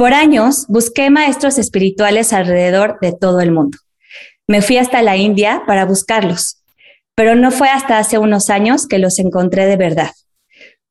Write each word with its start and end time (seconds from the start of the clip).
Por 0.00 0.14
años 0.14 0.64
busqué 0.66 1.10
maestros 1.10 1.58
espirituales 1.58 2.32
alrededor 2.32 2.96
de 3.02 3.12
todo 3.12 3.40
el 3.40 3.52
mundo. 3.52 3.76
Me 4.46 4.62
fui 4.62 4.78
hasta 4.78 5.02
la 5.02 5.18
India 5.18 5.64
para 5.66 5.84
buscarlos, 5.84 6.62
pero 7.14 7.34
no 7.34 7.50
fue 7.50 7.68
hasta 7.68 7.98
hace 7.98 8.16
unos 8.16 8.48
años 8.48 8.86
que 8.86 8.98
los 8.98 9.18
encontré 9.18 9.66
de 9.66 9.76
verdad. 9.76 10.12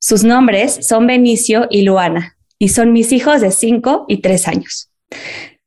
Sus 0.00 0.22
nombres 0.22 0.86
son 0.86 1.08
Benicio 1.08 1.66
y 1.70 1.82
Luana, 1.82 2.36
y 2.56 2.68
son 2.68 2.92
mis 2.92 3.10
hijos 3.10 3.40
de 3.40 3.50
5 3.50 4.04
y 4.06 4.18
3 4.18 4.46
años. 4.46 4.92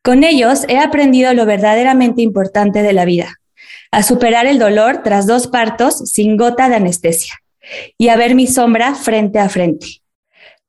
Con 0.02 0.24
ellos 0.24 0.64
he 0.70 0.80
aprendido 0.80 1.34
lo 1.34 1.46
verdaderamente 1.46 2.22
importante 2.22 2.82
de 2.82 2.94
la 2.94 3.04
vida, 3.04 3.42
a 3.92 4.04
superar 4.04 4.46
el 4.46 4.58
dolor 4.58 5.02
tras 5.04 5.28
dos 5.28 5.48
partos 5.48 5.98
sin 6.10 6.38
gota 6.38 6.70
de 6.70 6.76
anestesia 6.76 7.34
y 7.98 8.08
a 8.08 8.16
ver 8.16 8.36
mi 8.36 8.48
sombra 8.48 8.96
frente 8.96 9.40
a 9.40 9.50
frente. 9.50 10.03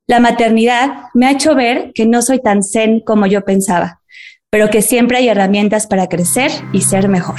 La 0.07 0.21
maternidad 0.21 1.05
me 1.15 1.27
ha 1.27 1.31
hecho 1.31 1.55
ver 1.55 1.93
que 1.95 2.05
no 2.05 2.21
soy 2.21 2.39
tan 2.39 2.63
zen 2.63 3.01
como 3.01 3.25
yo 3.25 3.43
pensaba, 3.43 4.03
pero 4.51 4.69
que 4.69 4.83
siempre 4.83 5.17
hay 5.17 5.29
herramientas 5.29 5.87
para 5.87 6.09
crecer 6.09 6.51
y 6.75 6.83
ser 6.83 7.09
mejor. 7.09 7.37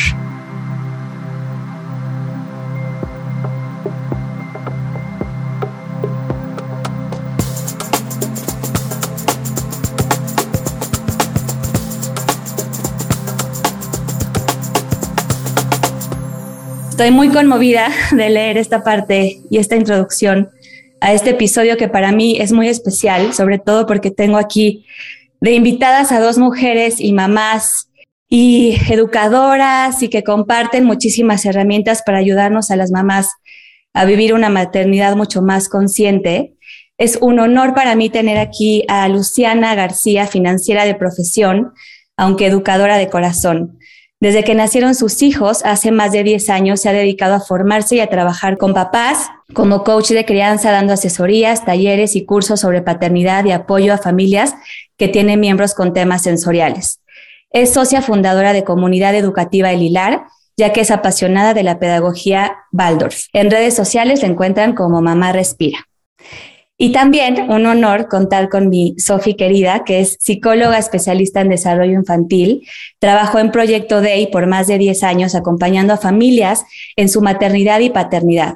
Estoy 16.90 17.12
muy 17.12 17.30
conmovida 17.30 17.90
de 18.12 18.30
leer 18.30 18.58
esta 18.58 18.84
parte 18.84 19.42
y 19.52 19.60
esta 19.60 19.76
introducción 19.76 20.50
a 21.06 21.14
este 21.14 21.30
episodio 21.30 21.78
que 21.78 21.88
para 21.88 22.12
mí 22.12 22.38
es 22.42 22.52
muy 22.52 22.68
especial, 22.68 23.32
sobre 23.36 23.60
todo 23.60 23.86
porque 23.86 24.10
tengo 24.10 24.38
aquí 24.38 24.88
de 25.40 25.52
invitadas 25.52 26.12
a 26.12 26.20
dos 26.20 26.40
mujeres 26.40 27.00
y 27.00 27.14
mamás 27.14 27.92
y 28.28 28.76
educadoras 28.90 30.02
y 30.02 30.10
que 30.10 30.24
comparten 30.24 30.84
muchísimas 30.84 31.46
herramientas 31.46 32.02
para 32.04 32.18
ayudarnos 32.18 32.72
a 32.72 32.76
las 32.76 32.90
mamás 32.90 33.30
a 33.94 34.04
vivir 34.06 34.34
una 34.34 34.50
maternidad 34.50 35.16
mucho 35.16 35.44
más 35.44 35.70
consciente. 35.70 36.56
Es 36.98 37.20
un 37.22 37.40
honor 37.40 37.76
para 37.76 37.94
mí 37.94 38.10
tener 38.10 38.40
aquí 38.40 38.84
a 38.88 39.08
Luciana 39.08 39.76
García, 39.76 40.26
financiera 40.26 40.86
de 40.86 40.96
profesión, 40.96 41.72
aunque 42.18 42.48
educadora 42.48 42.98
de 42.98 43.10
corazón. 43.10 43.78
Desde 44.26 44.44
que 44.44 44.56
nacieron 44.56 44.96
sus 44.96 45.22
hijos, 45.22 45.64
hace 45.66 45.92
más 45.92 46.12
de 46.12 46.24
10 46.24 46.50
años, 46.50 46.82
se 46.82 46.90
ha 46.90 46.94
dedicado 46.94 47.36
a 47.36 47.40
formarse 47.40 47.98
y 47.98 48.00
a 48.00 48.08
trabajar 48.08 48.58
con 48.58 48.74
papás 48.74 49.30
como 49.54 49.84
coach 49.84 50.10
de 50.14 50.26
crianza, 50.26 50.72
dando 50.72 50.94
asesorías, 50.94 51.64
talleres 51.64 52.16
y 52.16 52.26
cursos 52.26 52.62
sobre 52.62 52.82
paternidad 52.82 53.46
y 53.46 53.52
apoyo 53.52 53.94
a 53.94 54.00
familias 54.00 54.56
que 54.98 55.10
tienen 55.10 55.40
miembros 55.40 55.76
con 55.76 55.94
temas 55.94 56.24
sensoriales. 56.24 57.02
Es 57.52 57.74
socia 57.74 58.02
fundadora 58.02 58.54
de 58.54 58.64
Comunidad 58.64 59.14
Educativa 59.14 59.72
El 59.72 59.84
Hilar, 59.84 60.26
ya 60.58 60.74
que 60.74 60.82
es 60.82 60.90
apasionada 60.90 61.54
de 61.54 61.62
la 61.62 61.78
pedagogía 61.78 62.56
Waldorf. 62.72 63.26
En 63.32 63.52
redes 63.52 63.76
sociales 63.76 64.24
la 64.24 64.30
encuentran 64.30 64.74
como 64.74 65.04
Mamá 65.04 65.34
Respira. 65.34 65.88
Y 66.78 66.92
también 66.92 67.50
un 67.50 67.66
honor 67.66 68.10
contar 68.10 68.50
con 68.50 68.68
mi 68.68 68.96
Sofi 68.98 69.36
querida, 69.36 69.84
que 69.86 70.02
es 70.02 70.18
psicóloga 70.20 70.78
especialista 70.78 71.40
en 71.40 71.50
desarrollo 71.50 71.94
infantil. 71.94 72.68
Trabajó 73.00 73.40
en 73.40 73.52
Proyecto 73.52 74.02
Day 74.02 74.28
por 74.28 74.46
más 74.46 74.68
de 74.68 74.78
10 74.78 75.04
años 75.04 75.36
acompañando 75.36 75.94
a 75.94 75.98
familias 75.98 76.66
en 76.98 77.08
su 77.08 77.22
maternidad 77.22 77.80
y 77.80 77.90
paternidad. 77.90 78.56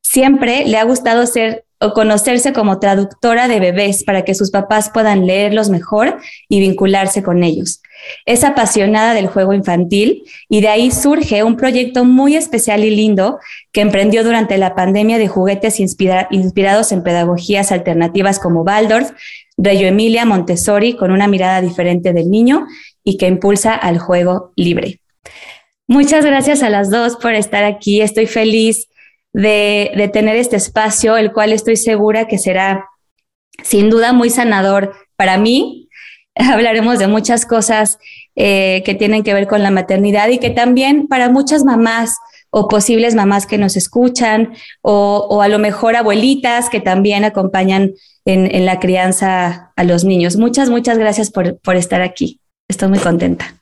Siempre 0.00 0.64
le 0.64 0.78
ha 0.78 0.84
gustado 0.84 1.26
ser 1.26 1.65
o 1.78 1.92
conocerse 1.92 2.52
como 2.52 2.78
traductora 2.78 3.48
de 3.48 3.60
bebés 3.60 4.02
para 4.04 4.24
que 4.24 4.34
sus 4.34 4.50
papás 4.50 4.90
puedan 4.92 5.26
leerlos 5.26 5.68
mejor 5.68 6.18
y 6.48 6.60
vincularse 6.60 7.22
con 7.22 7.42
ellos. 7.42 7.82
Es 8.24 8.44
apasionada 8.44 9.14
del 9.14 9.26
juego 9.26 9.52
infantil 9.52 10.24
y 10.48 10.60
de 10.60 10.68
ahí 10.68 10.90
surge 10.90 11.42
un 11.42 11.56
proyecto 11.56 12.04
muy 12.04 12.36
especial 12.36 12.84
y 12.84 12.94
lindo 12.94 13.38
que 13.72 13.82
emprendió 13.82 14.24
durante 14.24 14.58
la 14.58 14.74
pandemia 14.74 15.18
de 15.18 15.28
juguetes 15.28 15.80
inspirados 15.80 16.92
en 16.92 17.02
pedagogías 17.02 17.72
alternativas 17.72 18.38
como 18.38 18.62
Waldorf, 18.62 19.10
Reyo 19.58 19.86
Emilia, 19.86 20.24
Montessori, 20.24 20.94
con 20.94 21.10
una 21.10 21.28
mirada 21.28 21.60
diferente 21.60 22.12
del 22.12 22.30
niño 22.30 22.66
y 23.04 23.16
que 23.16 23.26
impulsa 23.26 23.74
al 23.74 23.98
juego 23.98 24.52
libre. 24.56 25.00
Muchas 25.88 26.24
gracias 26.24 26.62
a 26.62 26.70
las 26.70 26.90
dos 26.90 27.16
por 27.16 27.34
estar 27.34 27.64
aquí. 27.64 28.00
Estoy 28.00 28.26
feliz 28.26 28.88
de, 29.36 29.92
de 29.94 30.08
tener 30.08 30.36
este 30.36 30.56
espacio, 30.56 31.18
el 31.18 31.30
cual 31.30 31.52
estoy 31.52 31.76
segura 31.76 32.26
que 32.26 32.38
será 32.38 32.86
sin 33.62 33.90
duda 33.90 34.14
muy 34.14 34.30
sanador 34.30 34.94
para 35.16 35.36
mí, 35.36 35.90
hablaremos 36.34 36.98
de 36.98 37.06
muchas 37.06 37.44
cosas 37.44 37.98
eh, 38.34 38.82
que 38.86 38.94
tienen 38.94 39.22
que 39.22 39.34
ver 39.34 39.46
con 39.46 39.62
la 39.62 39.70
maternidad 39.70 40.28
y 40.28 40.38
que 40.38 40.50
también 40.50 41.06
para 41.06 41.28
muchas 41.28 41.64
mamás 41.64 42.16
o 42.48 42.66
posibles 42.66 43.14
mamás 43.14 43.46
que 43.46 43.58
nos 43.58 43.76
escuchan 43.76 44.54
o, 44.80 45.42
a 45.42 45.48
lo 45.48 45.58
mejor 45.58 45.96
abuelitas 45.96 46.70
que 46.70 46.80
también 46.80 47.24
acompañan 47.24 47.92
en, 48.24 48.64
la 48.64 48.80
crianza 48.80 49.72
a 49.76 49.84
los 49.84 50.04
niños. 50.04 50.36
Muchas, 50.36 50.70
muchas 50.70 50.96
gracias 50.96 51.30
por, 51.30 51.58
por 51.60 51.76
estar 51.76 52.00
aquí. 52.00 52.40
Estoy 52.68 52.88
muy 52.88 52.98
contenta. 53.00 53.54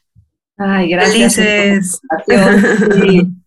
Ay, 0.56 0.91
gracias. 0.91 2.01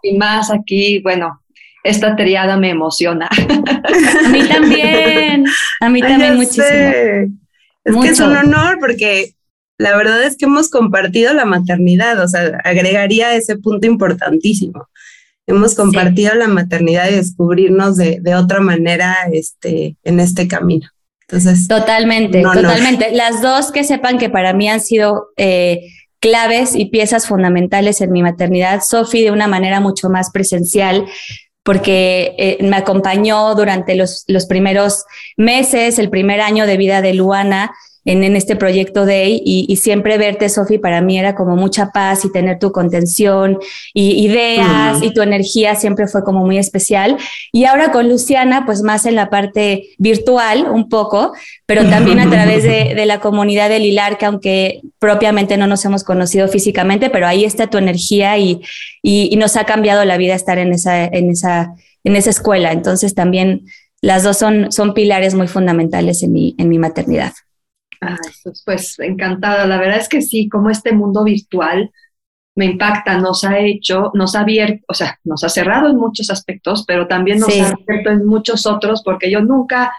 Y, 0.03 0.17
más 0.17 0.51
aquí, 0.51 0.99
bueno, 0.99 1.41
esta 1.83 2.15
triada 2.15 2.57
me 2.57 2.69
emociona. 2.69 3.29
A 4.25 4.29
mí 4.29 4.47
también, 4.47 5.45
a 5.79 5.89
mí 5.89 6.01
también 6.01 6.35
muchísimo. 6.35 6.65
Es 6.65 7.95
que 7.95 8.09
es 8.09 8.19
un 8.19 8.35
honor 8.35 8.77
porque 8.79 9.35
la 9.77 9.95
verdad 9.95 10.23
es 10.23 10.37
que 10.37 10.45
hemos 10.45 10.69
compartido 10.69 11.33
la 11.33 11.45
maternidad, 11.45 12.19
o 12.21 12.27
sea, 12.27 12.59
agregaría 12.63 13.35
ese 13.35 13.57
punto 13.57 13.87
importantísimo. 13.87 14.87
Hemos 15.45 15.75
compartido 15.75 16.35
la 16.35 16.47
maternidad 16.47 17.09
y 17.09 17.15
descubrirnos 17.15 17.95
de, 17.95 18.35
otra 18.35 18.59
manera 18.59 19.15
este, 19.31 19.95
en 20.03 20.19
este 20.19 20.47
camino. 20.47 20.89
Entonces, 21.21 21.67
totalmente, 21.67 22.41
totalmente. 22.41 23.11
Las 23.13 23.41
dos 23.41 23.71
que 23.71 23.83
sepan 23.83 24.17
que 24.17 24.29
para 24.29 24.53
mí 24.53 24.67
han 24.69 24.81
sido 24.81 25.27
eh, 25.37 25.81
claves 26.19 26.75
y 26.75 26.85
piezas 26.85 27.27
fundamentales 27.27 28.01
en 28.01 28.11
mi 28.11 28.21
maternidad. 28.21 28.81
Sofi 28.81 29.23
de 29.23 29.31
una 29.31 29.47
manera 29.47 29.79
mucho 29.79 30.09
más 30.09 30.31
presencial, 30.31 31.05
porque 31.67 32.33
eh, 32.37 32.57
me 32.61 32.77
acompañó 32.77 33.53
durante 33.53 33.95
los, 33.95 34.23
los, 34.27 34.45
primeros 34.45 35.03
meses, 35.35 35.99
el 35.99 36.09
primer 36.09 36.39
año 36.39 36.65
de 36.65 36.77
vida 36.77 37.01
de 37.01 37.13
Luana 37.13 37.75
en, 38.07 38.23
en 38.23 38.37
este 38.37 38.55
proyecto 38.55 39.05
Day 39.05 39.41
y, 39.45 39.65
y 39.67 39.75
siempre 39.75 40.17
verte, 40.17 40.47
Sofi, 40.47 40.77
para 40.77 41.01
mí 41.01 41.19
era 41.19 41.35
como 41.35 41.57
mucha 41.57 41.91
paz 41.91 42.23
y 42.23 42.31
tener 42.31 42.57
tu 42.57 42.71
contención 42.71 43.59
y 43.93 44.25
ideas 44.25 45.03
y 45.03 45.13
tu 45.13 45.21
energía 45.21 45.75
siempre 45.75 46.07
fue 46.07 46.23
como 46.23 46.45
muy 46.45 46.57
especial. 46.57 47.17
Y 47.51 47.65
ahora 47.65 47.91
con 47.91 48.07
Luciana, 48.07 48.65
pues 48.65 48.81
más 48.81 49.05
en 49.05 49.15
la 49.15 49.29
parte 49.29 49.89
virtual 49.97 50.67
un 50.71 50.87
poco, 50.87 51.33
pero 51.65 51.83
también 51.89 52.19
a 52.19 52.29
través 52.31 52.63
de, 52.63 52.95
de 52.95 53.05
la 53.05 53.19
comunidad 53.19 53.67
del 53.67 53.83
Hilar, 53.83 54.17
que 54.17 54.25
aunque 54.25 54.81
propiamente 54.99 55.57
no 55.57 55.67
nos 55.67 55.83
hemos 55.83 56.05
conocido 56.05 56.47
físicamente, 56.47 57.09
pero 57.09 57.27
ahí 57.27 57.43
está 57.43 57.67
tu 57.67 57.77
energía 57.77 58.37
y, 58.37 58.61
y, 59.03 59.27
y 59.29 59.35
nos 59.35 59.57
ha 59.57 59.65
cambiado 59.65 60.05
la 60.05 60.15
vida 60.15 60.33
estar 60.33 60.57
en 60.59 60.71
esa, 60.71 61.03
en 61.03 61.29
esa, 61.29 61.73
en 62.05 62.15
esa 62.15 62.29
escuela. 62.29 62.71
Entonces 62.71 63.13
también 63.13 63.65
las 64.01 64.23
dos 64.23 64.37
son, 64.37 64.71
son 64.71 64.93
pilares 64.93 65.33
muy 65.33 65.49
fundamentales 65.49 66.23
en 66.23 66.31
mi, 66.31 66.55
en 66.57 66.69
mi 66.69 66.79
maternidad. 66.79 67.33
Pues, 67.99 68.63
pues 68.65 68.99
encantada. 68.99 69.65
La 69.65 69.77
verdad 69.77 69.97
es 69.97 70.09
que 70.09 70.21
sí, 70.21 70.49
como 70.49 70.69
este 70.69 70.91
mundo 70.91 71.23
virtual 71.23 71.91
me 72.55 72.65
impacta, 72.65 73.17
nos 73.19 73.43
ha 73.43 73.59
hecho, 73.59 74.11
nos 74.15 74.35
ha 74.35 74.41
abierto, 74.41 74.83
o 74.87 74.93
sea, 74.95 75.19
nos 75.23 75.43
ha 75.43 75.49
cerrado 75.49 75.89
en 75.89 75.97
muchos 75.97 76.31
aspectos, 76.31 76.85
pero 76.87 77.07
también 77.07 77.39
nos 77.39 77.49
ha 77.49 77.69
abierto 77.69 78.09
en 78.09 78.25
muchos 78.25 78.65
otros, 78.65 79.03
porque 79.03 79.29
yo 79.29 79.41
nunca 79.41 79.93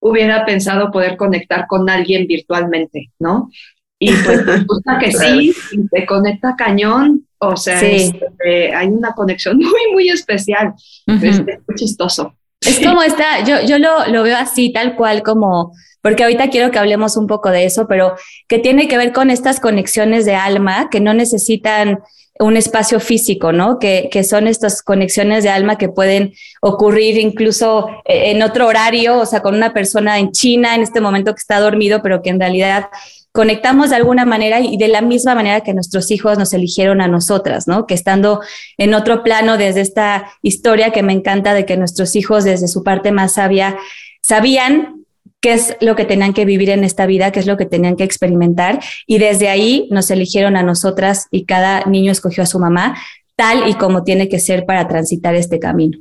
hubiera 0.00 0.44
pensado 0.44 0.90
poder 0.90 1.16
conectar 1.16 1.66
con 1.66 1.88
alguien 1.88 2.26
virtualmente, 2.26 3.10
¿no? 3.18 3.50
Y 3.98 4.12
pues 4.12 4.44
resulta 4.44 4.98
que 5.00 5.12
sí, 5.12 5.54
te 5.90 6.04
conecta 6.04 6.54
cañón, 6.56 7.26
o 7.38 7.56
sea, 7.56 7.80
este, 7.80 8.74
hay 8.74 8.88
una 8.88 9.12
conexión 9.12 9.56
muy, 9.58 9.92
muy 9.92 10.08
especial. 10.10 10.74
es 11.06 11.40
muy 11.40 11.74
chistoso. 11.74 12.34
Es 12.60 12.80
como 12.80 13.02
esta, 13.02 13.44
yo, 13.44 13.62
yo 13.66 13.78
lo, 13.78 14.06
lo 14.08 14.22
veo 14.22 14.36
así, 14.36 14.72
tal 14.72 14.94
cual 14.94 15.22
como 15.22 15.72
porque 16.04 16.22
ahorita 16.22 16.50
quiero 16.50 16.70
que 16.70 16.78
hablemos 16.78 17.16
un 17.16 17.26
poco 17.26 17.48
de 17.48 17.64
eso, 17.64 17.86
pero 17.88 18.14
que 18.46 18.58
tiene 18.58 18.88
que 18.88 18.98
ver 18.98 19.14
con 19.14 19.30
estas 19.30 19.58
conexiones 19.58 20.26
de 20.26 20.34
alma 20.34 20.90
que 20.90 21.00
no 21.00 21.14
necesitan 21.14 22.00
un 22.38 22.58
espacio 22.58 23.00
físico, 23.00 23.52
¿no? 23.52 23.78
Que, 23.78 24.10
que 24.12 24.22
son 24.22 24.46
estas 24.46 24.82
conexiones 24.82 25.44
de 25.44 25.48
alma 25.48 25.78
que 25.78 25.88
pueden 25.88 26.34
ocurrir 26.60 27.16
incluso 27.16 27.88
eh, 28.04 28.32
en 28.32 28.42
otro 28.42 28.66
horario, 28.66 29.18
o 29.18 29.24
sea, 29.24 29.40
con 29.40 29.54
una 29.54 29.72
persona 29.72 30.18
en 30.18 30.30
China 30.32 30.74
en 30.74 30.82
este 30.82 31.00
momento 31.00 31.32
que 31.32 31.40
está 31.40 31.58
dormido, 31.58 32.02
pero 32.02 32.20
que 32.20 32.28
en 32.28 32.38
realidad 32.38 32.84
conectamos 33.32 33.88
de 33.88 33.96
alguna 33.96 34.26
manera 34.26 34.60
y 34.60 34.76
de 34.76 34.88
la 34.88 35.00
misma 35.00 35.34
manera 35.34 35.62
que 35.62 35.72
nuestros 35.72 36.10
hijos 36.10 36.36
nos 36.36 36.52
eligieron 36.52 37.00
a 37.00 37.08
nosotras, 37.08 37.66
¿no? 37.66 37.86
Que 37.86 37.94
estando 37.94 38.42
en 38.76 38.92
otro 38.92 39.22
plano 39.22 39.56
desde 39.56 39.80
esta 39.80 40.34
historia 40.42 40.90
que 40.90 41.02
me 41.02 41.14
encanta 41.14 41.54
de 41.54 41.64
que 41.64 41.78
nuestros 41.78 42.14
hijos 42.14 42.44
desde 42.44 42.68
su 42.68 42.82
parte 42.82 43.10
más 43.10 43.32
sabia 43.32 43.78
sabían 44.20 45.03
qué 45.44 45.52
es 45.52 45.76
lo 45.82 45.94
que 45.94 46.06
tenían 46.06 46.32
que 46.32 46.46
vivir 46.46 46.70
en 46.70 46.84
esta 46.84 47.04
vida, 47.04 47.30
qué 47.30 47.38
es 47.38 47.46
lo 47.46 47.58
que 47.58 47.66
tenían 47.66 47.96
que 47.96 48.04
experimentar. 48.04 48.80
Y 49.06 49.18
desde 49.18 49.50
ahí 49.50 49.86
nos 49.90 50.10
eligieron 50.10 50.56
a 50.56 50.62
nosotras 50.62 51.26
y 51.30 51.44
cada 51.44 51.84
niño 51.84 52.10
escogió 52.10 52.44
a 52.44 52.46
su 52.46 52.58
mamá 52.58 52.96
tal 53.36 53.68
y 53.68 53.74
como 53.74 54.04
tiene 54.04 54.30
que 54.30 54.38
ser 54.38 54.64
para 54.64 54.88
transitar 54.88 55.34
este 55.34 55.58
camino. 55.58 55.98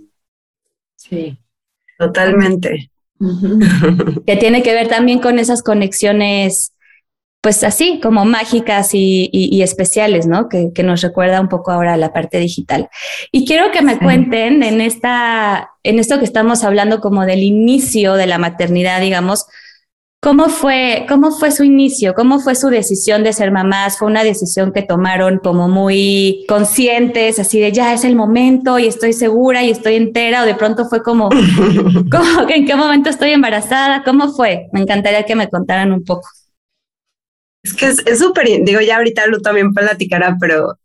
Sí, 0.95 1.37
totalmente. 1.99 2.89
que 4.25 4.37
tiene 4.37 4.63
que 4.63 4.73
ver 4.73 4.87
también 4.87 5.19
con 5.19 5.37
esas 5.37 5.61
conexiones 5.61 6.71
pues 7.43 7.61
así 7.65 7.99
como 8.01 8.23
mágicas 8.23 8.91
y, 8.93 9.61
especiales, 9.61 10.25
¿no? 10.25 10.47
Que, 10.47 10.71
nos 10.81 11.01
recuerda 11.01 11.41
un 11.41 11.49
poco 11.49 11.71
ahora 11.71 11.97
la 11.97 12.13
parte 12.13 12.39
digital. 12.39 12.87
Y 13.33 13.45
quiero 13.45 13.69
que 13.69 13.81
me 13.81 13.99
cuenten 13.99 14.63
en 14.63 14.79
esta, 14.79 15.71
en 15.83 15.99
esto 15.99 16.19
que 16.19 16.23
estamos 16.23 16.63
hablando 16.63 17.01
como 17.01 17.25
del 17.25 17.43
inicio 17.43 18.13
de 18.13 18.27
la 18.27 18.37
maternidad, 18.37 19.01
digamos, 19.01 19.45
¿cómo 20.21 20.47
fue, 20.47 21.05
cómo 21.09 21.31
fue 21.31 21.51
su 21.51 21.65
inicio? 21.65 22.13
¿Cómo 22.13 22.39
fue 22.39 22.55
su 22.55 22.69
decisión 22.69 23.25
de 23.25 23.33
ser 23.33 23.51
mamás? 23.51 23.97
¿Fue 23.97 24.07
una 24.07 24.23
decisión 24.23 24.71
que 24.71 24.83
tomaron 24.83 25.39
como 25.43 25.67
muy 25.67 26.45
conscientes, 26.47 27.39
así 27.39 27.59
de 27.59 27.73
ya 27.73 27.93
es 27.93 28.05
el 28.05 28.15
momento 28.15 28.79
y 28.79 28.87
estoy 28.87 29.11
segura 29.11 29.63
y 29.63 29.69
estoy 29.69 29.95
entera? 29.95 30.43
¿O 30.43 30.45
de 30.45 30.55
pronto 30.55 30.85
fue 30.85 31.03
como, 31.03 31.27
como 32.09 32.47
en 32.47 32.65
qué 32.65 32.75
momento 32.75 33.09
estoy 33.09 33.31
embarazada? 33.31 34.01
¿Cómo 34.05 34.31
fue? 34.31 34.67
Me 34.71 34.79
encantaría 34.79 35.23
que 35.23 35.35
me 35.35 35.49
contaran 35.49 35.91
un 35.91 36.05
poco. 36.05 36.29
Es 37.63 37.73
que 37.73 37.87
es 37.87 38.19
súper, 38.19 38.47
digo, 38.63 38.81
ya 38.81 38.97
ahorita 38.97 39.25
Lu 39.27 39.41
también 39.41 39.73
platicará, 39.73 40.37
pero 40.39 40.77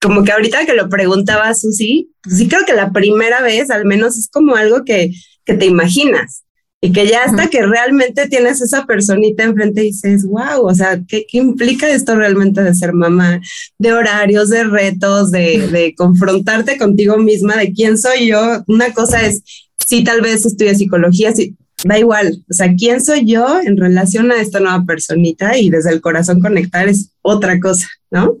como 0.00 0.22
que 0.22 0.32
ahorita 0.32 0.66
que 0.66 0.74
lo 0.74 0.88
preguntaba 0.88 1.54
Susi, 1.54 2.12
pues 2.22 2.38
sí 2.38 2.48
creo 2.48 2.64
que 2.66 2.74
la 2.74 2.92
primera 2.92 3.42
vez 3.42 3.70
al 3.70 3.84
menos 3.84 4.18
es 4.18 4.28
como 4.28 4.54
algo 4.56 4.84
que, 4.84 5.12
que 5.44 5.54
te 5.54 5.66
imaginas 5.66 6.44
y 6.82 6.92
que 6.92 7.06
ya 7.06 7.24
hasta 7.24 7.48
que 7.48 7.62
realmente 7.62 8.26
tienes 8.28 8.62
esa 8.62 8.86
personita 8.86 9.44
enfrente 9.44 9.82
y 9.82 9.88
dices, 9.88 10.24
wow, 10.24 10.64
o 10.64 10.74
sea, 10.74 10.98
¿qué, 11.06 11.26
¿qué, 11.28 11.36
implica 11.36 11.90
esto 11.90 12.16
realmente 12.16 12.62
de 12.62 12.74
ser 12.74 12.94
mamá? 12.94 13.40
De 13.78 13.92
horarios, 13.92 14.48
de 14.48 14.64
retos, 14.64 15.30
de, 15.30 15.68
de 15.68 15.94
confrontarte 15.96 16.78
contigo 16.78 17.18
misma, 17.18 17.56
de 17.56 17.72
quién 17.72 17.98
soy 17.98 18.28
yo. 18.28 18.64
Una 18.66 18.94
cosa 18.94 19.26
es, 19.26 19.42
sí, 19.86 20.04
tal 20.04 20.22
vez 20.22 20.46
estudia 20.46 20.74
psicología, 20.74 21.34
sí, 21.34 21.54
da 21.84 21.98
igual, 21.98 22.44
o 22.48 22.52
sea, 22.52 22.74
¿quién 22.76 23.00
soy 23.04 23.26
yo 23.26 23.60
en 23.60 23.76
relación 23.76 24.30
a 24.32 24.40
esta 24.40 24.60
nueva 24.60 24.84
personita? 24.84 25.56
Y 25.56 25.70
desde 25.70 25.92
el 25.92 26.00
corazón 26.00 26.40
conectar 26.40 26.88
es 26.88 27.10
otra 27.22 27.58
cosa, 27.60 27.88
¿no? 28.10 28.36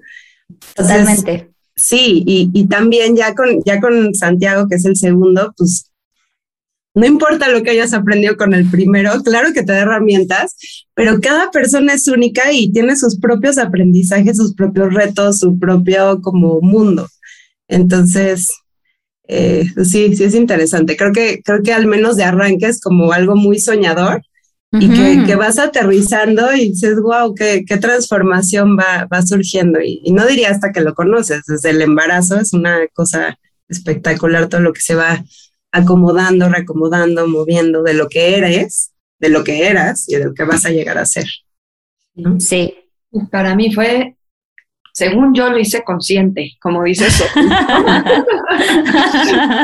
Totalmente. 0.74 1.50
Sí, 1.76 2.24
y, 2.26 2.50
y, 2.52 2.66
también 2.66 3.16
ya 3.16 3.34
con, 3.34 3.62
ya 3.64 3.80
con 3.80 4.14
Santiago, 4.14 4.68
que 4.68 4.74
es 4.74 4.84
el 4.84 4.96
segundo, 4.96 5.54
pues 5.56 5.90
no 6.94 7.06
importa 7.06 7.48
lo 7.48 7.62
que 7.62 7.70
hayas 7.70 7.94
aprendido 7.94 8.36
con 8.36 8.52
el 8.52 8.68
primero, 8.68 9.22
claro 9.22 9.52
que 9.52 9.62
te 9.62 9.72
da 9.72 9.80
herramientas, 9.80 10.56
pero 10.94 11.20
cada 11.20 11.50
persona 11.50 11.94
es 11.94 12.08
única 12.08 12.52
y 12.52 12.72
tiene 12.72 12.96
sus 12.96 13.18
propios 13.18 13.58
aprendizajes, 13.58 14.36
sus 14.36 14.54
propios 14.54 14.92
retos, 14.92 15.38
su 15.38 15.58
propio 15.58 16.20
como 16.20 16.60
mundo. 16.60 17.08
Entonces, 17.68 18.52
eh, 19.32 19.64
sí, 19.84 20.16
sí 20.16 20.24
es 20.24 20.34
interesante. 20.34 20.96
Creo 20.96 21.12
que, 21.12 21.40
creo 21.44 21.62
que 21.62 21.72
al 21.72 21.86
menos 21.86 22.16
de 22.16 22.24
arranque 22.24 22.66
es 22.66 22.80
como 22.80 23.12
algo 23.12 23.36
muy 23.36 23.60
soñador 23.60 24.22
y 24.72 25.24
que, 25.24 25.34
vas 25.36 25.58
aterrizando 25.58 26.52
y 26.52 26.70
dices, 26.70 27.00
wow, 27.00 27.34
qué, 27.34 27.64
qué 27.66 27.76
transformación 27.76 28.76
va, 28.76 29.06
va 29.12 29.22
surgiendo. 29.22 29.80
Y, 29.80 30.00
y, 30.04 30.12
no 30.12 30.26
diría 30.26 30.50
hasta 30.50 30.72
que 30.72 30.80
lo 30.80 30.94
conoces, 30.94 31.42
desde 31.46 31.70
el 31.70 31.82
embarazo 31.82 32.38
es 32.38 32.52
una 32.52 32.86
cosa 32.92 33.38
espectacular 33.68 34.48
todo 34.48 34.60
lo 34.60 34.72
que 34.72 34.80
se 34.80 34.96
va 34.96 35.24
acomodando, 35.72 36.48
reacomodando, 36.48 37.28
moviendo 37.28 37.82
de 37.82 37.94
lo 37.94 38.08
que 38.08 38.36
eres, 38.36 38.92
de 39.20 39.28
lo 39.28 39.44
que 39.44 39.68
eras 39.68 40.08
y 40.08 40.16
de 40.16 40.24
lo 40.24 40.34
que 40.34 40.44
vas 40.44 40.64
a 40.66 40.70
llegar 40.70 40.98
a 40.98 41.06
ser. 41.06 41.26
Sí. 42.38 42.74
Para 43.30 43.54
mí 43.54 43.72
fue 43.72 44.16
según 45.00 45.32
yo 45.32 45.48
lo 45.48 45.58
hice 45.58 45.82
consciente, 45.82 46.58
como 46.60 46.84
dice 46.84 47.06
eso. 47.06 47.24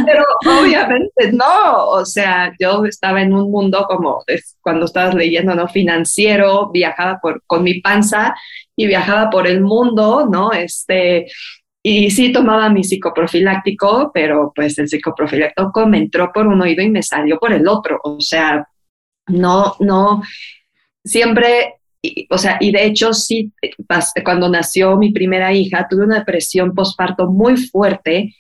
Pero 0.07 0.25
obviamente 0.47 1.31
no, 1.31 1.91
o 1.91 2.07
sea, 2.07 2.55
yo 2.59 2.87
estaba 2.87 3.21
en 3.21 3.35
un 3.35 3.51
mundo 3.51 3.85
como 3.87 4.25
cuando 4.63 4.87
estabas 4.87 5.15
leyendo, 5.15 5.55
¿no? 5.55 5.69
Financiero, 5.69 6.71
viajaba 6.71 7.19
por, 7.21 7.43
con 7.47 7.65
mi 7.65 7.83
panza 7.83 8.35
y 8.75 8.87
viajaba 8.87 9.29
por 9.29 9.47
el 9.47 9.61
mundo, 9.61 10.27
¿no? 10.27 10.53
Este, 10.53 11.27
y 11.83 12.11
sí 12.11 12.33
tomaba 12.33 12.71
mi 12.71 12.83
psicoprofiláctico, 12.83 14.13
pero 14.15 14.53
pues 14.55 14.79
el 14.79 14.89
psicoprofiláctico 14.89 15.87
me 15.87 15.99
entró 15.99 16.33
por 16.33 16.47
un 16.47 16.63
oído 16.63 16.83
y 16.83 16.89
me 16.89 17.03
salió 17.03 17.39
por 17.39 17.53
el 17.53 17.69
otro, 17.69 18.01
o 18.03 18.23
sea, 18.23 18.67
no, 19.27 19.77
no, 19.81 20.23
siempre 21.05 21.75
o 22.31 22.39
sea, 22.39 22.59
y 22.61 22.73
de 22.73 22.87
hecho 22.87 23.13
sí, 23.13 23.53
cuando 24.25 24.49
nació 24.49 24.97
mi 24.97 25.13
primera 25.13 25.53
hija, 25.53 25.87
tuve 25.89 26.05
una 26.05 26.19
depresión 26.19 26.75
postparto 26.75 27.31
muy 27.31 27.57
fuerte, 27.57 28.35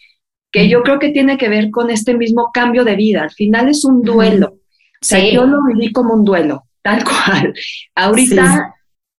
que 0.53 0.69
yo 0.69 0.83
creo 0.83 0.99
que 0.99 1.11
tiene 1.11 1.37
que 1.37 1.49
ver 1.49 1.71
con 1.71 1.91
este 1.91 2.15
mismo 2.15 2.51
cambio 2.53 2.85
de 2.85 2.97
vida. 2.97 3.23
Al 3.23 3.31
final 3.31 3.69
es 3.69 3.85
un 3.85 4.03
duelo. 4.03 4.59
O 5.03 5.05
sea, 5.05 5.19
yo 5.31 5.45
lo 5.47 5.59
viví 5.67 5.93
como 5.93 6.15
un 6.15 6.25
duelo, 6.25 6.65
tal 6.83 7.05
cual. 7.05 7.55
Ahorita 7.95 8.75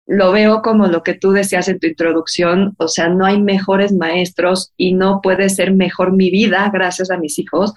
lo 0.08 0.32
veo 0.32 0.62
como 0.62 0.88
lo 0.88 1.04
que 1.04 1.14
tú 1.14 1.32
decías 1.32 1.68
en 1.68 1.80
tu 1.80 1.88
introducción, 1.88 2.74
o 2.78 2.88
sea, 2.88 3.10
no 3.10 3.26
hay 3.26 3.42
mejores 3.42 3.94
maestros 3.94 4.74
y 4.78 4.94
no 4.94 5.20
puede 5.22 5.50
ser 5.50 5.74
mejor 5.74 6.14
mi 6.14 6.32
vida 6.32 6.70
gracias 6.74 7.12
a 7.12 7.18
mis 7.18 7.38
hijos, 7.38 7.74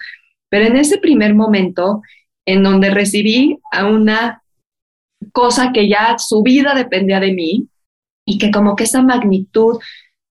pero 0.49 0.65
en 0.65 0.77
ese 0.77 0.97
primer 0.97 1.35
momento 1.35 2.01
en 2.45 2.63
donde 2.63 2.89
recibí 2.89 3.59
a 3.71 3.85
una 3.85 4.40
cosa 5.31 5.71
que 5.73 5.89
ya 5.89 6.17
su 6.17 6.43
vida 6.43 6.73
dependía 6.73 7.19
de 7.19 7.33
mí 7.33 7.67
y 8.25 8.37
que 8.37 8.51
como 8.51 8.75
que 8.75 8.83
esa 8.83 9.01
magnitud 9.01 9.79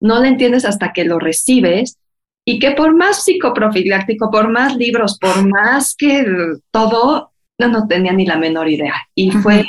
no 0.00 0.20
la 0.20 0.28
entiendes 0.28 0.64
hasta 0.64 0.92
que 0.92 1.04
lo 1.04 1.18
recibes 1.18 1.98
y 2.44 2.58
que 2.58 2.70
por 2.72 2.94
más 2.94 3.24
psicoprofiláctico, 3.24 4.30
por 4.30 4.50
más 4.50 4.76
libros, 4.76 5.18
por 5.18 5.46
más 5.46 5.94
que 5.94 6.24
todo, 6.70 7.32
no, 7.58 7.68
no 7.68 7.86
tenía 7.86 8.12
ni 8.12 8.24
la 8.24 8.38
menor 8.38 8.68
idea. 8.70 8.94
Y 9.14 9.30
fue 9.32 9.64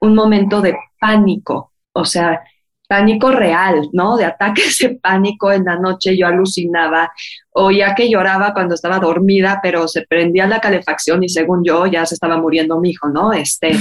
un 0.00 0.14
momento 0.14 0.62
de 0.62 0.74
pánico, 0.98 1.72
o 1.92 2.04
sea, 2.04 2.40
pánico 2.88 3.30
real, 3.30 3.88
¿no? 3.92 4.16
De 4.16 4.24
ataques 4.24 4.78
de 4.78 4.96
pánico 5.02 5.52
en 5.52 5.64
la 5.64 5.76
noche, 5.76 6.16
yo 6.16 6.26
alucinaba, 6.26 7.12
oía 7.50 7.94
que 7.94 8.08
lloraba 8.08 8.54
cuando 8.54 8.74
estaba 8.74 8.98
dormida, 8.98 9.60
pero 9.62 9.88
se 9.88 10.06
prendía 10.06 10.46
la 10.46 10.60
calefacción 10.60 11.22
y 11.24 11.28
según 11.28 11.62
yo 11.64 11.86
ya 11.86 12.06
se 12.06 12.14
estaba 12.14 12.38
muriendo 12.38 12.80
mi 12.80 12.90
hijo, 12.90 13.08
¿no? 13.08 13.32
Este, 13.32 13.72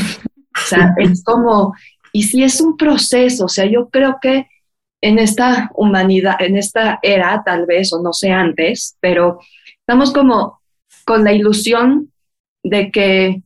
o 0.56 0.68
sea, 0.68 0.94
es 0.98 1.24
como, 1.24 1.74
y 2.12 2.24
si 2.24 2.44
es 2.44 2.62
un 2.62 2.78
proceso, 2.78 3.46
o 3.46 3.50
sea, 3.50 3.66
yo 3.66 3.90
creo 3.90 4.18
que 4.22 4.48
en 5.02 5.20
esta 5.20 5.70
humanidad, 5.76 6.36
en 6.40 6.56
esta 6.56 7.00
era 7.02 7.44
tal 7.46 7.66
vez, 7.66 7.92
o 7.92 8.02
no 8.02 8.14
sé 8.14 8.32
antes, 8.32 8.96
pero 9.02 9.40
estamos 9.80 10.14
como 10.14 10.62
con 11.06 11.24
la 11.24 11.34
ilusión 11.34 12.12
de 12.64 12.90
que 12.90 13.42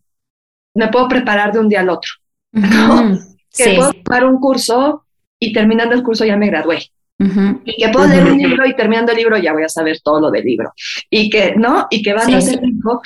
me 0.75 0.89
puedo 0.89 1.07
preparar 1.07 1.51
de 1.51 1.59
un 1.59 1.69
día 1.69 1.79
al 1.79 1.89
otro, 1.89 2.11
¿no? 2.51 3.17
Que 3.51 3.75
puedo 3.75 3.91
tomar 3.93 4.25
un 4.25 4.39
curso 4.39 5.05
y 5.39 5.51
terminando 5.51 5.95
el 5.95 6.03
curso 6.03 6.25
ya 6.25 6.37
me 6.37 6.47
gradué. 6.47 6.91
Y 7.19 7.83
que 7.83 7.89
puedo 7.89 8.07
leer 8.07 8.25
un 8.25 8.37
libro 8.37 8.63
y 8.67 8.75
terminando 8.75 9.11
el 9.11 9.17
libro 9.17 9.37
ya 9.39 9.53
voy 9.53 9.63
a 9.63 9.69
saber 9.69 9.99
todo 10.03 10.21
lo 10.21 10.29
del 10.29 10.43
libro. 10.43 10.71
Y 11.09 11.31
que, 11.31 11.55
¿no? 11.55 11.87
Y 11.89 12.03
que 12.03 12.13
van 12.13 12.31
a 12.31 12.41
ser 12.41 12.59
hijo 12.63 13.01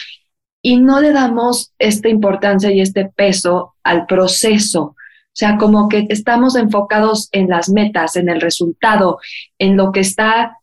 y 0.62 0.78
no 0.78 1.00
le 1.02 1.12
damos 1.12 1.74
esta 1.80 2.10
importancia 2.10 2.72
y 2.72 2.82
este 2.82 3.06
peso 3.06 3.76
al 3.84 4.06
proceso. 4.06 4.82
O 4.84 5.34
sea, 5.34 5.58
como 5.58 5.88
que 5.88 6.06
estamos 6.10 6.56
enfocados 6.56 7.30
en 7.32 7.48
las 7.48 7.70
metas, 7.70 8.16
en 8.16 8.30
el 8.30 8.42
resultado, 8.42 9.20
en 9.58 9.78
lo 9.78 9.92
que 9.92 10.02
está 10.02 10.58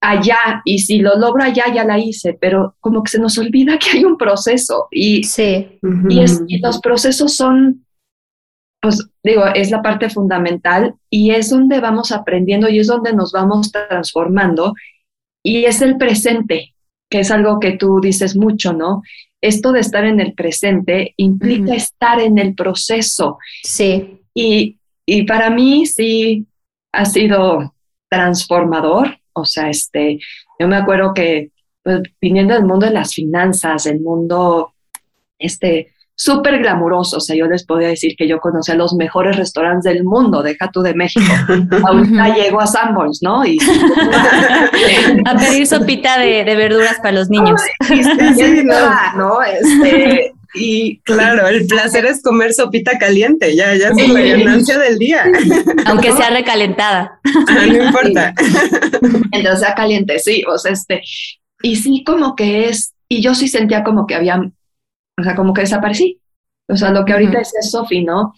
allá 0.00 0.62
y 0.64 0.78
si 0.78 0.98
lo 0.98 1.16
logro 1.16 1.44
allá 1.44 1.72
ya 1.72 1.84
la 1.84 1.98
hice, 1.98 2.36
pero 2.40 2.76
como 2.80 3.02
que 3.02 3.10
se 3.10 3.20
nos 3.20 3.38
olvida 3.38 3.78
que 3.78 3.98
hay 3.98 4.04
un 4.04 4.16
proceso 4.16 4.88
y, 4.90 5.22
sí. 5.22 5.78
y, 6.08 6.24
y 6.48 6.58
los 6.58 6.80
procesos 6.80 7.36
son, 7.36 7.86
pues 8.80 9.08
digo, 9.22 9.46
es 9.46 9.70
la 9.70 9.82
parte 9.82 10.10
fundamental 10.10 10.94
y 11.08 11.30
es 11.30 11.50
donde 11.50 11.80
vamos 11.80 12.10
aprendiendo 12.10 12.68
y 12.68 12.80
es 12.80 12.88
donde 12.88 13.12
nos 13.12 13.32
vamos 13.32 13.70
transformando 13.70 14.74
y 15.42 15.64
es 15.64 15.82
el 15.82 15.96
presente, 15.96 16.74
que 17.08 17.20
es 17.20 17.30
algo 17.30 17.60
que 17.60 17.72
tú 17.72 18.00
dices 18.00 18.36
mucho, 18.36 18.72
¿no? 18.72 19.02
Esto 19.42 19.72
de 19.72 19.80
estar 19.80 20.04
en 20.04 20.20
el 20.20 20.34
presente 20.34 21.14
implica 21.16 21.74
estar 21.74 22.20
en 22.20 22.38
el 22.38 22.54
proceso. 22.54 23.38
Sí. 23.62 24.20
Y, 24.32 24.78
y, 25.04 25.24
para 25.24 25.50
mí 25.50 25.84
sí 25.84 26.46
ha 26.92 27.04
sido 27.04 27.74
transformador. 28.08 29.18
O 29.34 29.44
sea, 29.44 29.68
este, 29.68 30.20
yo 30.58 30.68
me 30.68 30.76
acuerdo 30.76 31.12
que 31.12 31.50
pues, 31.82 32.02
viniendo 32.20 32.54
del 32.54 32.64
mundo 32.64 32.86
de 32.86 32.92
las 32.92 33.14
finanzas, 33.14 33.86
el 33.86 34.00
mundo 34.00 34.74
este, 35.38 35.92
súper 36.22 36.58
glamuroso. 36.60 37.16
O 37.16 37.20
sea, 37.20 37.34
yo 37.34 37.46
les 37.46 37.64
podía 37.64 37.88
decir 37.88 38.14
que 38.16 38.28
yo 38.28 38.38
conocía 38.38 38.76
los 38.76 38.94
mejores 38.94 39.36
restaurantes 39.36 39.92
del 39.92 40.04
mundo, 40.04 40.42
deja 40.42 40.70
tú 40.70 40.80
de 40.80 40.94
México. 40.94 41.32
Ahorita 41.86 42.34
llego 42.34 42.60
a 42.60 42.66
Sanborns, 42.66 43.20
¿no? 43.22 43.44
Y, 43.44 43.58
a 45.24 45.36
pedir 45.36 45.66
sopita 45.66 46.18
de, 46.18 46.44
verduras 46.44 46.98
para 46.98 47.12
los 47.12 47.28
niños. 47.28 47.60
sí, 47.88 48.64
¿no? 49.16 49.42
Este, 49.42 50.32
y 50.54 50.98
claro, 50.98 51.48
el 51.48 51.66
placer 51.66 52.04
es 52.04 52.22
comer 52.22 52.52
sopita 52.52 52.98
caliente, 52.98 53.56
ya, 53.56 53.74
ya 53.74 53.88
es 53.88 54.08
la 54.08 54.20
ganancia 54.20 54.78
del 54.78 54.98
día. 54.98 55.24
Aunque 55.86 56.12
sea 56.12 56.30
recalentada. 56.30 57.18
Ah, 57.48 57.66
no 57.66 57.84
importa. 57.84 58.34
Entonces 59.32 59.60
sea 59.60 59.74
caliente, 59.74 60.20
sí, 60.20 60.44
o 60.46 60.56
sea, 60.56 60.72
este, 60.72 61.02
y 61.62 61.76
sí 61.76 62.04
como 62.04 62.36
que 62.36 62.68
es, 62.68 62.94
y 63.08 63.22
yo 63.22 63.34
sí 63.34 63.48
sentía 63.48 63.82
como 63.82 64.06
que 64.06 64.14
había, 64.14 64.40
o 65.18 65.22
sea, 65.22 65.34
como 65.34 65.52
que 65.52 65.62
desaparecí. 65.62 66.20
O 66.68 66.76
sea, 66.76 66.90
lo 66.90 67.04
que 67.04 67.12
ahorita 67.12 67.38
decía 67.38 67.62
Sofi, 67.62 68.04
¿no? 68.04 68.34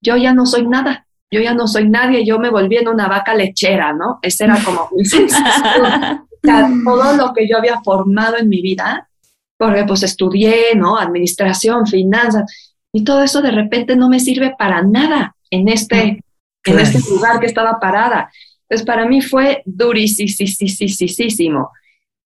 Yo 0.00 0.16
ya 0.16 0.32
no 0.32 0.46
soy 0.46 0.66
nada, 0.66 1.06
yo 1.30 1.40
ya 1.40 1.54
no 1.54 1.68
soy 1.68 1.88
nadie, 1.88 2.24
yo 2.24 2.38
me 2.38 2.50
volví 2.50 2.76
en 2.76 2.88
una 2.88 3.06
vaca 3.06 3.34
lechera, 3.34 3.92
¿no? 3.92 4.18
Esa 4.22 4.44
era 4.44 4.58
como 4.64 4.88
mi 4.96 5.04
sensación. 5.04 6.26
todo 6.42 7.16
lo 7.16 7.32
que 7.32 7.48
yo 7.48 7.58
había 7.58 7.80
formado 7.82 8.38
en 8.38 8.48
mi 8.48 8.62
vida, 8.62 9.08
porque 9.56 9.84
pues 9.84 10.02
estudié, 10.02 10.74
¿no? 10.74 10.96
Administración, 10.96 11.86
finanzas, 11.86 12.74
y 12.92 13.04
todo 13.04 13.22
eso 13.22 13.42
de 13.42 13.52
repente 13.52 13.94
no 13.94 14.08
me 14.08 14.18
sirve 14.18 14.54
para 14.58 14.82
nada 14.82 15.36
en 15.50 15.68
este, 15.68 16.24
en 16.64 16.78
este 16.78 16.98
lugar 17.10 17.38
que 17.38 17.46
estaba 17.46 17.78
parada. 17.78 18.30
Entonces 18.62 18.86
para 18.86 19.06
mí 19.06 19.20
fue 19.20 19.62
durísimo. 19.64 21.70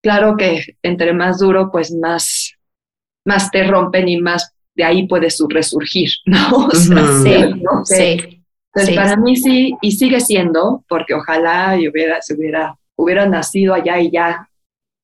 Claro 0.03 0.37
que 0.37 0.77
entre 0.83 1.13
más 1.13 1.39
duro, 1.39 1.71
pues 1.71 1.93
más, 1.93 2.55
más 3.25 3.51
te 3.51 3.65
rompen 3.65 4.09
y 4.09 4.21
más 4.21 4.55
de 4.75 4.85
ahí 4.85 5.07
puedes 5.07 5.39
resurgir, 5.49 6.11
¿no? 6.27 6.71
sí, 6.71 6.95
sí. 7.85 8.41
Entonces, 8.75 8.97
para 8.97 9.17
mí 9.17 9.37
sí, 9.37 9.77
y 9.81 9.93
sigue 9.93 10.19
siendo, 10.21 10.85
porque 10.89 11.15
ojalá 11.15 11.77
yo 11.77 11.91
hubiera, 11.93 12.21
se 12.21 12.35
hubiera, 12.35 12.77
hubiera 12.97 13.25
nacido 13.25 13.73
allá 13.73 14.01
y 14.01 14.11
ya 14.11 14.49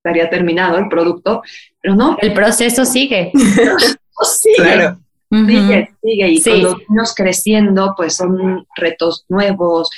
estaría 0.02 0.28
terminado 0.28 0.76
el 0.78 0.88
producto, 0.88 1.42
pero 1.80 1.94
no. 1.94 2.16
El 2.20 2.32
proceso 2.32 2.84
sigue. 2.84 3.30
sigue. 3.34 4.56
Claro. 4.56 4.98
Sigue, 5.32 5.90
sigue, 6.02 6.28
y 6.28 6.42
con 6.42 6.62
los 6.62 6.78
niños 6.88 7.14
creciendo, 7.14 7.94
pues 7.96 8.16
son 8.16 8.66
retos 8.74 9.26
nuevos 9.28 9.88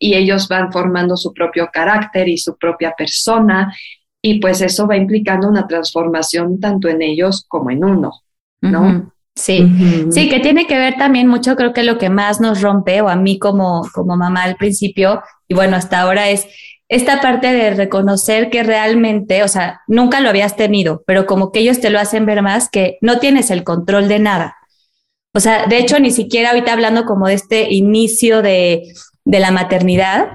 y 0.00 0.16
ellos 0.16 0.48
van 0.48 0.72
formando 0.72 1.16
su 1.16 1.32
propio 1.32 1.70
carácter 1.72 2.28
y 2.28 2.36
su 2.36 2.58
propia 2.58 2.92
persona, 2.98 3.72
y 4.22 4.40
pues 4.40 4.60
eso 4.60 4.86
va 4.86 4.96
implicando 4.96 5.48
una 5.48 5.66
transformación 5.66 6.60
tanto 6.60 6.88
en 6.88 7.02
ellos 7.02 7.44
como 7.48 7.70
en 7.70 7.84
uno, 7.84 8.12
¿no? 8.60 9.12
Sí, 9.34 9.66
sí, 10.10 10.28
que 10.28 10.40
tiene 10.40 10.66
que 10.66 10.76
ver 10.76 10.96
también 10.96 11.26
mucho, 11.26 11.56
creo 11.56 11.72
que 11.72 11.82
lo 11.82 11.98
que 11.98 12.10
más 12.10 12.40
nos 12.40 12.60
rompe, 12.60 13.00
o 13.00 13.08
a 13.08 13.16
mí 13.16 13.38
como, 13.38 13.82
como 13.94 14.16
mamá 14.16 14.42
al 14.42 14.56
principio, 14.56 15.22
y 15.48 15.54
bueno, 15.54 15.76
hasta 15.76 16.00
ahora 16.00 16.28
es 16.28 16.46
esta 16.88 17.20
parte 17.20 17.52
de 17.52 17.70
reconocer 17.70 18.50
que 18.50 18.64
realmente, 18.64 19.42
o 19.44 19.48
sea, 19.48 19.80
nunca 19.86 20.20
lo 20.20 20.28
habías 20.28 20.56
tenido, 20.56 21.02
pero 21.06 21.24
como 21.24 21.52
que 21.52 21.60
ellos 21.60 21.80
te 21.80 21.88
lo 21.88 22.00
hacen 22.00 22.26
ver 22.26 22.42
más, 22.42 22.68
que 22.68 22.98
no 23.00 23.18
tienes 23.18 23.50
el 23.50 23.64
control 23.64 24.08
de 24.08 24.18
nada. 24.18 24.56
O 25.32 25.40
sea, 25.40 25.66
de 25.66 25.78
hecho, 25.78 26.00
ni 26.00 26.10
siquiera 26.10 26.50
ahorita 26.50 26.72
hablando 26.72 27.04
como 27.04 27.28
de 27.28 27.34
este 27.34 27.72
inicio 27.72 28.42
de, 28.42 28.82
de 29.24 29.40
la 29.40 29.52
maternidad, 29.52 30.32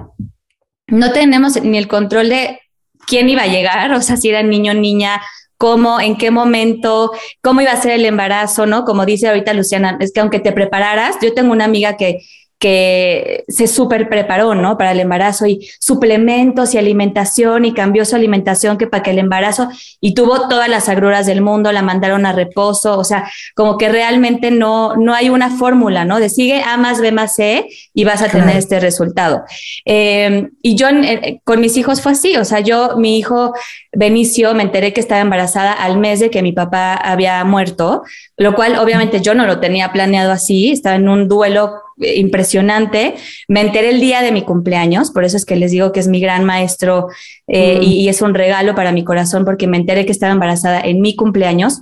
no 0.87 1.11
tenemos 1.11 1.61
ni 1.61 1.77
el 1.77 1.89
control 1.89 2.29
de 2.29 2.59
quién 3.07 3.29
iba 3.29 3.43
a 3.43 3.47
llegar, 3.47 3.91
o 3.93 4.01
sea, 4.01 4.17
si 4.17 4.29
era 4.29 4.43
niño, 4.43 4.74
niña, 4.74 5.21
cómo, 5.57 6.00
en 6.00 6.17
qué 6.17 6.31
momento, 6.31 7.12
cómo 7.41 7.62
iba 7.62 7.71
a 7.71 7.81
ser 7.81 7.91
el 7.93 8.05
embarazo, 8.05 8.65
¿no? 8.65 8.83
Como 8.83 9.05
dice 9.05 9.27
ahorita 9.27 9.53
Luciana, 9.53 9.97
es 10.00 10.12
que 10.12 10.19
aunque 10.19 10.39
te 10.39 10.51
prepararas, 10.51 11.17
yo 11.21 11.33
tengo 11.33 11.51
una 11.51 11.65
amiga 11.65 11.97
que 11.97 12.19
que 12.59 13.43
se 13.47 13.67
súper 13.67 14.07
preparó, 14.09 14.55
¿no? 14.55 14.77
Para 14.77 14.91
el 14.93 15.00
embarazo 15.00 15.45
y 15.45 15.67
suplementos 15.79 16.74
y 16.74 16.77
alimentación 16.77 17.65
y 17.65 17.74
cambió 17.74 18.05
su 18.05 18.15
alimentación 18.15 18.77
que 18.77 18.88
para 18.88 19.03
que 19.03 19.12
el 19.12 19.19
embarazo 19.19 19.69
y 20.00 20.13
tuvo 20.13 20.47
todas 20.47 20.69
las 20.69 20.88
agruras 20.88 21.25
del 21.25 21.41
mundo, 21.41 21.71
la 21.71 21.81
mandaron 21.81 22.25
a 22.25 22.31
reposo, 22.31 22.97
o 22.97 23.03
sea, 23.03 23.29
como 23.55 23.77
que 23.77 23.89
realmente 23.89 24.51
no, 24.51 24.95
no 24.95 25.13
hay 25.13 25.29
una 25.29 25.50
fórmula, 25.50 26.05
¿no? 26.05 26.19
De 26.19 26.29
sigue 26.29 26.62
A 26.62 26.77
más 26.77 27.01
B 27.01 27.12
más 27.12 27.35
C 27.35 27.67
y 27.93 28.03
vas 28.05 28.21
a 28.21 28.29
tener 28.29 28.55
este 28.55 28.79
resultado. 28.79 29.43
Eh, 29.85 30.47
y 30.62 30.75
yo 30.75 30.88
eh, 30.89 31.41
con 31.43 31.59
mis 31.59 31.75
hijos 31.77 32.01
fue 32.01 32.13
así, 32.13 32.38
o 32.38 32.45
sea, 32.45 32.62
yo, 32.62 32.97
mi 32.97 33.17
hijo 33.17 33.53
Benicio, 33.91 34.53
me 34.53 34.63
enteré 34.63 34.93
que 34.93 35.00
estaba 35.00 35.21
embarazada 35.21 35.71
al 35.71 35.97
mes 35.97 36.19
de 36.19 36.29
que 36.29 36.41
mi 36.41 36.51
papá 36.51 36.95
había 36.95 37.43
muerto, 37.45 38.03
lo 38.38 38.53
cual 38.53 38.77
obviamente 38.77 39.21
yo 39.21 39.33
no 39.33 39.45
lo 39.45 39.59
tenía 39.59 39.91
planeado 39.91 40.31
así, 40.31 40.71
estaba 40.71 40.95
en 40.95 41.07
un 41.07 41.27
duelo 41.27 41.74
impresionante. 41.97 43.15
Me 43.47 43.61
enteré 43.61 43.89
el 43.89 43.99
día 43.99 44.21
de 44.21 44.31
mi 44.31 44.43
cumpleaños, 44.43 45.11
por 45.11 45.23
eso 45.23 45.37
es 45.37 45.45
que 45.45 45.55
les 45.55 45.71
digo 45.71 45.91
que 45.91 45.99
es 45.99 46.07
mi 46.07 46.19
gran 46.19 46.43
maestro 46.43 47.07
eh, 47.47 47.79
mm. 47.79 47.83
y, 47.83 48.09
es 48.09 48.21
un 48.21 48.33
regalo 48.33 48.75
para 48.75 48.91
mi 48.91 49.03
corazón 49.03 49.45
porque 49.45 49.67
me 49.67 49.77
enteré 49.77 50.05
que 50.05 50.11
estaba 50.11 50.33
embarazada 50.33 50.81
en 50.81 51.01
mi 51.01 51.15
cumpleaños. 51.15 51.81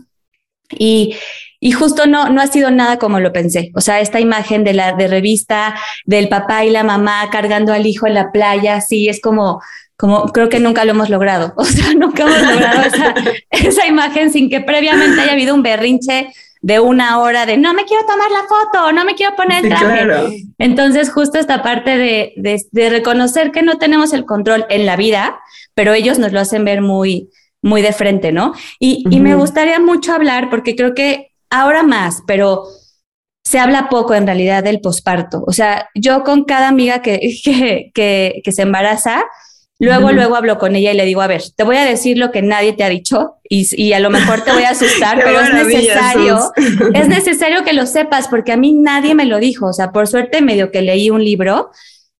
Y, 0.77 1.15
y 1.59 1.71
justo 1.71 2.07
no, 2.07 2.29
no 2.29 2.41
ha 2.41 2.47
sido 2.47 2.71
nada 2.71 2.97
como 2.97 3.19
lo 3.19 3.31
pensé. 3.31 3.71
O 3.75 3.81
sea, 3.81 4.01
esta 4.01 4.19
imagen 4.19 4.63
de 4.63 4.73
la 4.73 4.93
de 4.93 5.07
revista 5.07 5.75
del 6.05 6.29
papá 6.29 6.65
y 6.65 6.69
la 6.69 6.83
mamá 6.83 7.29
cargando 7.31 7.73
al 7.73 7.85
hijo 7.85 8.07
en 8.07 8.15
la 8.15 8.31
playa, 8.31 8.81
sí, 8.81 9.07
es 9.07 9.21
como, 9.21 9.61
como 9.95 10.25
creo 10.33 10.49
que 10.49 10.59
nunca 10.59 10.85
lo 10.85 10.91
hemos 10.91 11.09
logrado. 11.09 11.53
O 11.57 11.65
sea, 11.65 11.93
nunca 11.93 12.23
hemos 12.23 12.41
logrado 12.41 12.81
esa, 12.81 13.15
esa 13.49 13.87
imagen 13.87 14.31
sin 14.31 14.49
que 14.49 14.61
previamente 14.61 15.21
haya 15.21 15.33
habido 15.33 15.55
un 15.55 15.63
berrinche 15.63 16.27
de 16.63 16.79
una 16.79 17.19
hora 17.19 17.45
de 17.45 17.57
no 17.57 17.73
me 17.73 17.83
quiero 17.83 18.05
tomar 18.05 18.31
la 18.31 18.43
foto, 18.47 18.93
no 18.93 19.03
me 19.03 19.15
quiero 19.15 19.35
poner 19.35 19.65
el 19.65 19.69
traje. 19.69 20.43
Entonces, 20.57 21.11
justo 21.11 21.37
esta 21.37 21.61
parte 21.61 21.97
de, 21.97 22.33
de, 22.71 22.89
reconocer 22.89 23.51
que 23.51 23.61
no 23.63 23.77
tenemos 23.77 24.13
el 24.13 24.25
control 24.25 24.65
en 24.69 24.85
la 24.85 24.95
vida, 24.95 25.39
pero 25.75 25.93
ellos 25.93 26.19
nos 26.19 26.31
lo 26.31 26.39
hacen 26.39 26.63
ver 26.63 26.81
muy, 26.81 27.29
muy 27.61 27.81
de 27.81 27.91
frente, 27.91 28.31
¿no? 28.31 28.53
Y, 28.79 29.03
y 29.09 29.19
me 29.19 29.35
gustaría 29.35 29.77
mucho 29.81 30.13
hablar, 30.13 30.49
porque 30.49 30.77
creo 30.77 30.95
que 30.95 31.33
ahora 31.49 31.83
más, 31.83 32.23
pero 32.25 32.63
se 33.43 33.59
habla 33.59 33.89
poco 33.89 34.13
en 34.13 34.25
realidad 34.25 34.63
del 34.63 34.79
posparto. 34.79 35.43
O 35.45 35.51
sea, 35.51 35.89
yo 35.93 36.23
con 36.23 36.45
cada 36.45 36.69
amiga 36.69 37.01
que, 37.01 37.19
que, 37.43 37.91
que, 37.93 38.41
que 38.41 38.51
se 38.53 38.61
embaraza, 38.61 39.25
Luego, 39.83 40.11
luego 40.11 40.35
hablo 40.35 40.57
con 40.57 40.75
ella 40.75 40.93
y 40.93 40.95
le 40.95 41.05
digo, 41.05 41.21
a 41.21 41.27
ver, 41.27 41.41
te 41.55 41.63
voy 41.63 41.75
a 41.75 41.83
decir 41.83 42.17
lo 42.17 42.31
que 42.31 42.41
nadie 42.41 42.73
te 42.73 42.83
ha 42.83 42.89
dicho 42.89 43.35
y, 43.49 43.93
a 43.93 43.99
lo 43.99 44.09
mejor 44.09 44.41
te 44.41 44.51
voy 44.51 44.63
a 44.63 44.69
asustar, 44.71 45.21
pero 45.23 45.41
es 45.41 45.53
necesario, 45.53 46.39
es 46.93 47.07
necesario 47.07 47.63
que 47.63 47.73
lo 47.73 47.85
sepas 47.85 48.27
porque 48.27 48.53
a 48.53 48.57
mí 48.57 48.73
nadie 48.73 49.13
me 49.13 49.25
lo 49.25 49.39
dijo. 49.39 49.67
O 49.67 49.73
sea, 49.73 49.91
por 49.91 50.07
suerte 50.07 50.41
medio 50.41 50.71
que 50.71 50.81
leí 50.81 51.09
un 51.09 51.23
libro 51.23 51.71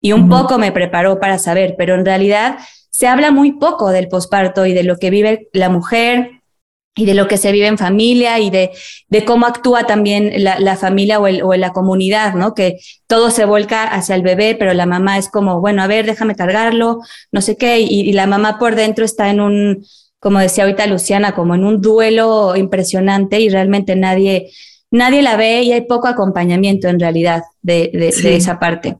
y 0.01 0.11
un 0.11 0.27
poco 0.27 0.57
me 0.57 0.71
preparó 0.73 1.19
para 1.19 1.39
saber, 1.39 1.75
pero 1.77 1.95
en 1.95 2.05
realidad 2.05 2.57
se 2.89 3.07
habla 3.07 3.31
muy 3.31 3.53
poco 3.53 3.89
del 3.89 4.09
posparto 4.09 4.65
y 4.65 4.73
de 4.73 4.83
lo 4.83 4.97
que 4.97 5.09
vive 5.09 5.47
la 5.53 5.69
mujer, 5.69 6.42
y 6.95 7.05
de 7.05 7.13
lo 7.15 7.27
que 7.27 7.37
se 7.37 7.51
vive 7.51 7.67
en 7.67 7.77
familia 7.77 8.39
y 8.39 8.49
de, 8.49 8.71
de 9.07 9.25
cómo 9.25 9.47
actúa 9.47 9.85
también 9.85 10.31
la, 10.43 10.59
la 10.59 10.77
familia 10.77 11.19
o, 11.19 11.27
el, 11.27 11.41
o, 11.41 11.53
la 11.55 11.71
comunidad, 11.71 12.35
¿no? 12.35 12.53
Que 12.53 12.77
todo 13.07 13.31
se 13.31 13.45
vuelca 13.45 13.83
hacia 13.83 14.15
el 14.15 14.21
bebé, 14.21 14.55
pero 14.57 14.73
la 14.73 14.85
mamá 14.85 15.17
es 15.17 15.29
como, 15.29 15.59
bueno, 15.59 15.81
a 15.81 15.87
ver, 15.87 16.05
déjame 16.05 16.35
cargarlo, 16.35 16.99
no 17.31 17.41
sé 17.41 17.57
qué, 17.57 17.79
y, 17.79 18.01
y 18.01 18.13
la 18.13 18.27
mamá 18.27 18.59
por 18.59 18.75
dentro 18.75 19.05
está 19.05 19.29
en 19.29 19.41
un, 19.41 19.85
como 20.19 20.39
decía 20.39 20.65
ahorita 20.65 20.85
Luciana, 20.85 21.33
como 21.33 21.55
en 21.55 21.63
un 21.63 21.81
duelo 21.81 22.55
impresionante 22.55 23.39
y 23.39 23.49
realmente 23.49 23.95
nadie, 23.95 24.51
nadie 24.91 25.23
la 25.23 25.35
ve 25.35 25.63
y 25.63 25.71
hay 25.71 25.81
poco 25.81 26.07
acompañamiento 26.07 26.87
en 26.87 26.99
realidad 26.99 27.41
de, 27.61 27.89
de, 27.91 28.11
de 28.11 28.35
esa 28.35 28.59
parte. 28.59 28.97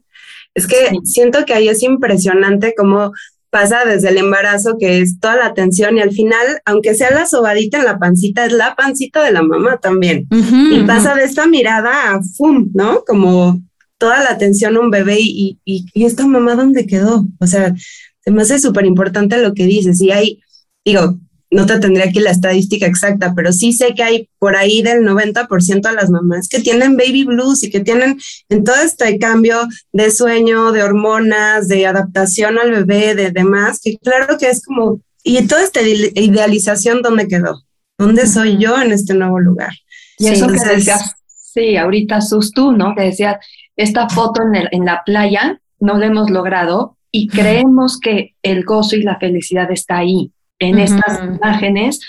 Es 0.56 0.68
que 0.68 0.76
siento 1.04 1.46
que 1.46 1.54
ahí 1.54 1.68
es 1.70 1.82
impresionante 1.82 2.74
cómo 2.78 3.12
pasa 3.54 3.86
desde 3.86 4.10
el 4.10 4.18
embarazo, 4.18 4.78
que 4.80 5.00
es 5.00 5.20
toda 5.20 5.36
la 5.36 5.46
atención, 5.46 5.96
y 5.96 6.02
al 6.02 6.12
final, 6.12 6.46
aunque 6.66 6.96
sea 6.96 7.12
la 7.12 7.28
sobadita 7.28 7.78
en 7.78 7.86
la 7.86 8.00
pancita, 8.00 8.48
es 8.48 8.52
la 8.52 8.76
pancita 8.76 9.24
de 9.24 9.32
la 9.32 9.44
mamá 9.44 9.78
también. 9.78 10.28
y 10.32 10.82
pasa 10.88 11.14
de 11.14 11.24
esta 11.24 11.46
mirada 11.46 12.16
a 12.16 12.20
¡fum! 12.36 12.72
¿no? 12.74 13.04
Como 13.06 13.62
toda 14.00 14.24
la 14.24 14.32
atención 14.32 14.76
a 14.76 14.80
un 14.80 14.90
bebé 14.90 15.18
y, 15.20 15.60
y, 15.64 15.86
y 15.94 16.06
esta 16.06 16.26
mamá, 16.26 16.56
¿dónde 16.56 16.88
quedó? 16.88 17.28
O 17.40 17.46
sea, 17.46 17.76
se 18.22 18.32
me 18.32 18.42
hace 18.42 18.58
súper 18.58 18.88
importante 18.88 19.38
lo 19.38 19.54
que 19.54 19.68
dices. 19.68 20.02
Y 20.02 20.10
hay, 20.10 20.42
digo, 20.84 21.20
no 21.54 21.66
te 21.66 21.80
tendría 21.80 22.06
aquí 22.06 22.20
la 22.20 22.32
estadística 22.32 22.86
exacta, 22.86 23.34
pero 23.36 23.54
sí 23.54 23.74
sé 23.74 23.94
que 23.94 24.04
hay 24.04 24.30
por 24.40 24.56
ahí 24.56 24.82
del 24.82 25.04
90% 25.04 25.82
de 25.82 25.96
las 25.96 26.10
mamás 26.10 26.50
que 26.50 26.60
tienen 26.60 26.98
baby 26.98 27.26
blues 27.26 27.64
y 27.64 27.70
que 27.70 27.80
tienen 27.80 28.20
en 28.50 28.64
todo 28.64 28.76
este 28.84 29.20
cambio 29.20 29.68
de 29.92 30.10
sueño, 30.10 30.72
de 30.72 30.84
hormonas, 30.84 31.68
de 31.68 31.86
adaptación 31.86 32.58
al 32.58 32.72
bebé, 32.72 33.14
de 33.14 33.32
demás, 33.32 33.80
que 33.84 33.98
claro 33.98 34.38
que 34.38 34.50
es 34.50 34.66
como, 34.66 35.00
y 35.24 35.46
toda 35.48 35.64
esta 35.64 35.82
idealización, 35.82 37.02
¿dónde 37.02 37.28
quedó? 37.28 37.62
¿Dónde 37.98 38.26
soy 38.26 38.58
yo 38.58 38.82
en 38.82 38.92
este 38.92 39.14
nuevo 39.14 39.40
lugar? 39.40 39.74
Y 40.18 40.28
eso 40.28 40.48
que 40.48 40.60
decías, 40.60 41.16
sí, 41.28 41.78
ahorita 41.78 42.22
sus 42.22 42.52
tú, 42.52 42.72
¿no? 42.72 42.96
Que 42.96 43.04
decías, 43.04 43.38
esta 43.76 44.10
foto 44.10 44.42
en, 44.42 44.68
en 44.72 44.86
la 44.86 45.04
playa 45.06 45.62
no 45.80 45.98
la 45.98 46.08
hemos 46.08 46.32
logrado 46.32 46.98
y 47.12 47.28
creemos 47.28 48.00
que 48.00 48.34
el 48.42 48.64
gozo 48.64 48.96
y 48.96 49.04
la 49.04 49.20
felicidad 49.20 49.72
está 49.72 49.98
ahí 49.98 50.32
en 50.64 50.80
estas 50.80 51.24
imágenes 51.24 52.00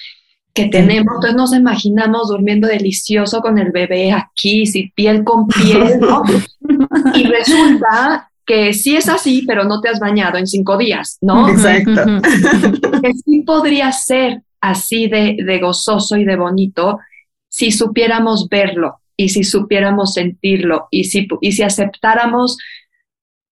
que 0.53 0.67
tenemos, 0.67 1.15
entonces 1.17 1.35
nos 1.37 1.55
imaginamos 1.55 2.29
durmiendo 2.29 2.69
delicioso 2.69 3.41
con 3.41 3.59
el 3.59 3.73
bebé 3.73 4.13
aquí, 4.13 4.67
si 4.67 4.91
piel 4.95 5.25
con 5.25 5.49
piel, 5.49 5.99
¿no? 5.99 6.23
y 7.15 7.25
resulta 7.25 8.31
que 8.47 8.73
sí 8.73 8.97
es 8.97 9.09
así, 9.09 9.45
pero 9.47 9.65
no 9.65 9.81
te 9.81 9.89
has 9.89 9.99
bañado 9.99 10.39
en 10.39 10.47
cinco 10.47 10.77
días, 10.77 11.19
¿no? 11.21 11.49
Exacto. 11.49 12.21
que 13.03 13.13
sí 13.15 13.43
podría 13.45 13.91
ser 13.91 14.43
así 14.61 15.09
de, 15.09 15.37
de 15.45 15.59
gozoso 15.59 16.17
y 16.17 16.25
de 16.25 16.37
bonito 16.37 16.99
si 17.49 17.71
supiéramos 17.71 18.49
verlo 18.49 19.01
y 19.17 19.29
si 19.29 19.45
supiéramos 19.45 20.15
sentirlo 20.15 20.89
y 20.91 21.05
si, 21.05 21.29
y 21.41 21.53
si 21.53 21.63
aceptáramos 21.63 22.59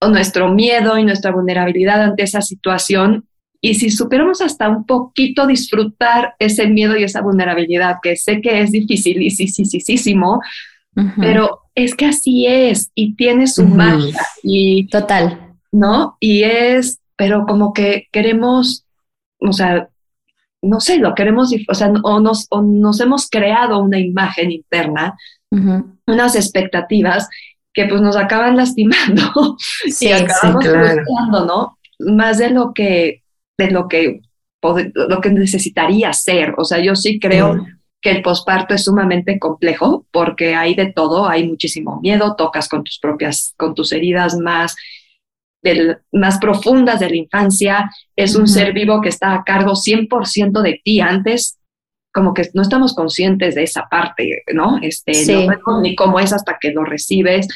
nuestro 0.01 0.53
miedo 0.53 0.99
y 0.99 1.05
nuestra 1.05 1.31
vulnerabilidad 1.31 2.03
ante 2.03 2.25
esa 2.25 2.41
situación 2.41 3.27
y 3.65 3.75
si 3.75 3.91
supiéramos 3.91 4.43
hasta 4.43 4.69
un 4.69 4.85
poquito 4.85 5.47
disfrutar 5.47 6.35
ese 6.41 6.67
miedo 6.67 6.97
y 6.97 7.05
esa 7.05 7.23
vulnerabilidad, 7.23 7.99
que 8.03 8.17
sé 8.17 8.41
que 8.41 8.61
es 8.61 8.73
difícil 8.73 9.23
y 9.23 9.31
sí, 9.31 9.47
sí, 9.47 9.65
sí, 9.65 9.79
sí, 9.81 9.97
sí, 9.97 10.17
pero 11.17 11.61
es 11.77 11.95
que 11.95 12.07
así 12.07 12.45
es 12.47 12.91
y 12.97 13.15
tiene 13.15 13.47
su 13.47 13.65
magia 13.65 14.21
y 14.43 14.89
total, 14.89 15.55
¿no? 15.71 16.17
Y 16.19 16.43
es, 16.43 16.99
pero 17.17 17.47
como 17.47 17.73
que 17.73 18.09
queremos, 18.11 18.85
o 19.39 19.53
sea, 19.53 19.89
no 20.61 20.81
sé, 20.81 20.99
lo 20.99 21.15
queremos, 21.15 21.55
o 21.69 21.75
sea, 21.75 21.93
o 22.03 22.19
nos, 22.19 22.49
nos 22.51 23.01
hemos 23.01 23.31
creado 23.31 23.81
una 23.81 24.01
imagen 24.01 24.51
interna, 24.51 25.17
unas 26.07 26.35
expectativas 26.35 27.29
que 27.73 27.87
pues 27.87 28.01
nos 28.01 28.17
acaban 28.17 28.57
lastimando 28.57 29.57
y 30.01 30.09
acabamos 30.09 30.65
frustrando, 30.65 31.47
¿no? 31.47 31.79
Más 32.01 32.39
de 32.39 32.51
lo 32.51 32.75
que, 32.75 33.22
de 33.59 33.71
lo 33.71 33.89
que, 33.89 34.21
lo 34.95 35.21
que 35.21 35.31
necesitaría 35.31 36.13
ser. 36.13 36.55
O 36.57 36.65
sea, 36.65 36.79
yo 36.79 36.95
sí 36.95 37.19
creo 37.19 37.65
que 38.01 38.11
el 38.11 38.23
posparto 38.23 38.75
es 38.75 38.85
sumamente 38.85 39.39
complejo 39.39 40.07
porque 40.11 40.55
hay 40.55 40.75
de 40.75 40.93
todo, 40.93 41.29
hay 41.29 41.49
muchísimo 41.49 42.01
miedo, 42.01 42.35
tocas 42.37 42.69
con 42.69 42.83
tus 42.83 42.99
propias, 42.99 43.55
con 43.57 43.75
tus 43.75 43.93
heridas 43.93 44.37
más, 44.37 44.75
más 46.11 46.39
profundas 46.39 46.99
de 46.99 47.11
la 47.11 47.17
infancia, 47.17 47.91
es 48.17 48.35
un 48.35 48.49
ser 48.49 48.73
vivo 48.73 49.01
que 49.01 49.09
está 49.09 49.35
a 49.35 49.45
cargo 49.45 49.75
100% 49.75 50.63
de 50.63 50.81
ti 50.85 51.01
antes, 51.01 51.59
como 52.13 52.35
que 52.35 52.49
no 52.55 52.63
estamos 52.63 52.95
conscientes 52.95 53.55
de 53.55 53.63
esa 53.63 53.89
parte, 53.89 54.43
¿no? 54.53 54.79
Este, 54.83 55.47
no 55.67 55.81
ni 55.81 55.95
cómo 55.95 56.19
es 56.19 56.33
hasta 56.33 56.59
que 56.61 56.73
lo 56.73 56.85
recibes, 56.85 57.47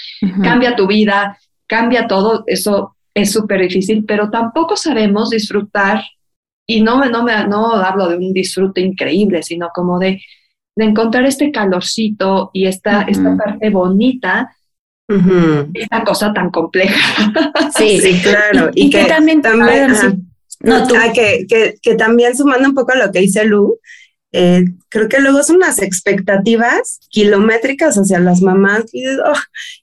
cambia 0.43 0.76
tu 0.76 0.87
vida, 0.87 1.38
cambia 1.67 2.07
todo, 2.07 2.45
eso 2.47 2.96
es 3.16 3.32
súper 3.32 3.62
difícil, 3.62 4.04
pero 4.06 4.28
tampoco 4.28 4.76
sabemos 4.76 5.30
disfrutar 5.30 6.04
y 6.66 6.82
no, 6.82 7.02
no, 7.06 7.23
me, 7.23 7.46
no 7.46 7.73
hablo 7.73 8.08
de 8.08 8.16
un 8.16 8.35
disfrute 8.35 8.82
increíble, 8.82 9.42
sino 9.42 9.70
como 9.75 9.99
de, 9.99 10.20
de 10.76 10.85
encontrar 10.85 11.25
este 11.25 11.50
calorcito 11.50 12.50
y 12.52 12.66
esta, 12.66 13.02
esta 13.02 13.35
parte 13.35 13.70
bonita, 13.70 14.54
esta 15.73 16.04
cosa 16.04 16.35
tan 16.35 16.50
compleja. 16.50 17.32
Sí, 17.75 18.00
sí 18.02 18.20
claro. 18.23 18.70
Y, 18.75 18.90
que, 18.90 19.06
también, 19.06 19.40
también 19.40 19.92
no, 20.61 20.76
ah, 20.76 21.12
que, 21.14 21.46
que, 21.49 21.76
que, 21.80 21.94
también 21.94 22.37
sumando 22.37 22.68
un 22.68 22.75
poco 22.75 22.92
a 22.92 23.06
lo 23.06 23.12
que 23.12 23.20
dice 23.20 23.46
Lu, 23.46 23.78
eh, 24.38 24.64
creo 24.90 25.09
que 25.09 25.19
luego 25.19 25.43
son 25.43 25.57
unas 25.57 25.81
expectativas 25.81 27.00
kilométricas 27.09 27.97
hacia 27.97 28.19
las 28.19 28.43
mamás 28.43 28.85
y, 28.93 29.07
oh, 29.07 29.33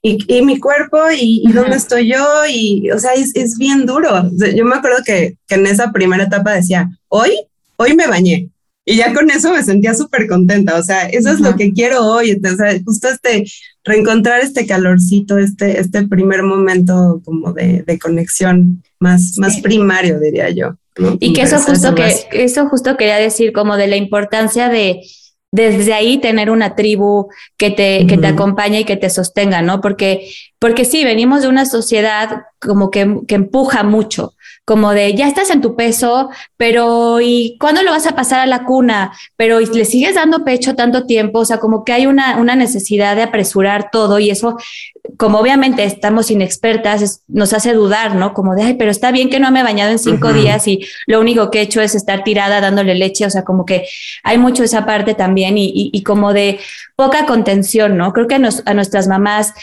y, 0.03 0.41
mi 0.43 0.59
cuerpo 0.59 0.99
y, 1.11 1.43
dónde 1.51 1.77
estoy 1.77 2.11
yo 2.11 2.23
y, 2.47 2.91
o 2.91 2.99
sea, 2.99 3.13
es, 3.13 3.35
es 3.35 3.57
bien 3.57 3.87
duro. 3.87 4.29
yo 4.55 4.63
me 4.63 4.75
acuerdo 4.75 4.97
que, 5.03 5.37
que, 5.47 5.55
en 5.55 5.65
esa 5.65 5.91
primera 5.91 6.25
etapa 6.25 6.53
decía, 6.53 6.87
hoy, 7.07 7.31
hoy 7.77 7.95
me 7.95 8.05
bañé. 8.05 8.49
Y 8.85 8.97
ya 8.97 9.11
con 9.13 9.31
eso 9.31 9.51
me 9.51 9.63
sentía 9.63 9.95
súper 9.95 10.27
contenta, 10.27 10.77
o 10.77 10.83
sea, 10.83 11.07
eso 11.07 11.31
es 11.31 11.39
lo 11.39 11.55
que 11.55 11.71
quiero 11.73 12.05
hoy, 12.05 12.33
o 12.33 12.55
sea, 12.55 12.79
justo 12.85 13.07
este, 13.07 13.45
reencontrar 13.83 14.41
este 14.41 14.67
calorcito, 14.67 15.37
este, 15.39 15.79
este 15.79 16.05
primer 16.07 16.43
momento 16.43 17.21
como 17.25 17.53
de, 17.53 17.83
de 17.87 17.97
conexión 17.97 18.83
más, 18.99 19.37
más 19.37 19.61
primario, 19.61 20.19
diría 20.19 20.49
yo. 20.49 20.75
Y 21.19 21.33
que 21.33 21.41
eso 21.41 21.59
justo 21.59 21.95
que, 21.95 22.27
eso 22.31 22.67
justo 22.67 22.97
quería 22.97 23.17
decir 23.17 23.51
como 23.51 23.77
de 23.77 23.87
la 23.87 23.95
importancia 23.95 24.69
de 24.69 25.01
desde 25.53 25.93
ahí 25.93 26.17
tener 26.17 26.49
una 26.49 26.73
tribu 26.73 27.29
que 27.57 27.69
te, 27.69 28.07
que 28.07 28.17
te 28.17 28.25
acompañe 28.25 28.79
y 28.79 28.85
que 28.85 28.97
te 28.97 29.11
sostenga, 29.11 29.61
¿no? 29.61 29.81
Porque, 29.81 30.27
porque 30.57 30.83
sí, 30.83 31.03
venimos 31.03 31.43
de 31.43 31.47
una 31.47 31.67
sociedad 31.67 32.45
como 32.59 32.89
que, 32.89 33.19
que 33.27 33.35
empuja 33.35 33.83
mucho, 33.83 34.33
como 34.65 34.93
de 34.93 35.13
ya 35.13 35.27
estás 35.27 35.51
en 35.51 35.61
tu 35.61 35.75
peso, 35.75 36.31
pero 36.57 37.21
¿y 37.21 37.55
cuándo 37.59 37.83
lo 37.83 37.91
vas 37.91 38.07
a 38.07 38.15
pasar 38.15 38.39
a 38.39 38.47
la 38.47 38.65
cuna? 38.65 39.13
Pero 39.35 39.61
¿y 39.61 39.67
le 39.67 39.85
sigues 39.85 40.15
dando 40.15 40.43
pecho 40.43 40.73
tanto 40.73 41.05
tiempo, 41.05 41.39
o 41.39 41.45
sea, 41.45 41.59
como 41.59 41.83
que 41.83 41.93
hay 41.93 42.07
una, 42.07 42.37
una 42.37 42.55
necesidad 42.55 43.15
de 43.15 43.21
apresurar 43.21 43.91
todo 43.91 44.17
y 44.17 44.31
eso, 44.31 44.57
como 45.17 45.39
obviamente 45.39 45.83
estamos 45.83 46.31
inexpertas, 46.31 47.23
nos 47.27 47.53
hace 47.53 47.73
dudar, 47.73 48.15
¿no? 48.15 48.33
Como 48.33 48.55
de, 48.55 48.63
ay, 48.63 48.73
pero 48.75 48.89
está 48.89 49.11
bien 49.11 49.29
que 49.29 49.39
no 49.39 49.51
me 49.51 49.59
he 49.59 49.63
bañado 49.63 49.91
en 49.91 49.99
cinco 49.99 50.31
días 50.33 50.67
y 50.67 50.85
lo 51.07 51.19
único 51.19 51.51
que 51.51 51.59
he 51.59 51.61
hecho 51.61 51.81
es 51.81 51.93
estar 51.93 52.23
tirada 52.23 52.61
dándole 52.61 52.95
leche, 52.95 53.25
o 53.25 53.29
sea, 53.29 53.43
como 53.43 53.65
que 53.65 53.85
hay 54.23 54.37
mucho 54.37 54.63
esa 54.63 54.85
parte 54.85 55.13
también 55.13 55.57
y, 55.57 55.71
y, 55.91 56.03
como 56.03 56.33
de 56.33 56.59
poca 56.95 57.25
contención, 57.25 57.97
¿no? 57.97 58.13
Creo 58.13 58.27
que 58.27 58.35
a 58.35 58.73
nuestras 58.73 59.07
mamás 59.07 59.53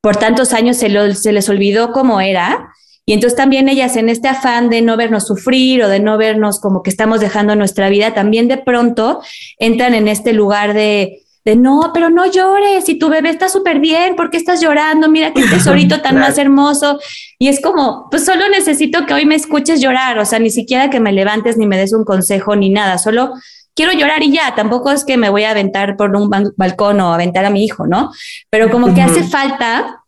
por 0.00 0.16
tantos 0.16 0.52
años 0.52 0.76
se, 0.76 0.88
lo, 0.88 1.14
se 1.14 1.32
les 1.32 1.48
olvidó 1.48 1.92
cómo 1.92 2.20
era 2.20 2.70
y 3.06 3.14
entonces 3.14 3.36
también 3.36 3.68
ellas 3.68 3.96
en 3.96 4.08
este 4.08 4.28
afán 4.28 4.68
de 4.68 4.82
no 4.82 4.96
vernos 4.96 5.26
sufrir 5.26 5.82
o 5.82 5.88
de 5.88 6.00
no 6.00 6.18
vernos 6.18 6.60
como 6.60 6.82
que 6.82 6.90
estamos 6.90 7.20
dejando 7.20 7.56
nuestra 7.56 7.88
vida, 7.88 8.14
también 8.14 8.48
de 8.48 8.58
pronto 8.58 9.22
entran 9.58 9.94
en 9.94 10.08
este 10.08 10.32
lugar 10.32 10.74
de, 10.74 11.22
de 11.44 11.56
no, 11.56 11.90
pero 11.94 12.10
no 12.10 12.26
llores, 12.26 12.84
si 12.84 12.98
tu 12.98 13.08
bebé 13.08 13.30
está 13.30 13.48
súper 13.48 13.80
bien, 13.80 14.14
¿por 14.16 14.30
qué 14.30 14.36
estás 14.36 14.60
llorando? 14.60 15.08
Mira 15.08 15.32
qué 15.32 15.42
tesorito 15.50 16.00
tan 16.00 16.18
más 16.18 16.38
hermoso. 16.38 16.98
Y 17.38 17.48
es 17.48 17.60
como, 17.60 18.08
pues 18.10 18.24
solo 18.24 18.48
necesito 18.50 19.06
que 19.06 19.14
hoy 19.14 19.26
me 19.26 19.34
escuches 19.34 19.80
llorar, 19.80 20.18
o 20.18 20.24
sea, 20.24 20.38
ni 20.38 20.50
siquiera 20.50 20.90
que 20.90 21.00
me 21.00 21.12
levantes 21.12 21.56
ni 21.56 21.66
me 21.66 21.78
des 21.78 21.92
un 21.92 22.04
consejo 22.04 22.56
ni 22.56 22.70
nada, 22.70 22.98
solo 22.98 23.32
quiero 23.74 23.92
llorar 23.92 24.22
y 24.22 24.32
ya, 24.32 24.54
tampoco 24.54 24.90
es 24.90 25.04
que 25.04 25.16
me 25.16 25.30
voy 25.30 25.44
a 25.44 25.52
aventar 25.52 25.96
por 25.96 26.14
un 26.14 26.30
balcón 26.56 27.00
o 27.00 27.14
aventar 27.14 27.44
a 27.44 27.50
mi 27.50 27.64
hijo, 27.64 27.86
¿no? 27.86 28.10
Pero 28.50 28.70
como 28.70 28.94
que 28.94 29.00
hace 29.00 29.22
falta 29.22 29.99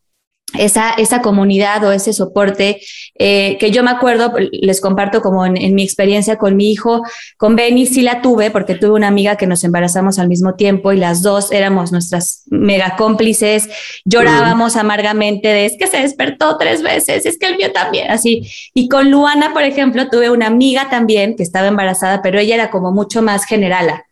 esa, 0.58 0.90
esa 0.90 1.22
comunidad 1.22 1.84
o 1.84 1.92
ese 1.92 2.12
soporte 2.12 2.80
eh, 3.18 3.56
que 3.58 3.70
yo 3.70 3.82
me 3.82 3.90
acuerdo, 3.90 4.32
les 4.50 4.80
comparto 4.80 5.20
como 5.20 5.46
en, 5.46 5.74
mi 5.74 5.82
experiencia 5.82 6.36
con 6.36 6.56
mi 6.56 6.72
hijo, 6.72 7.02
con 7.36 7.56
Benny 7.56 7.86
sí 7.86 8.02
la 8.02 8.22
tuve 8.22 8.50
porque 8.50 8.74
tuve 8.74 8.92
una 8.92 9.08
amiga 9.08 9.36
que 9.36 9.46
nos 9.46 9.64
embarazamos 9.64 10.18
al 10.18 10.28
mismo 10.28 10.54
tiempo 10.54 10.92
y 10.92 10.96
las 10.96 11.22
dos 11.22 11.52
éramos 11.52 11.92
nuestras 11.92 12.42
mega 12.46 12.96
cómplices, 12.96 13.68
llorábamos 14.04 14.76
amargamente 14.76 15.48
de 15.48 15.66
es 15.66 15.76
que 15.78 15.86
se 15.86 15.98
despertó 15.98 16.56
tres 16.58 16.82
veces, 16.82 17.26
es 17.26 17.38
que 17.38 17.46
el 17.46 17.56
mío 17.56 17.72
también, 17.72 18.10
así. 18.10 18.42
Y 18.74 18.88
con 18.88 19.10
Luana, 19.10 19.52
por 19.52 19.62
ejemplo, 19.62 20.08
tuve 20.08 20.30
una 20.30 20.46
amiga 20.46 20.88
también 20.90 21.36
que 21.36 21.42
estaba 21.42 21.68
embarazada, 21.68 22.22
pero 22.22 22.38
ella 22.38 22.54
era 22.54 22.70
como 22.70 22.92
mucho 22.92 23.22
más 23.22 23.44
generala. 23.44 24.04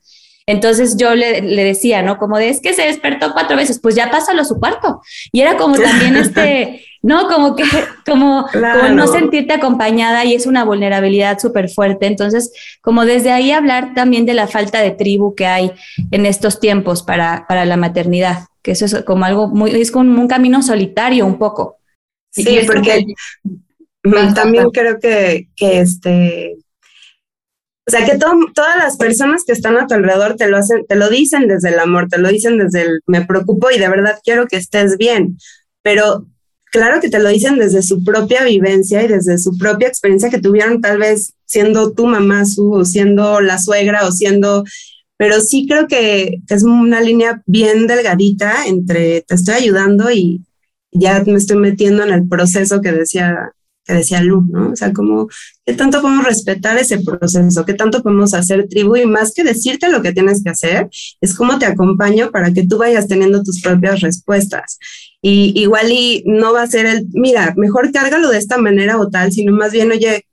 Entonces 0.51 0.97
yo 0.97 1.15
le, 1.15 1.43
decía, 1.43 2.03
¿no? 2.03 2.19
Como 2.19 2.37
de, 2.37 2.49
es 2.49 2.61
que 2.61 2.75
se 2.75 2.83
despertó 2.83 3.33
cuatro 3.33 3.57
veces, 3.57 3.79
pues 3.79 3.95
ya 3.95 4.11
pásalo 4.11 4.43
a 4.43 4.45
su 4.45 4.59
cuarto. 4.59 5.01
Y 5.31 5.43
era 5.43 5.57
como 5.57 5.77
también 5.81 6.17
este, 6.17 6.85
¿no? 7.03 7.29
Como 7.29 7.55
que, 7.55 7.63
como, 8.05 8.47
no 8.93 9.07
sentirte 9.07 9.55
acompañada 9.55 10.25
y 10.25 10.35
es 10.35 10.47
una 10.47 10.65
vulnerabilidad 10.65 11.39
súper 11.39 11.69
fuerte. 11.69 12.07
Entonces, 12.07 12.53
como 12.83 13.05
desde 13.05 13.31
ahí 13.31 13.53
hablar 13.53 13.95
también 13.95 14.27
de 14.27 14.35
la 14.35 14.49
falta 14.49 14.81
de 14.81 14.91
tribu 14.91 15.37
que 15.37 15.47
hay 15.47 15.71
en 16.11 16.27
estos 16.27 16.59
tiempos 16.59 17.05
para, 17.05 17.47
para 17.49 17.65
la 17.65 17.77
maternidad, 17.77 18.47
que 18.61 18.73
eso 18.73 18.87
es 18.87 19.05
como 19.05 19.27
algo 19.27 19.47
muy, 19.47 19.71
es 19.71 19.93
como 19.93 20.21
un 20.21 20.27
camino 20.27 20.63
solitario 20.63 21.27
un 21.27 21.39
poco. 21.39 21.77
Sí, 22.33 22.59
porque 22.67 23.07
también 24.35 24.71
creo 24.71 24.99
que, 24.99 25.49
que 25.55 25.79
este, 25.79 26.57
o 27.87 27.91
sea, 27.91 28.05
que 28.05 28.19
todas 28.19 28.77
las 28.77 28.97
personas 28.97 29.45
que 29.45 29.53
están 29.53 29.77
a 29.77 29.87
tu 29.87 29.95
alrededor 29.95 30.37
te 30.37 30.49
lo 30.49 30.59
hacen, 30.59 30.85
te 30.87 30.95
lo 30.95 31.09
dicen 31.09 31.49
desde 31.49 31.71
el 31.71 31.79
amor, 31.79 32.09
te 32.09 32.19
lo 32.19 32.29
dicen 32.29 32.59
desde 32.59 32.83
el 32.83 33.01
me 33.07 33.25
preocupo 33.25 33.71
y 33.71 33.79
de 33.79 33.89
verdad 33.89 34.19
quiero 34.23 34.47
que 34.47 34.57
estés 34.57 34.97
bien. 34.97 35.39
Pero 35.83 36.27
claro 36.67 37.01
que 37.01 37.09
te 37.09 37.19
lo 37.19 37.29
dicen 37.31 37.59
desde 37.59 37.83
su 37.83 38.05
propia 38.05 38.45
vivencia 38.45 39.03
y 39.03 39.09
desde 39.09 39.39
su 39.39 39.57
propia 39.59 39.89
experiencia 39.89 40.31
que 40.31 40.41
tuvieron 40.41 40.81
tal 40.81 40.99
vez 40.99 41.33
siendo 41.47 41.93
tu 41.93 42.07
mamá, 42.07 42.45
o 42.59 42.85
siendo 42.85 43.41
la 43.41 43.59
suegra 43.59 44.07
o 44.07 44.13
siendo, 44.13 44.65
pero 45.17 45.41
sí 45.41 45.67
creo 45.69 45.89
que 45.89 46.39
es 46.49 46.63
una 46.63 47.01
línea 47.01 47.43
bien 47.47 47.87
delgadita 47.87 48.67
entre 48.67 49.23
te 49.23 49.35
estoy 49.35 49.55
ayudando 49.55 50.13
y 50.13 50.43
ya 50.93 51.23
me 51.25 51.39
estoy 51.39 51.57
metiendo 51.57 52.05
en 52.05 52.13
el 52.13 52.29
proceso 52.29 52.81
que 52.81 52.93
decía 52.93 53.53
decía 53.95 54.23
Lu, 54.23 54.43
¿no? 54.49 54.71
O 54.73 54.77
sea, 54.77 54.93
como, 54.93 55.29
¿qué 55.65 55.75
tanto 55.75 56.01
podemos 56.01 56.25
respetar 56.25 56.79
ese 56.79 56.99
proceso? 57.01 57.65
¿Qué 57.65 57.75
tanto 57.75 58.03
podemos 58.03 58.35
hacer 58.35 58.69
tribu? 58.69 58.97
Y 58.97 59.07
más 59.07 59.33
que 59.33 59.45
decirte 59.45 59.91
lo 59.91 60.03
que 60.03 60.13
tienes 60.13 60.43
que 60.43 60.51
hacer, 60.51 60.89
es 61.21 61.35
cómo 61.35 61.59
te 61.59 61.67
acompaño 61.67 62.31
para 62.31 62.53
que 62.53 62.67
tú 62.67 62.79
vayas 62.79 63.09
teniendo 63.09 63.43
tus 63.43 63.61
propias 63.61 64.01
respuestas. 64.01 64.79
Y 65.23 65.53
igual 65.61 65.91
y 65.91 66.23
no 66.27 66.53
va 66.53 66.63
a 66.63 66.67
ser 66.67 66.87
el, 66.87 67.07
mira, 67.13 67.55
mejor 67.57 67.93
cárgalo 67.93 68.31
de 68.31 68.39
esta 68.39 68.59
manera 68.59 68.99
o 68.99 69.09
tal, 69.09 69.33
sino 69.33 69.53
más 69.53 69.73
bien, 69.73 69.91
oye, 69.91 70.25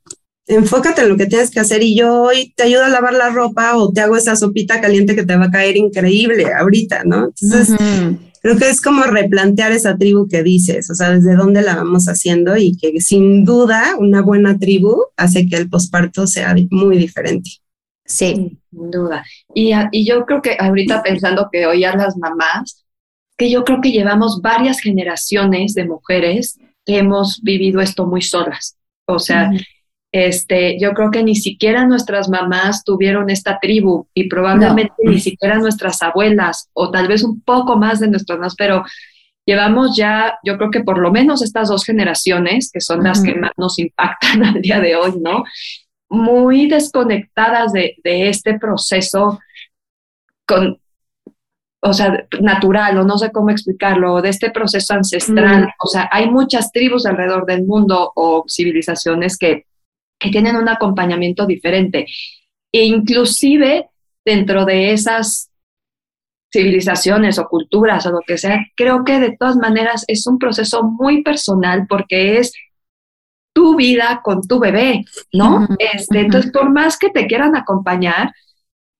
enfócate 0.48 1.02
en 1.02 1.10
lo 1.10 1.16
que 1.16 1.26
tienes 1.26 1.50
que 1.50 1.60
hacer 1.60 1.82
y 1.82 1.94
yo 1.94 2.22
hoy 2.22 2.52
te 2.56 2.64
ayudo 2.64 2.84
a 2.84 2.88
lavar 2.88 3.12
la 3.12 3.28
ropa 3.28 3.76
o 3.76 3.92
te 3.92 4.00
hago 4.00 4.16
esa 4.16 4.34
sopita 4.34 4.80
caliente 4.80 5.14
que 5.14 5.24
te 5.24 5.36
va 5.36 5.44
a 5.46 5.50
caer 5.50 5.76
increíble 5.76 6.46
ahorita, 6.52 7.04
¿no? 7.04 7.26
Entonces, 7.26 7.76
creo 8.40 8.56
que 8.56 8.68
es 8.68 8.80
como 8.80 9.02
replantear 9.04 9.72
esa 9.72 9.96
tribu 9.96 10.28
que 10.28 10.42
dices, 10.42 10.90
o 10.90 10.94
sea, 10.94 11.10
desde 11.10 11.34
dónde 11.34 11.62
la 11.62 11.76
vamos 11.76 12.06
haciendo 12.06 12.56
y 12.56 12.76
que 12.76 13.00
sin 13.00 13.44
duda 13.44 13.94
una 13.98 14.22
buena 14.22 14.58
tribu 14.58 15.04
hace 15.16 15.46
que 15.48 15.56
el 15.56 15.68
posparto 15.68 16.26
sea 16.26 16.54
muy 16.70 16.98
diferente. 16.98 17.50
Sí. 18.04 18.58
Sin 18.70 18.90
duda. 18.90 19.24
Y, 19.54 19.72
y 19.92 20.06
yo 20.06 20.24
creo 20.24 20.40
que 20.40 20.56
ahorita 20.58 21.02
pensando 21.02 21.48
que 21.52 21.66
hoy 21.66 21.84
a 21.84 21.94
las 21.94 22.16
mamás, 22.16 22.84
que 23.36 23.50
yo 23.50 23.64
creo 23.64 23.80
que 23.80 23.92
llevamos 23.92 24.40
varias 24.42 24.80
generaciones 24.80 25.74
de 25.74 25.86
mujeres 25.86 26.58
que 26.84 26.98
hemos 26.98 27.40
vivido 27.42 27.80
esto 27.80 28.06
muy 28.06 28.22
solas. 28.22 28.76
O 29.06 29.18
sea, 29.18 29.50
este, 30.12 30.78
yo 30.80 30.92
creo 30.92 31.10
que 31.10 31.22
ni 31.22 31.36
siquiera 31.36 31.86
nuestras 31.86 32.28
mamás 32.28 32.82
tuvieron 32.84 33.28
esta 33.28 33.58
tribu 33.58 34.08
y 34.14 34.28
probablemente 34.28 34.94
ni 35.04 35.20
siquiera 35.20 35.58
nuestras 35.58 36.02
abuelas 36.02 36.70
o 36.72 36.90
tal 36.90 37.08
vez 37.08 37.22
un 37.22 37.42
poco 37.42 37.76
más 37.76 38.00
de 38.00 38.08
nuestras 38.08 38.38
mamás, 38.38 38.54
pero 38.56 38.84
llevamos 39.44 39.96
ya, 39.96 40.38
yo 40.44 40.56
creo 40.56 40.70
que 40.70 40.82
por 40.82 40.98
lo 40.98 41.10
menos 41.10 41.42
estas 41.42 41.68
dos 41.68 41.84
generaciones, 41.84 42.70
que 42.72 42.80
son 42.80 43.04
las 43.04 43.22
que 43.22 43.34
más 43.34 43.52
nos 43.56 43.78
impactan 43.78 44.44
al 44.44 44.62
día 44.62 44.80
de 44.80 44.96
hoy, 44.96 45.12
¿no? 45.20 45.44
Muy 46.10 46.68
desconectadas 46.68 47.72
de, 47.72 47.96
de 48.02 48.28
este 48.30 48.58
proceso 48.58 49.40
con, 50.46 50.78
o 51.80 51.92
sea, 51.92 52.26
natural, 52.40 52.98
o 52.98 53.04
no 53.04 53.18
sé 53.18 53.30
cómo 53.30 53.50
explicarlo, 53.50 54.22
de 54.22 54.30
este 54.30 54.50
proceso 54.50 54.94
ancestral. 54.94 55.64
Mm. 55.64 55.68
O 55.82 55.86
sea, 55.86 56.08
hay 56.10 56.30
muchas 56.30 56.72
tribus 56.72 57.06
alrededor 57.06 57.44
del 57.46 57.64
mundo 57.64 58.12
o 58.14 58.44
civilizaciones 58.48 59.36
que, 59.36 59.66
que 60.18 60.30
tienen 60.30 60.56
un 60.56 60.68
acompañamiento 60.68 61.46
diferente. 61.46 62.06
E 62.72 62.84
inclusive 62.84 63.88
dentro 64.24 64.64
de 64.64 64.92
esas 64.92 65.50
civilizaciones 66.52 67.38
o 67.38 67.46
culturas 67.46 68.06
o 68.06 68.10
lo 68.10 68.20
que 68.26 68.38
sea, 68.38 68.64
creo 68.74 69.04
que 69.04 69.20
de 69.20 69.36
todas 69.36 69.56
maneras 69.56 70.04
es 70.08 70.26
un 70.26 70.38
proceso 70.38 70.82
muy 70.82 71.22
personal 71.22 71.86
porque 71.88 72.38
es 72.38 72.52
tu 73.52 73.76
vida 73.76 74.20
con 74.22 74.46
tu 74.46 74.58
bebé, 74.58 75.04
¿no? 75.32 75.66
este, 75.78 76.20
Entonces, 76.20 76.52
por 76.52 76.70
más 76.70 76.96
que 76.98 77.10
te 77.10 77.26
quieran 77.26 77.56
acompañar, 77.56 78.32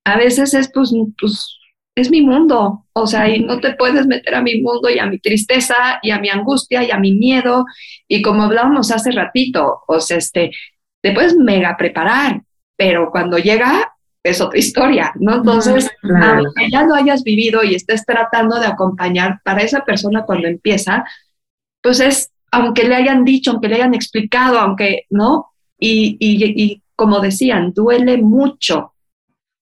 a 0.05 0.17
veces 0.17 0.53
es 0.53 0.69
pues, 0.73 0.91
pues 1.19 1.57
es 1.95 2.11
mi 2.11 2.21
mundo, 2.21 2.85
o 2.93 3.07
sea, 3.07 3.29
y 3.29 3.43
no 3.43 3.59
te 3.59 3.73
puedes 3.75 4.05
meter 4.05 4.35
a 4.35 4.41
mi 4.41 4.61
mundo 4.61 4.89
y 4.89 4.99
a 4.99 5.05
mi 5.05 5.19
tristeza 5.19 5.99
y 6.01 6.11
a 6.11 6.19
mi 6.19 6.29
angustia 6.29 6.83
y 6.83 6.91
a 6.91 6.97
mi 6.99 7.13
miedo. 7.13 7.65
Y 8.07 8.21
como 8.21 8.43
hablábamos 8.43 8.91
hace 8.91 9.11
ratito, 9.11 9.79
o 9.87 9.99
sea, 9.99 10.17
este, 10.17 10.51
te 11.01 11.11
puedes 11.11 11.35
mega 11.35 11.75
preparar, 11.77 12.41
pero 12.75 13.09
cuando 13.11 13.37
llega 13.37 13.93
es 14.23 14.41
otra 14.41 14.59
historia, 14.59 15.13
¿no? 15.15 15.35
Entonces, 15.35 15.89
aunque 16.03 16.69
ya 16.69 16.83
lo 16.83 16.95
hayas 16.95 17.23
vivido 17.23 17.63
y 17.63 17.75
estés 17.75 18.05
tratando 18.05 18.59
de 18.59 18.67
acompañar 18.67 19.39
para 19.43 19.61
esa 19.61 19.85
persona 19.85 20.23
cuando 20.23 20.47
empieza, 20.47 21.05
pues 21.81 21.99
es, 21.99 22.31
aunque 22.51 22.83
le 22.83 22.95
hayan 22.95 23.23
dicho, 23.23 23.51
aunque 23.51 23.69
le 23.69 23.75
hayan 23.75 23.93
explicado, 23.93 24.59
aunque, 24.59 25.05
¿no? 25.09 25.47
Y, 25.79 26.17
y, 26.19 26.43
y 26.61 26.81
como 26.95 27.21
decían, 27.21 27.71
duele 27.73 28.17
mucho 28.17 28.93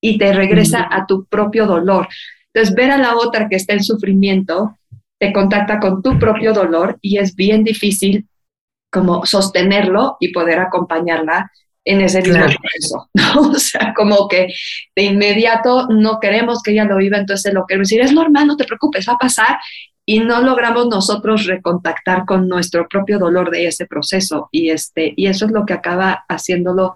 y 0.01 0.17
te 0.17 0.33
regresa 0.33 0.87
a 0.89 1.05
tu 1.05 1.25
propio 1.25 1.67
dolor. 1.67 2.07
Entonces, 2.53 2.75
ver 2.75 2.91
a 2.91 2.97
la 2.97 3.15
otra 3.15 3.47
que 3.47 3.55
está 3.55 3.73
en 3.73 3.83
sufrimiento 3.83 4.75
te 5.19 5.33
contacta 5.33 5.79
con 5.79 6.01
tu 6.01 6.17
propio 6.17 6.53
dolor 6.53 6.97
y 7.01 7.17
es 7.17 7.35
bien 7.35 7.63
difícil 7.63 8.27
como 8.89 9.25
sostenerlo 9.25 10.17
y 10.19 10.31
poder 10.31 10.59
acompañarla 10.59 11.51
en 11.87 12.01
ese 12.01 12.21
mismo 12.21 12.43
proceso, 12.43 13.09
¿no? 13.13 13.51
O 13.51 13.55
sea, 13.55 13.93
como 13.95 14.27
que 14.27 14.47
de 14.95 15.03
inmediato 15.03 15.87
no 15.89 16.19
queremos 16.19 16.61
que 16.61 16.71
ella 16.71 16.83
lo 16.83 16.97
viva, 16.97 17.17
entonces 17.17 17.53
lo 17.53 17.65
queremos 17.65 17.87
decir, 17.87 18.01
es 18.01 18.11
normal, 18.11 18.45
no 18.45 18.57
te 18.57 18.65
preocupes, 18.65 19.07
va 19.07 19.13
a 19.13 19.17
pasar, 19.17 19.57
y 20.05 20.19
no 20.19 20.41
logramos 20.41 20.87
nosotros 20.87 21.45
recontactar 21.45 22.25
con 22.25 22.47
nuestro 22.47 22.87
propio 22.87 23.19
dolor 23.19 23.51
de 23.51 23.67
ese 23.67 23.85
proceso, 23.85 24.49
y, 24.51 24.69
este, 24.69 25.13
y 25.15 25.27
eso 25.27 25.45
es 25.45 25.51
lo 25.51 25.65
que 25.65 25.73
acaba 25.73 26.25
haciéndolo, 26.27 26.95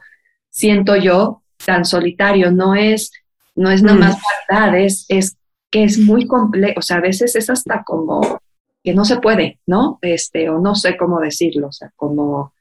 siento 0.50 0.98
yo, 0.98 1.42
tan 1.66 1.86
solitario, 1.86 2.52
no 2.52 2.76
es, 2.76 3.12
no 3.56 3.72
es 3.72 3.84
nomás 3.84 4.18
mm. 4.18 4.22
verdad, 4.50 4.78
es, 4.78 5.06
es 5.08 5.38
que 5.70 5.86
es 5.86 6.00
muy 6.00 6.28
complejo, 6.28 6.80
o 6.80 6.82
sea, 6.82 6.98
a 6.98 7.02
veces 7.02 7.36
es 7.38 7.50
hasta 7.50 7.84
como 7.84 8.41
que 8.84 8.94
no 8.94 9.06
se 9.06 9.18
puede, 9.18 9.60
¿no? 9.66 10.00
Este, 10.02 10.50
o 10.50 10.60
no 10.60 10.76
sé 10.76 10.98
cómo 10.98 11.20
decirlo, 11.20 11.68
o 11.68 11.72
sea, 11.72 11.92
como, 11.96 12.54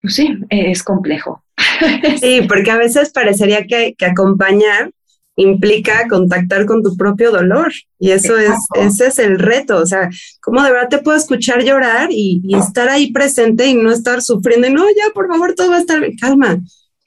pues 0.00 0.14
sí, 0.14 0.38
es 0.50 0.82
complejo. 0.82 1.42
Sí, 2.20 2.42
porque 2.48 2.72
a 2.72 2.76
veces 2.76 3.10
parecería 3.10 3.64
que, 3.64 3.94
que 3.96 4.06
acompañar 4.06 4.90
implica 5.36 6.08
contactar 6.08 6.66
con 6.66 6.82
tu 6.82 6.96
propio 6.96 7.30
dolor 7.30 7.72
y 8.00 8.10
eso 8.10 8.36
es, 8.36 8.56
ese 8.74 9.06
es 9.06 9.20
el 9.20 9.38
reto, 9.38 9.76
o 9.76 9.86
sea, 9.86 10.10
cómo 10.40 10.64
de 10.64 10.72
verdad 10.72 10.88
te 10.88 10.98
puedo 10.98 11.16
escuchar 11.16 11.62
llorar 11.62 12.08
y, 12.10 12.42
y, 12.42 12.56
estar 12.56 12.88
ahí 12.88 13.12
presente 13.12 13.66
y 13.66 13.74
no 13.74 13.92
estar 13.92 14.20
sufriendo 14.20 14.66
y 14.66 14.72
no, 14.72 14.84
ya, 14.88 15.12
por 15.14 15.28
favor, 15.28 15.54
todo 15.54 15.70
va 15.70 15.76
a 15.76 15.80
estar 15.80 16.00
bien, 16.00 16.16
calma, 16.16 16.58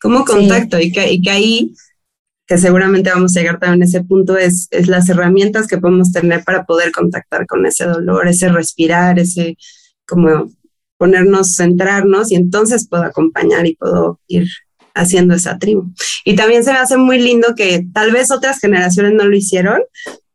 ¿Cómo 0.02 0.26
contacto? 0.26 0.80
Y, 0.80 0.92
que, 0.92 1.12
y 1.12 1.22
que 1.22 1.30
ahí, 1.30 1.74
que 2.52 2.58
seguramente 2.58 3.10
vamos 3.10 3.38
a 3.38 3.40
llegar 3.40 3.60
también 3.60 3.82
a 3.82 3.86
ese 3.86 4.04
punto, 4.04 4.36
es, 4.36 4.68
es 4.72 4.90
las 4.90 5.08
herramientas 5.08 5.68
que 5.68 5.78
podemos 5.78 6.12
tener 6.12 6.44
para 6.44 6.66
poder 6.66 6.92
contactar 6.92 7.48
con 7.48 7.66
ese 7.66 7.86
dolor, 7.86 8.28
ese 8.28 8.50
respirar, 8.50 9.20
ese 9.20 9.56
como 10.06 10.52
ponernos, 10.98 11.56
centrarnos 11.56 12.30
y 12.30 12.36
entonces 12.36 12.90
puedo 12.90 13.04
acompañar 13.04 13.66
y 13.68 13.78
puedo 13.78 14.20
ir 14.28 14.50
haciendo 14.94 15.34
esa 15.34 15.60
tribu. 15.60 15.94
Y 16.26 16.36
también 16.36 16.66
se 16.66 16.74
me 16.74 16.80
hace 16.80 16.98
muy 16.98 17.20
lindo 17.20 17.56
que 17.56 17.86
tal 17.94 18.12
vez 18.12 18.32
otras 18.32 18.60
generaciones 18.60 19.14
no 19.14 19.24
lo 19.24 19.34
hicieron, 19.34 19.80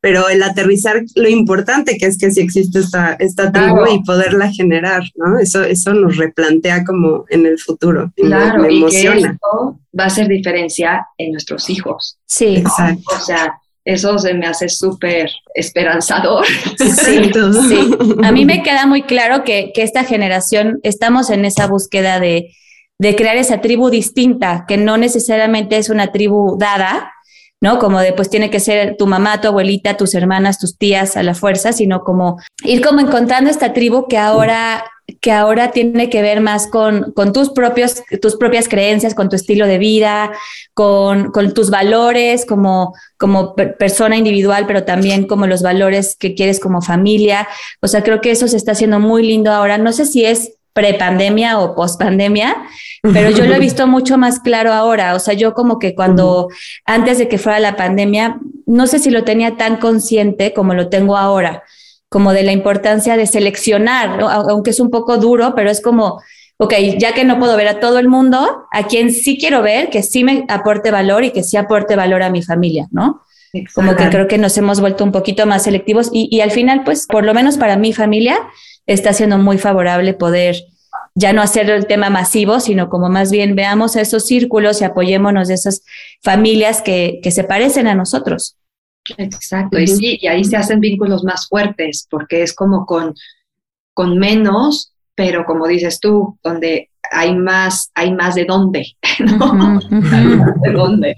pero 0.06 0.28
el 0.28 0.40
aterrizar 0.44 1.02
lo 1.16 1.28
importante 1.28 1.98
que 1.98 2.06
es 2.06 2.16
que 2.16 2.30
si 2.30 2.40
existe 2.40 2.78
esta, 2.78 3.14
esta 3.14 3.50
tribu 3.50 3.92
y 3.92 4.04
poderla 4.04 4.52
generar, 4.52 5.02
¿no? 5.16 5.36
Eso, 5.36 5.64
eso 5.64 5.94
nos 5.94 6.16
replantea 6.16 6.84
como 6.84 7.24
en 7.28 7.44
el 7.44 7.58
futuro. 7.58 8.12
claro, 8.14 8.62
me, 8.62 8.68
emociona. 8.68 9.18
y 9.18 9.22
que 9.24 9.28
esto 9.30 9.80
va 9.98 10.04
a 10.04 10.06
hacer 10.06 10.28
diferencia 10.28 11.04
en 11.18 11.32
nuestros 11.32 11.68
hijos. 11.70 12.20
Sí, 12.24 12.58
exacto. 12.58 13.02
O 13.16 13.18
sea, 13.18 13.58
eso 13.84 14.16
se 14.20 14.32
me 14.32 14.46
hace 14.46 14.68
súper 14.68 15.28
esperanzador. 15.56 16.46
Sí, 16.78 16.88
sí. 17.68 17.90
A 18.22 18.30
mí 18.30 18.44
me 18.44 18.62
queda 18.62 18.86
muy 18.86 19.02
claro 19.02 19.42
que, 19.42 19.72
que 19.74 19.82
esta 19.82 20.04
generación 20.04 20.78
estamos 20.84 21.30
en 21.30 21.44
esa 21.44 21.66
búsqueda 21.66 22.20
de, 22.20 22.52
de 23.00 23.16
crear 23.16 23.38
esa 23.38 23.60
tribu 23.60 23.90
distinta, 23.90 24.66
que 24.68 24.76
no 24.76 24.98
necesariamente 24.98 25.78
es 25.78 25.90
una 25.90 26.12
tribu 26.12 26.56
dada, 26.56 27.10
¿no? 27.60 27.78
Como 27.78 28.00
de, 28.00 28.12
pues 28.12 28.30
tiene 28.30 28.50
que 28.50 28.60
ser 28.60 28.96
tu 28.96 29.06
mamá, 29.06 29.40
tu 29.40 29.48
abuelita, 29.48 29.96
tus 29.96 30.14
hermanas, 30.14 30.58
tus 30.58 30.76
tías 30.76 31.16
a 31.16 31.22
la 31.22 31.34
fuerza, 31.34 31.72
sino 31.72 32.00
como 32.00 32.38
ir 32.64 32.84
como 32.84 33.00
encontrando 33.00 33.50
esta 33.50 33.72
tribu 33.72 34.06
que 34.08 34.18
ahora 34.18 34.84
que 35.20 35.30
ahora 35.30 35.70
tiene 35.70 36.10
que 36.10 36.20
ver 36.20 36.40
más 36.40 36.66
con, 36.66 37.12
con 37.12 37.32
tus, 37.32 37.50
propios, 37.50 38.02
tus 38.20 38.36
propias 38.36 38.68
creencias, 38.68 39.14
con 39.14 39.28
tu 39.28 39.36
estilo 39.36 39.66
de 39.66 39.78
vida, 39.78 40.32
con, 40.74 41.32
tus 41.54 41.70
valores 41.70 42.44
como, 42.44 42.92
como 43.16 43.54
persona 43.54 44.16
individual, 44.16 44.66
pero 44.66 44.84
también 44.84 45.26
como 45.26 45.46
los 45.46 45.62
valores 45.62 46.16
que 46.16 46.34
quieres 46.34 46.58
como 46.58 46.82
familia. 46.82 47.46
O 47.80 47.88
sea, 47.88 48.02
creo 48.02 48.20
que 48.20 48.32
eso 48.32 48.48
se 48.48 48.56
está 48.56 48.72
haciendo 48.72 48.98
muy 48.98 49.24
lindo 49.24 49.52
ahora. 49.52 49.78
No 49.78 49.92
sé 49.92 50.06
si 50.06 50.24
es 50.24 50.55
prepandemia 50.76 51.58
o 51.58 51.74
pospandemia, 51.74 52.54
pero 53.02 53.30
yo 53.30 53.46
lo 53.46 53.54
he 53.54 53.58
visto 53.68 53.86
mucho 53.86 54.18
más 54.18 54.38
claro 54.40 54.72
ahora. 54.72 55.14
O 55.14 55.18
sea, 55.18 55.32
yo 55.32 55.54
como 55.54 55.78
que 55.78 55.94
cuando, 55.94 56.48
antes 56.84 57.18
de 57.18 57.28
que 57.28 57.38
fuera 57.38 57.58
la 57.58 57.76
pandemia, 57.76 58.38
no 58.66 58.86
sé 58.86 58.98
si 58.98 59.10
lo 59.10 59.24
tenía 59.24 59.56
tan 59.56 59.78
consciente 59.78 60.52
como 60.52 60.74
lo 60.74 60.90
tengo 60.90 61.16
ahora, 61.16 61.62
como 62.10 62.34
de 62.34 62.42
la 62.42 62.52
importancia 62.52 63.16
de 63.16 63.26
seleccionar, 63.26 64.20
aunque 64.20 64.70
es 64.70 64.78
un 64.78 64.90
poco 64.90 65.16
duro, 65.16 65.54
pero 65.56 65.70
es 65.70 65.80
como, 65.80 66.20
ok, 66.58 66.74
ya 66.98 67.14
que 67.14 67.24
no 67.24 67.38
puedo 67.38 67.56
ver 67.56 67.68
a 67.68 67.80
todo 67.80 67.98
el 67.98 68.08
mundo, 68.08 68.66
a 68.70 68.86
quien 68.86 69.10
sí 69.10 69.38
quiero 69.38 69.62
ver, 69.62 69.88
que 69.88 70.02
sí 70.02 70.24
me 70.24 70.44
aporte 70.48 70.90
valor 70.90 71.24
y 71.24 71.30
que 71.30 71.42
sí 71.42 71.56
aporte 71.56 71.96
valor 71.96 72.22
a 72.22 72.30
mi 72.30 72.42
familia, 72.42 72.86
¿no? 72.90 73.22
Como 73.74 73.96
que 73.96 74.10
creo 74.10 74.28
que 74.28 74.36
nos 74.36 74.58
hemos 74.58 74.80
vuelto 74.80 75.02
un 75.02 75.12
poquito 75.12 75.46
más 75.46 75.62
selectivos 75.62 76.10
y, 76.12 76.28
y 76.30 76.42
al 76.42 76.50
final, 76.50 76.82
pues, 76.84 77.06
por 77.06 77.24
lo 77.24 77.32
menos 77.32 77.56
para 77.56 77.78
mi 77.78 77.94
familia, 77.94 78.36
está 78.87 79.12
siendo 79.12 79.38
muy 79.38 79.59
favorable 79.59 80.14
poder 80.14 80.57
ya 81.14 81.33
no 81.33 81.40
hacer 81.40 81.70
el 81.70 81.87
tema 81.87 82.11
masivo, 82.11 82.61
sino 82.61 82.90
como 82.90 83.09
más 83.09 83.31
bien 83.31 83.57
veamos 83.57 83.96
esos 83.96 84.27
círculos 84.27 84.81
y 84.81 84.85
apoyémonos 84.85 85.49
de 85.49 85.55
esas 85.55 85.83
familias 86.22 86.83
que, 86.83 87.20
que 87.22 87.31
se 87.31 87.42
parecen 87.42 87.87
a 87.87 87.94
nosotros. 87.94 88.57
Exacto, 89.16 89.79
y 89.79 89.87
sí, 89.87 90.18
y 90.20 90.27
ahí 90.27 90.44
se 90.44 90.57
hacen 90.57 90.81
vínculos 90.81 91.25
más 91.25 91.49
fuertes, 91.49 92.07
porque 92.11 92.42
es 92.42 92.53
como 92.55 92.85
con, 92.85 93.14
con 93.94 94.18
menos, 94.18 94.92
pero 95.14 95.46
como 95.46 95.66
dices 95.66 96.01
tú, 96.01 96.38
donde 96.42 96.90
hay 97.11 97.35
más, 97.35 97.90
hay 97.94 98.12
más 98.12 98.35
de 98.35 98.44
dónde, 98.44 98.96
¿no? 99.20 99.79
de 99.81 100.72
dónde. 100.72 101.16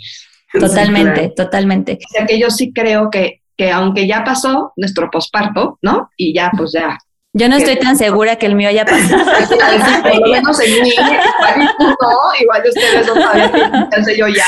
Totalmente, 0.52 1.30
totalmente. 1.30 1.94
O 1.94 2.08
sea 2.08 2.26
que 2.26 2.38
yo 2.38 2.50
sí 2.50 2.72
creo 2.72 3.10
que, 3.10 3.42
que 3.56 3.72
aunque 3.72 4.06
ya 4.06 4.22
pasó 4.22 4.72
nuestro 4.76 5.10
posparto, 5.10 5.78
¿no? 5.82 6.10
Y 6.16 6.34
ya, 6.34 6.52
pues 6.56 6.72
ya 6.72 6.98
yo 7.34 7.48
no 7.48 7.56
estoy 7.56 7.78
tan 7.78 7.96
segura 7.96 8.36
que 8.36 8.46
el 8.46 8.54
mío 8.54 8.68
haya 8.68 8.84
pasado. 8.84 9.24
Por 10.02 10.20
lo 10.20 10.32
menos 10.32 10.60
en 10.60 10.82
mí, 10.82 10.90
igual 10.90 11.74
no, 11.78 12.40
igual 12.40 12.62
ustedes 12.66 13.06
no 13.06 13.14
saben, 13.14 13.74
entonces 13.74 14.16
yo 14.16 14.26
ya, 14.28 14.44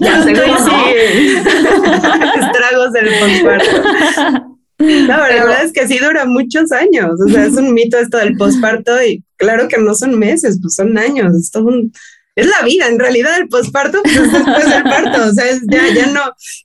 ya 0.00 0.22
sé, 0.22 0.34
sí. 0.34 1.36
Estragos 2.40 2.92
del 2.92 3.08
posparto. 3.18 4.56
No, 4.78 5.16
pero 5.28 5.36
la 5.36 5.44
verdad 5.44 5.64
es 5.64 5.72
que 5.72 5.86
sí 5.86 5.98
dura 5.98 6.24
muchos 6.24 6.72
años, 6.72 7.10
o 7.20 7.28
sea, 7.28 7.44
es 7.44 7.52
un 7.54 7.74
mito 7.74 7.98
esto 7.98 8.16
del 8.16 8.36
posparto 8.36 9.02
y 9.02 9.22
claro 9.36 9.68
que 9.68 9.76
no 9.76 9.94
son 9.94 10.18
meses, 10.18 10.58
pues 10.62 10.74
son 10.74 10.96
años, 10.96 11.34
es 11.34 11.50
todo 11.50 11.64
un, 11.64 11.92
es 12.34 12.46
la 12.46 12.62
vida, 12.64 12.88
en 12.88 12.98
realidad 12.98 13.38
el 13.38 13.48
posparto 13.48 14.02
pues 14.02 14.16
es 14.16 14.32
después 14.32 14.70
del 14.70 14.82
parto, 14.84 15.26
o 15.26 15.32
sea, 15.32 15.44
ya, 15.70 15.94
ya 15.94 16.06
no, 16.06 16.22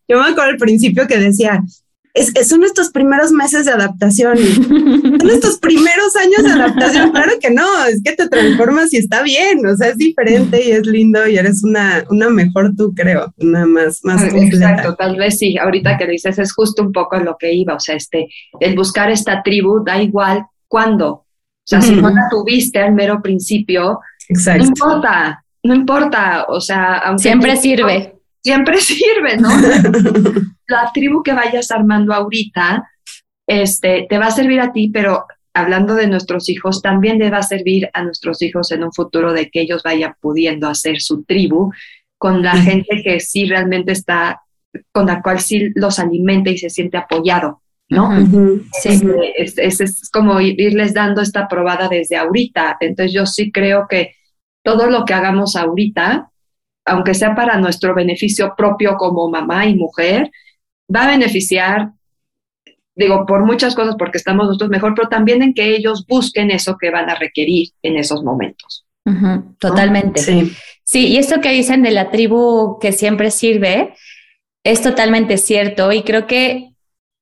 yo 0.08 0.22
me 0.22 0.30
acuerdo 0.30 0.52
al 0.52 0.58
principio 0.58 1.08
que 1.08 1.18
decía, 1.18 1.62
es, 2.16 2.48
son 2.48 2.64
estos 2.64 2.90
primeros 2.90 3.32
meses 3.32 3.66
de 3.66 3.74
adaptación, 3.74 4.38
son 4.38 5.30
estos 5.30 5.60
primeros 5.60 6.16
años 6.16 6.44
de 6.44 6.52
adaptación, 6.52 7.12
claro 7.12 7.34
que 7.42 7.52
no, 7.52 7.86
es 7.86 8.02
que 8.02 8.14
te 8.14 8.30
transformas 8.30 8.94
y 8.94 8.98
está 8.98 9.22
bien, 9.22 9.66
o 9.66 9.76
sea, 9.76 9.90
es 9.90 9.98
diferente 9.98 10.66
y 10.66 10.72
es 10.72 10.86
lindo 10.88 11.28
y 11.28 11.38
eres 11.38 11.64
una, 11.64 12.06
una 12.10 12.30
mejor 12.30 12.74
tú, 12.76 12.94
creo, 12.96 13.34
una 13.38 13.66
más, 13.66 14.00
más 14.04 14.24
Exacto, 14.34 14.96
tal 14.96 15.18
vez 15.18 15.38
sí, 15.38 15.58
ahorita 15.58 15.98
que 15.98 16.08
dices 16.08 16.40
es 16.40 16.54
justo 16.54 16.82
un 16.84 16.94
poco 16.94 17.18
lo 17.18 17.36
que 17.38 17.54
iba, 17.54 17.76
o 17.76 17.80
sea, 17.80 17.96
este, 17.96 18.30
el 18.62 18.76
buscar 18.76 19.12
esta 19.12 19.44
tribu 19.44 19.84
da 19.84 20.02
igual 20.02 20.46
cuándo, 20.70 21.10
o 21.10 21.68
sea, 21.68 21.82
si 21.82 21.96
no 21.96 22.10
la 22.10 22.28
tuviste 22.30 22.80
al 22.80 22.94
mero 22.94 23.22
principio, 23.22 24.00
no 24.30 24.64
importa, 24.64 25.44
no 25.64 25.76
importa, 25.76 26.46
o 26.48 26.62
sea, 26.62 27.00
aunque... 27.00 27.24
Siempre 27.24 27.58
sirve 27.58 28.15
siempre 28.46 28.78
sirve, 28.80 29.38
¿no? 29.38 29.50
la 30.68 30.92
tribu 30.94 31.24
que 31.24 31.34
vayas 31.34 31.72
armando 31.72 32.14
ahorita, 32.14 32.88
este, 33.48 34.06
te 34.08 34.18
va 34.20 34.28
a 34.28 34.32
servir 34.32 34.60
a 34.62 34.72
ti, 34.72 34.92
pero 34.94 35.26
hablando 35.54 35.96
de 35.96 36.08
nuestros 36.08 36.48
hijos, 36.50 36.82
también 36.82 37.18
le 37.18 37.32
va 37.32 37.40
a 37.40 37.44
servir 37.44 37.90
a 37.94 38.04
nuestros 38.04 38.42
hijos 38.42 38.72
en 38.72 38.84
un 38.84 38.94
futuro 38.94 39.34
de 39.34 39.50
que 39.50 39.62
ellos 39.62 39.82
vayan 39.84 40.14
pudiendo 40.22 40.68
hacer 40.68 41.02
su 41.02 41.24
tribu 41.24 41.72
con 42.18 42.44
la 42.44 42.56
gente 42.56 43.02
que 43.04 43.20
sí 43.20 43.46
realmente 43.46 43.92
está, 43.92 44.42
con 44.92 45.08
la 45.08 45.22
cual 45.22 45.40
sí 45.40 45.72
los 45.76 46.00
alimenta 46.00 46.50
y 46.50 46.58
se 46.58 46.70
siente 46.70 46.98
apoyado, 46.98 47.62
¿no? 47.90 48.10
sí. 48.82 49.02
es, 49.38 49.58
es, 49.58 50.10
como 50.12 50.40
irles 50.42 50.94
dando 50.94 51.22
esta 51.22 51.48
probada 51.48 51.88
desde 51.88 52.18
ahorita. 52.18 52.78
Entonces 52.80 53.14
yo 53.14 53.26
sí 53.26 53.52
creo 53.52 53.88
que 53.88 54.16
todo 54.64 54.90
lo 54.90 55.06
que 55.06 55.14
hagamos 55.14 55.56
ahorita 55.56 56.32
aunque 56.86 57.14
sea 57.14 57.36
para 57.36 57.58
nuestro 57.58 57.94
beneficio 57.96 58.54
propio 58.56 58.96
como 58.96 59.30
mamá 59.30 59.66
y 59.66 59.76
mujer, 59.76 60.32
va 60.94 61.06
a 61.06 61.10
beneficiar, 61.10 61.90
digo, 62.96 63.26
por 63.26 63.44
muchas 63.46 63.76
cosas, 63.76 63.96
porque 63.98 64.20
estamos 64.20 64.46
nosotros 64.46 64.70
mejor, 64.70 64.94
pero 64.96 65.10
también 65.10 65.42
en 65.42 65.54
que 65.54 65.76
ellos 65.76 66.06
busquen 66.08 66.52
eso 66.52 66.78
que 66.80 66.92
van 66.92 67.10
a 67.10 67.16
requerir 67.16 67.70
en 67.82 67.98
esos 67.98 68.24
momentos. 68.24 68.86
totalmente. 69.60 70.22
Sí. 70.22 70.54
sí, 70.84 71.08
y 71.08 71.18
esto 71.18 71.42
que 71.42 71.52
dicen 71.52 71.82
de 71.84 71.92
la 71.92 72.12
tribu 72.12 72.80
que 72.80 72.92
siempre 72.92 73.32
sirve, 73.32 73.96
es 74.64 74.82
totalmente 74.82 75.38
cierto 75.38 75.92
y 75.92 76.02
creo 76.04 76.26
que 76.26 76.72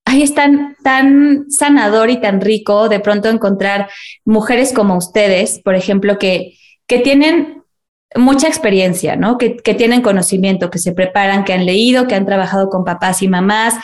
ahí 0.05 0.21
es 0.21 0.33
tan, 0.33 0.75
tan 0.83 1.49
sanador 1.49 2.09
y 2.09 2.21
tan 2.21 2.41
rico 2.41 2.87
de 2.89 2.99
pronto 2.99 3.29
encontrar 3.29 3.89
mujeres 4.25 4.73
como 4.73 4.97
ustedes, 4.97 5.59
por 5.63 5.75
ejemplo, 5.75 6.17
que, 6.17 6.57
que 6.87 6.99
tienen 6.99 7.62
mucha 8.15 8.47
experiencia, 8.47 9.15
¿no? 9.15 9.37
Que, 9.37 9.57
que, 9.57 9.73
tienen 9.73 10.01
conocimiento, 10.01 10.69
que 10.69 10.79
se 10.79 10.93
preparan, 10.93 11.43
que 11.43 11.53
han 11.53 11.65
leído, 11.65 12.07
que 12.07 12.15
han 12.15 12.25
trabajado 12.25 12.69
con 12.69 12.83
papás 12.83 13.21
y 13.21 13.27
mamás, 13.27 13.75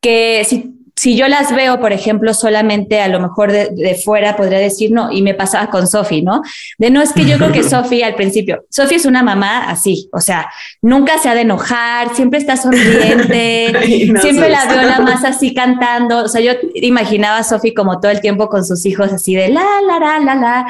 que 0.00 0.44
si 0.44 0.74
si 0.96 1.14
yo 1.14 1.28
las 1.28 1.54
veo, 1.54 1.78
por 1.78 1.92
ejemplo, 1.92 2.32
solamente 2.32 3.02
a 3.02 3.08
lo 3.08 3.20
mejor 3.20 3.52
de, 3.52 4.00
fuera, 4.02 4.34
podría 4.34 4.58
decir 4.58 4.92
no, 4.92 5.12
y 5.12 5.20
me 5.20 5.34
pasaba 5.34 5.68
con 5.68 5.86
Sofi, 5.86 6.22
¿no? 6.22 6.40
De 6.78 6.88
no 6.88 7.02
es 7.02 7.12
que 7.12 7.26
yo 7.26 7.36
creo 7.36 7.52
que 7.52 7.62
Sofi 7.68 8.02
al 8.02 8.14
principio, 8.14 8.64
Sofi 8.70 8.94
es 8.94 9.04
una 9.04 9.22
mamá 9.22 9.68
así, 9.68 10.08
o 10.12 10.20
sea, 10.20 10.50
nunca 10.80 11.18
se 11.18 11.28
ha 11.28 11.34
de 11.34 11.42
enojar, 11.42 12.14
siempre 12.14 12.38
está 12.38 12.56
sonriente, 12.56 13.74
siempre 14.20 14.48
la 14.48 14.64
veo 14.64 14.82
la 14.82 15.00
más 15.00 15.22
así 15.26 15.52
cantando, 15.52 16.24
o 16.24 16.28
sea, 16.28 16.40
yo 16.40 16.52
imaginaba 16.74 17.38
a 17.38 17.44
Sofi 17.44 17.74
como 17.74 18.00
todo 18.00 18.10
el 18.10 18.22
tiempo 18.22 18.48
con 18.48 18.64
sus 18.64 18.86
hijos 18.86 19.12
así 19.12 19.34
de 19.34 19.48
la, 19.48 19.66
la, 19.86 19.98
la, 19.98 20.18
la, 20.18 20.34
la, 20.34 20.66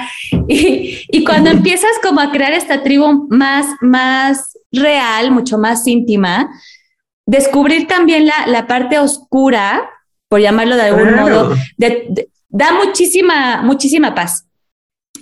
y, 0.48 1.04
y 1.08 1.24
cuando 1.24 1.50
empiezas 1.50 1.92
como 2.02 2.20
a 2.20 2.32
crear 2.32 2.52
esta 2.52 2.82
tribu 2.82 3.28
más, 3.30 3.66
más 3.80 4.58
real, 4.72 5.30
mucho 5.30 5.56
más 5.56 5.86
íntima, 5.86 6.50
descubrir 7.26 7.86
también 7.86 8.26
la, 8.26 8.48
la 8.48 8.66
parte 8.66 8.98
oscura 8.98 9.88
por 10.28 10.40
llamarlo 10.40 10.76
de 10.76 10.82
algún 10.82 11.14
modo, 11.14 11.54
da 12.48 12.72
muchísima, 12.84 13.62
muchísima 13.62 14.14
paz. 14.14 14.44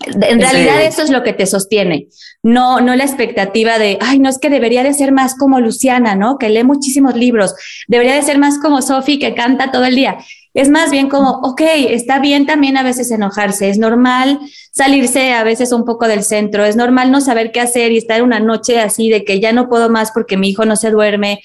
En 0.06 0.40
realidad 0.40 0.82
eso 0.82 1.02
es 1.02 1.10
lo 1.10 1.22
que 1.22 1.32
te 1.32 1.46
sostiene, 1.46 2.08
no, 2.42 2.80
no 2.80 2.96
la 2.96 3.04
expectativa 3.04 3.78
de, 3.78 3.96
ay, 4.00 4.18
no 4.18 4.28
es 4.28 4.38
que 4.38 4.50
debería 4.50 4.82
de 4.82 4.92
ser 4.92 5.12
más 5.12 5.36
como 5.36 5.60
Luciana, 5.60 6.16
¿no? 6.16 6.36
Que 6.36 6.48
lee 6.48 6.64
muchísimos 6.64 7.14
libros, 7.14 7.54
debería 7.86 8.14
de 8.14 8.22
ser 8.22 8.38
más 8.38 8.58
como 8.58 8.82
Sofi, 8.82 9.18
que 9.18 9.34
canta 9.34 9.70
todo 9.70 9.84
el 9.84 9.94
día. 9.94 10.18
Es 10.52 10.68
más 10.68 10.90
bien 10.90 11.08
como, 11.08 11.40
ok, 11.42 11.62
está 11.88 12.18
bien 12.18 12.44
también 12.44 12.76
a 12.76 12.82
veces 12.82 13.10
enojarse, 13.10 13.70
es 13.70 13.78
normal 13.78 14.40
salirse 14.72 15.32
a 15.32 15.44
veces 15.44 15.72
un 15.72 15.84
poco 15.84 16.08
del 16.08 16.24
centro, 16.24 16.64
es 16.64 16.76
normal 16.76 17.10
no 17.10 17.20
saber 17.20 17.52
qué 17.52 17.60
hacer 17.60 17.92
y 17.92 17.96
estar 17.96 18.22
una 18.22 18.40
noche 18.40 18.80
así 18.80 19.08
de 19.08 19.24
que 19.24 19.40
ya 19.40 19.52
no 19.52 19.68
puedo 19.68 19.88
más 19.88 20.10
porque 20.10 20.36
mi 20.36 20.50
hijo 20.50 20.64
no 20.64 20.76
se 20.76 20.90
duerme, 20.90 21.40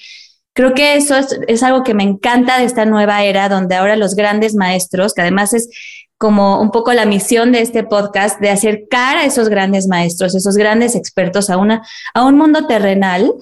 Creo 0.52 0.74
que 0.74 0.96
eso 0.96 1.16
es, 1.46 1.62
algo 1.62 1.84
que 1.84 1.94
me 1.94 2.02
encanta 2.02 2.58
de 2.58 2.64
esta 2.64 2.84
nueva 2.84 3.22
era, 3.24 3.48
donde 3.48 3.76
ahora 3.76 3.96
los 3.96 4.14
grandes 4.14 4.54
maestros, 4.54 5.14
que 5.14 5.22
además 5.22 5.54
es 5.54 5.68
como 6.18 6.60
un 6.60 6.70
poco 6.70 6.92
la 6.92 7.06
misión 7.06 7.52
de 7.52 7.62
este 7.62 7.84
podcast, 7.84 8.40
de 8.40 8.50
acercar 8.50 9.16
a 9.16 9.24
esos 9.24 9.48
grandes 9.48 9.86
maestros, 9.86 10.34
esos 10.34 10.56
grandes 10.56 10.94
expertos 10.94 11.50
a, 11.50 11.56
una, 11.56 11.86
a 12.14 12.24
un 12.24 12.36
mundo 12.36 12.66
terrenal, 12.66 13.32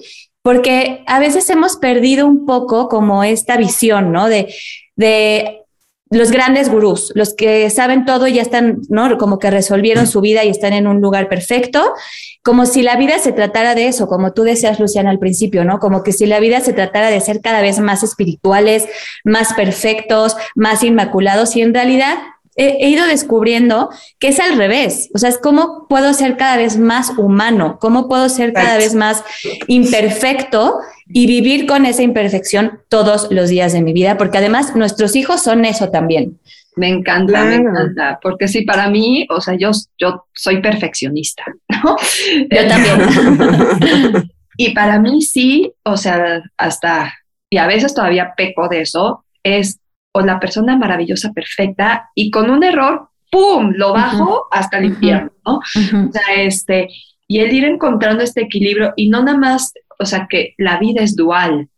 porque 0.41 1.03
a 1.07 1.19
veces 1.19 1.49
hemos 1.49 1.77
perdido 1.77 2.25
un 2.25 2.45
poco 2.45 2.87
como 2.87 3.23
esta 3.23 3.57
visión, 3.57 4.11
¿no? 4.11 4.29
De, 4.29 4.53
los 6.09 6.31
grandes 6.31 6.69
gurús, 6.69 7.11
los 7.15 7.35
que 7.35 7.69
saben 7.69 8.05
todo 8.05 8.27
y 8.27 8.33
ya 8.33 8.41
están, 8.41 8.81
¿no? 8.89 9.17
Como 9.17 9.37
que 9.37 9.51
resolvieron 9.51 10.07
su 10.07 10.21
vida 10.21 10.43
y 10.43 10.49
están 10.49 10.73
en 10.73 10.87
un 10.87 11.01
lugar 11.01 11.29
perfecto, 11.29 11.93
como 12.41 12.65
si 12.65 12.81
la 12.81 12.95
vida 12.95 13.19
se 13.19 13.31
tratara 13.31 13.75
de 13.75 13.87
eso, 13.87 14.07
como 14.07 14.33
tú 14.33 14.43
decías, 14.43 14.79
Luciana, 14.79 15.11
al 15.11 15.19
principio, 15.19 15.65
¿no? 15.65 15.79
Como 15.79 16.01
que 16.01 16.11
si 16.11 16.25
la 16.25 16.39
vida 16.39 16.61
se 16.61 16.73
tratara 16.73 17.09
de 17.09 17.21
ser 17.21 17.41
cada 17.41 17.61
vez 17.61 17.79
más 17.79 18.01
espirituales, 18.01 18.87
más 19.23 19.53
perfectos, 19.53 20.35
más 20.55 20.83
inmaculados, 20.83 21.55
y 21.55 21.61
en 21.61 21.73
realidad 21.73 22.17
he, 22.55 22.89
ido 22.89 23.05
descubriendo 23.05 23.89
que 24.19 24.29
es 24.29 24.39
al 24.39 24.57
revés. 24.57 25.09
O 25.13 25.17
sea, 25.17 25.29
es 25.29 25.37
cómo 25.37 25.87
puedo 25.87 26.13
ser 26.13 26.37
cada 26.37 26.57
vez 26.57 26.77
más 26.77 27.17
humano, 27.17 27.77
cómo 27.79 28.07
puedo 28.07 28.29
ser 28.29 28.53
cada 28.53 28.77
vez 28.77 28.95
más 28.95 29.23
imperfecto 29.67 30.79
y 31.07 31.25
vivir 31.25 31.65
con 31.65 31.85
esa 31.85 32.03
imperfección 32.03 32.81
todos 32.89 33.27
los 33.31 33.49
días 33.49 33.73
de 33.73 33.81
mi 33.81 33.93
vida, 33.93 34.17
porque 34.17 34.37
además 34.37 34.75
nuestros 34.75 35.15
hijos 35.15 35.41
son 35.41 35.65
eso 35.65 35.89
también. 35.89 36.39
Me 36.75 36.87
encanta, 36.87 37.43
me 37.43 37.55
encanta, 37.55 38.19
porque 38.21 38.47
sí, 38.47 38.61
para 38.61 38.89
mí, 38.89 39.27
o 39.29 39.41
sea, 39.41 39.55
yo, 39.55 39.71
yo 39.97 40.25
soy 40.33 40.61
perfeccionista, 40.61 41.43
¿no? 41.69 41.97
Yo 42.49 42.67
también. 42.67 44.31
y 44.57 44.73
para 44.73 44.99
mí 44.99 45.21
sí, 45.21 45.73
o 45.83 45.97
sea, 45.97 46.41
hasta, 46.57 47.13
y 47.49 47.57
a 47.57 47.67
veces 47.67 47.93
todavía 47.93 48.33
peco 48.37 48.69
de 48.69 48.81
eso, 48.81 49.25
es 49.43 49.79
o 50.11 50.21
la 50.21 50.39
persona 50.39 50.77
maravillosa, 50.77 51.31
perfecta, 51.33 52.09
y 52.15 52.31
con 52.31 52.49
un 52.49 52.63
error, 52.63 53.09
¡pum!, 53.31 53.73
lo 53.75 53.93
bajo 53.93 54.47
hasta 54.51 54.79
el 54.79 54.85
infierno, 54.85 55.31
¿no? 55.45 55.57
O 55.57 56.11
sea, 56.11 56.35
este, 56.35 56.89
y 57.27 57.39
el 57.39 57.53
ir 57.53 57.65
encontrando 57.65 58.23
este 58.23 58.41
equilibrio, 58.41 58.93
y 58.95 59.09
no 59.09 59.23
nada 59.23 59.37
más, 59.37 59.73
o 59.99 60.05
sea, 60.05 60.27
que 60.29 60.55
la 60.57 60.79
vida 60.79 61.03
es 61.03 61.15
dual, 61.15 61.69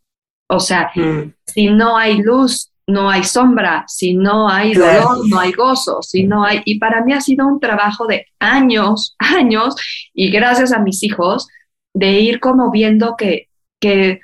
o 0.48 0.60
sea, 0.60 0.91
mm. 0.96 1.34
si 1.46 1.67
no 1.67 1.98
hay 1.98 2.22
luz, 2.22 2.72
no 2.88 3.10
hay 3.10 3.24
sombra, 3.24 3.86
si 3.88 4.15
no 4.15 4.50
hay 4.50 4.74
dolor, 4.74 5.28
no 5.30 5.39
hay 5.39 5.52
gozo, 5.54 6.02
si 6.02 6.24
no 6.24 6.44
hay... 6.44 6.62
Y 6.65 6.78
para 6.78 7.04
mí 7.04 7.13
ha 7.13 7.22
sido 7.22 7.48
un 7.48 7.60
trabajo 7.60 8.06
de 8.06 8.28
años, 8.39 9.15
años, 9.20 9.76
y 10.13 10.30
gracias 10.30 10.72
a 10.74 10.80
mis 10.80 11.04
hijos, 11.04 11.48
de 11.94 12.20
ir 12.20 12.39
como 12.39 12.72
viendo 12.72 13.15
que, 13.17 13.48
que 13.80 14.20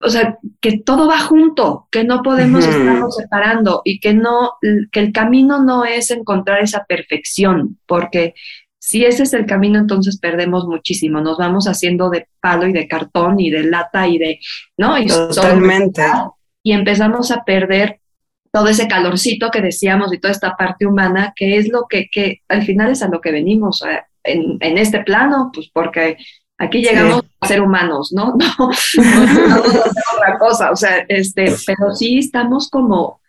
o 0.00 0.08
sea, 0.08 0.38
que 0.60 0.78
todo 0.78 1.08
va 1.08 1.18
junto, 1.18 1.88
que 1.90 2.04
no 2.04 2.22
podemos 2.22 2.64
estarnos 2.64 3.16
separando 3.16 3.82
y 3.84 3.98
que 3.98 4.14
no, 4.14 4.52
que 4.92 5.00
el 5.00 5.12
camino 5.12 5.62
no 5.64 5.84
es 5.84 6.10
encontrar 6.10 6.62
esa 6.62 6.84
perfección, 6.84 7.78
porque 7.86 8.34
si 8.78 9.04
ese 9.04 9.24
es 9.24 9.34
el 9.34 9.44
camino, 9.44 9.78
entonces 9.78 10.18
perdemos 10.18 10.66
muchísimo. 10.66 11.20
Nos 11.20 11.36
vamos 11.36 11.66
haciendo 11.66 12.10
de 12.10 12.28
palo 12.40 12.68
y 12.68 12.72
de 12.72 12.86
cartón 12.86 13.40
y 13.40 13.50
de 13.50 13.64
lata 13.64 14.06
y 14.06 14.18
de, 14.18 14.38
¿no? 14.76 14.96
Y 14.98 15.08
Totalmente. 15.08 16.02
y 16.62 16.72
empezamos 16.72 17.30
a 17.32 17.44
perder 17.44 18.00
todo 18.52 18.68
ese 18.68 18.88
calorcito 18.88 19.50
que 19.50 19.60
decíamos 19.60 20.12
y 20.12 20.18
toda 20.18 20.32
esta 20.32 20.56
parte 20.56 20.86
humana, 20.86 21.32
que 21.34 21.56
es 21.56 21.68
lo 21.68 21.86
que, 21.88 22.08
que 22.10 22.42
al 22.48 22.64
final 22.64 22.92
es 22.92 23.02
a 23.02 23.08
lo 23.08 23.20
que 23.20 23.32
venimos 23.32 23.82
en, 24.22 24.58
en 24.60 24.78
este 24.78 25.00
plano, 25.00 25.50
pues 25.52 25.68
porque 25.72 26.16
Aquí 26.58 26.82
llegamos 26.82 27.22
a 27.40 27.46
ser 27.46 27.62
humanos, 27.62 28.12
¿no? 28.14 28.34
No, 28.34 28.56
no, 28.58 29.48
no, 29.48 29.62
otra 29.62 30.38
cosa, 30.38 30.70
o 30.72 30.76
sea, 30.76 31.04
este, 31.08 31.54
pero 31.66 31.94
sí 31.94 32.18
estamos 32.18 32.68
como 32.68 33.20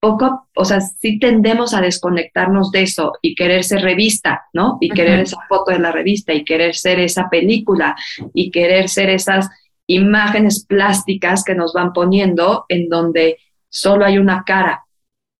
poco, 0.00 0.48
o 0.54 0.64
sea, 0.66 0.82
sí 0.82 1.18
tendemos 1.18 1.72
a 1.72 1.80
desconectarnos 1.80 2.70
de 2.70 2.82
eso 2.82 3.12
y 3.22 3.34
querer 3.34 3.64
ser 3.64 3.80
revista, 3.80 4.44
¿no? 4.52 4.76
Y 4.80 4.90
querer 4.90 5.20
esa 5.20 5.38
foto 5.48 5.70
de 5.72 5.78
la 5.78 5.92
revista 5.92 6.34
y 6.34 6.44
querer 6.44 6.74
ser 6.74 7.00
esa 7.00 7.30
película 7.30 7.96
y 8.34 8.50
querer 8.50 8.90
ser 8.90 9.08
esas 9.08 9.48
imágenes 9.86 10.66
plásticas 10.66 11.42
que 11.42 11.54
nos 11.54 11.72
van 11.72 11.94
poniendo 11.94 12.66
en 12.68 12.90
donde 12.90 13.38
solo 13.70 14.04
hay 14.04 14.18
una 14.18 14.44
cara 14.44 14.84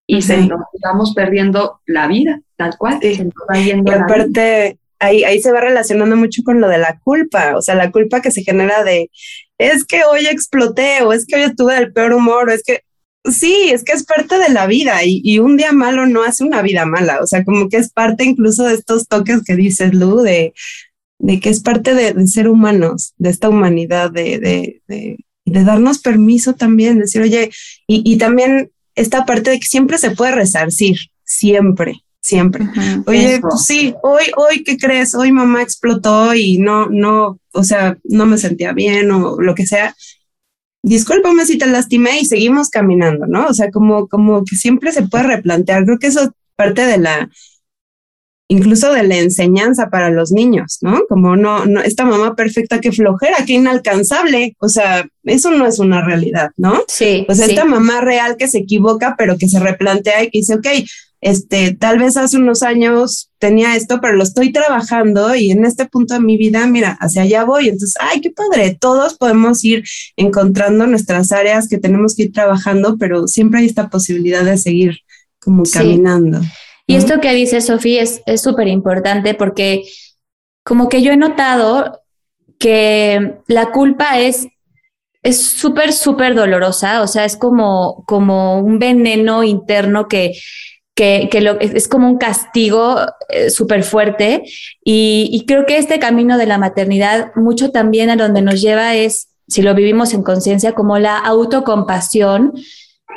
y 0.06 0.22
se 0.22 0.46
nos 0.46 0.60
vamos 0.82 1.14
perdiendo 1.14 1.80
la 1.86 2.06
vida, 2.06 2.40
tal 2.56 2.76
cual. 2.78 3.00
y 3.02 3.90
aparte, 3.90 4.78
ahí, 5.04 5.24
ahí 5.24 5.40
se 5.40 5.52
va 5.52 5.60
relacionando 5.60 6.16
mucho 6.16 6.42
con 6.44 6.60
lo 6.60 6.68
de 6.68 6.78
la 6.78 6.98
culpa, 7.02 7.56
o 7.56 7.62
sea, 7.62 7.74
la 7.74 7.90
culpa 7.90 8.22
que 8.22 8.30
se 8.30 8.42
genera 8.42 8.84
de, 8.84 9.10
es 9.58 9.84
que 9.84 10.02
hoy 10.04 10.26
exploté 10.26 11.02
o 11.02 11.12
es 11.12 11.26
que 11.26 11.36
hoy 11.36 11.42
estuve 11.42 11.74
del 11.74 11.92
peor 11.92 12.12
humor 12.12 12.48
o 12.48 12.52
es 12.52 12.62
que, 12.62 12.80
sí, 13.30 13.70
es 13.70 13.84
que 13.84 13.92
es 13.92 14.04
parte 14.04 14.38
de 14.38 14.50
la 14.50 14.66
vida 14.66 15.00
y, 15.04 15.38
un 15.38 15.56
día 15.56 15.72
malo 15.72 16.06
no 16.06 16.24
hace 16.24 16.44
una 16.44 16.62
vida 16.62 16.86
mala, 16.86 17.20
o 17.20 17.26
sea, 17.26 17.44
como 17.44 17.68
que 17.68 17.78
es 17.78 17.90
parte 17.90 18.24
incluso 18.24 18.64
de 18.64 18.74
estos 18.74 19.08
toques 19.08 19.42
que 19.44 19.56
dices, 19.56 19.94
Lu, 19.94 20.20
de, 20.22 20.52
que 21.40 21.48
es 21.48 21.60
parte 21.60 21.94
de, 21.94 22.26
ser 22.26 22.48
humanos, 22.48 23.14
de 23.18 23.30
esta 23.30 23.48
humanidad, 23.48 24.10
de, 24.10 24.38
de, 24.38 24.82
de, 24.88 25.18
de 25.44 25.64
darnos 25.64 26.00
permiso 26.00 26.54
también, 26.54 26.98
decir, 26.98 27.22
oye, 27.22 27.50
y, 27.86 28.02
y 28.04 28.18
también 28.18 28.70
esta 28.94 29.24
parte 29.24 29.50
de 29.50 29.60
que 29.60 29.66
siempre 29.66 29.98
se 29.98 30.10
puede 30.12 30.32
resarcir, 30.32 30.96
siempre 31.24 32.04
siempre. 32.24 32.66
Oye, 33.06 33.38
pues 33.40 33.64
sí, 33.66 33.94
hoy, 34.02 34.24
hoy, 34.36 34.64
¿qué 34.64 34.78
crees? 34.78 35.14
Hoy 35.14 35.30
mamá 35.30 35.62
explotó 35.62 36.34
y 36.34 36.56
no, 36.56 36.88
no, 36.88 37.38
o 37.52 37.62
sea, 37.62 37.98
no 38.02 38.24
me 38.24 38.38
sentía 38.38 38.72
bien 38.72 39.10
o 39.10 39.40
lo 39.40 39.54
que 39.54 39.66
sea. 39.66 39.94
Discúlpame 40.82 41.44
si 41.44 41.58
te 41.58 41.66
lastimé 41.66 42.20
y 42.20 42.24
seguimos 42.24 42.70
caminando, 42.70 43.26
¿no? 43.26 43.46
O 43.46 43.54
sea, 43.54 43.70
como, 43.70 44.08
como 44.08 44.42
que 44.44 44.56
siempre 44.56 44.90
se 44.92 45.06
puede 45.06 45.24
replantear. 45.24 45.84
Creo 45.84 45.98
que 45.98 46.06
eso 46.06 46.22
es 46.22 46.30
parte 46.56 46.86
de 46.86 46.96
la, 46.96 47.28
incluso 48.48 48.92
de 48.92 49.02
la 49.02 49.18
enseñanza 49.18 49.90
para 49.90 50.08
los 50.08 50.32
niños, 50.32 50.78
¿no? 50.80 51.02
Como 51.06 51.36
no, 51.36 51.66
no, 51.66 51.82
esta 51.82 52.06
mamá 52.06 52.34
perfecta, 52.34 52.80
qué 52.80 52.90
flojera, 52.90 53.44
qué 53.46 53.54
inalcanzable. 53.54 54.56
O 54.60 54.70
sea, 54.70 55.06
eso 55.24 55.50
no 55.50 55.66
es 55.66 55.78
una 55.78 56.02
realidad, 56.02 56.50
¿no? 56.56 56.84
Sí. 56.88 57.26
O 57.28 57.34
sea, 57.34 57.46
esta 57.46 57.66
mamá 57.66 58.00
real 58.00 58.36
que 58.38 58.48
se 58.48 58.58
equivoca, 58.58 59.14
pero 59.18 59.36
que 59.36 59.48
se 59.48 59.60
replantea 59.60 60.24
y 60.24 60.30
que 60.30 60.38
dice, 60.38 60.54
ok, 60.54 60.66
este, 61.24 61.74
tal 61.74 61.98
vez 61.98 62.18
hace 62.18 62.36
unos 62.36 62.62
años 62.62 63.30
tenía 63.38 63.76
esto, 63.76 63.98
pero 64.02 64.14
lo 64.14 64.22
estoy 64.22 64.52
trabajando 64.52 65.34
y 65.34 65.52
en 65.52 65.64
este 65.64 65.86
punto 65.86 66.12
de 66.12 66.20
mi 66.20 66.36
vida, 66.36 66.66
mira, 66.66 66.98
hacia 67.00 67.22
allá 67.22 67.46
voy. 67.46 67.70
Entonces, 67.70 67.94
ay, 67.98 68.20
qué 68.20 68.30
padre, 68.30 68.76
todos 68.78 69.14
podemos 69.14 69.64
ir 69.64 69.84
encontrando 70.16 70.86
nuestras 70.86 71.32
áreas 71.32 71.66
que 71.66 71.78
tenemos 71.78 72.14
que 72.14 72.24
ir 72.24 72.32
trabajando, 72.32 72.98
pero 72.98 73.26
siempre 73.26 73.60
hay 73.60 73.66
esta 73.66 73.88
posibilidad 73.88 74.44
de 74.44 74.58
seguir 74.58 74.98
como 75.38 75.62
caminando. 75.62 76.42
Y 76.86 76.96
esto 76.96 77.18
que 77.22 77.32
dice 77.32 77.62
Sofía 77.62 78.02
es 78.02 78.42
súper 78.42 78.68
importante 78.68 79.32
porque 79.32 79.82
como 80.62 80.90
que 80.90 81.00
yo 81.00 81.10
he 81.10 81.16
notado 81.16 82.02
que 82.58 83.38
la 83.46 83.72
culpa 83.72 84.20
es 84.20 84.46
es 85.22 85.42
súper, 85.42 85.94
súper 85.94 86.34
dolorosa, 86.34 87.00
o 87.00 87.06
sea, 87.06 87.24
es 87.24 87.38
como, 87.38 88.04
como 88.06 88.58
un 88.58 88.78
veneno 88.78 89.42
interno 89.42 90.06
que, 90.06 90.34
que, 90.94 91.40
lo, 91.40 91.58
es, 91.58 91.88
como 91.88 92.08
un 92.08 92.18
castigo 92.18 92.96
eh, 93.28 93.50
súper 93.50 93.82
fuerte 93.82 94.44
y, 94.84 95.44
creo 95.46 95.66
que 95.66 95.78
este 95.78 95.98
camino 95.98 96.38
de 96.38 96.46
la 96.46 96.58
maternidad 96.58 97.32
mucho 97.34 97.70
también 97.70 98.10
a 98.10 98.16
donde 98.16 98.42
nos 98.42 98.60
lleva 98.60 98.94
es, 98.94 99.28
si 99.48 99.62
lo 99.62 99.74
vivimos 99.74 100.14
en 100.14 100.22
conciencia, 100.22 100.72
como 100.72 100.98
la 100.98 101.18
autocompasión, 101.18 102.52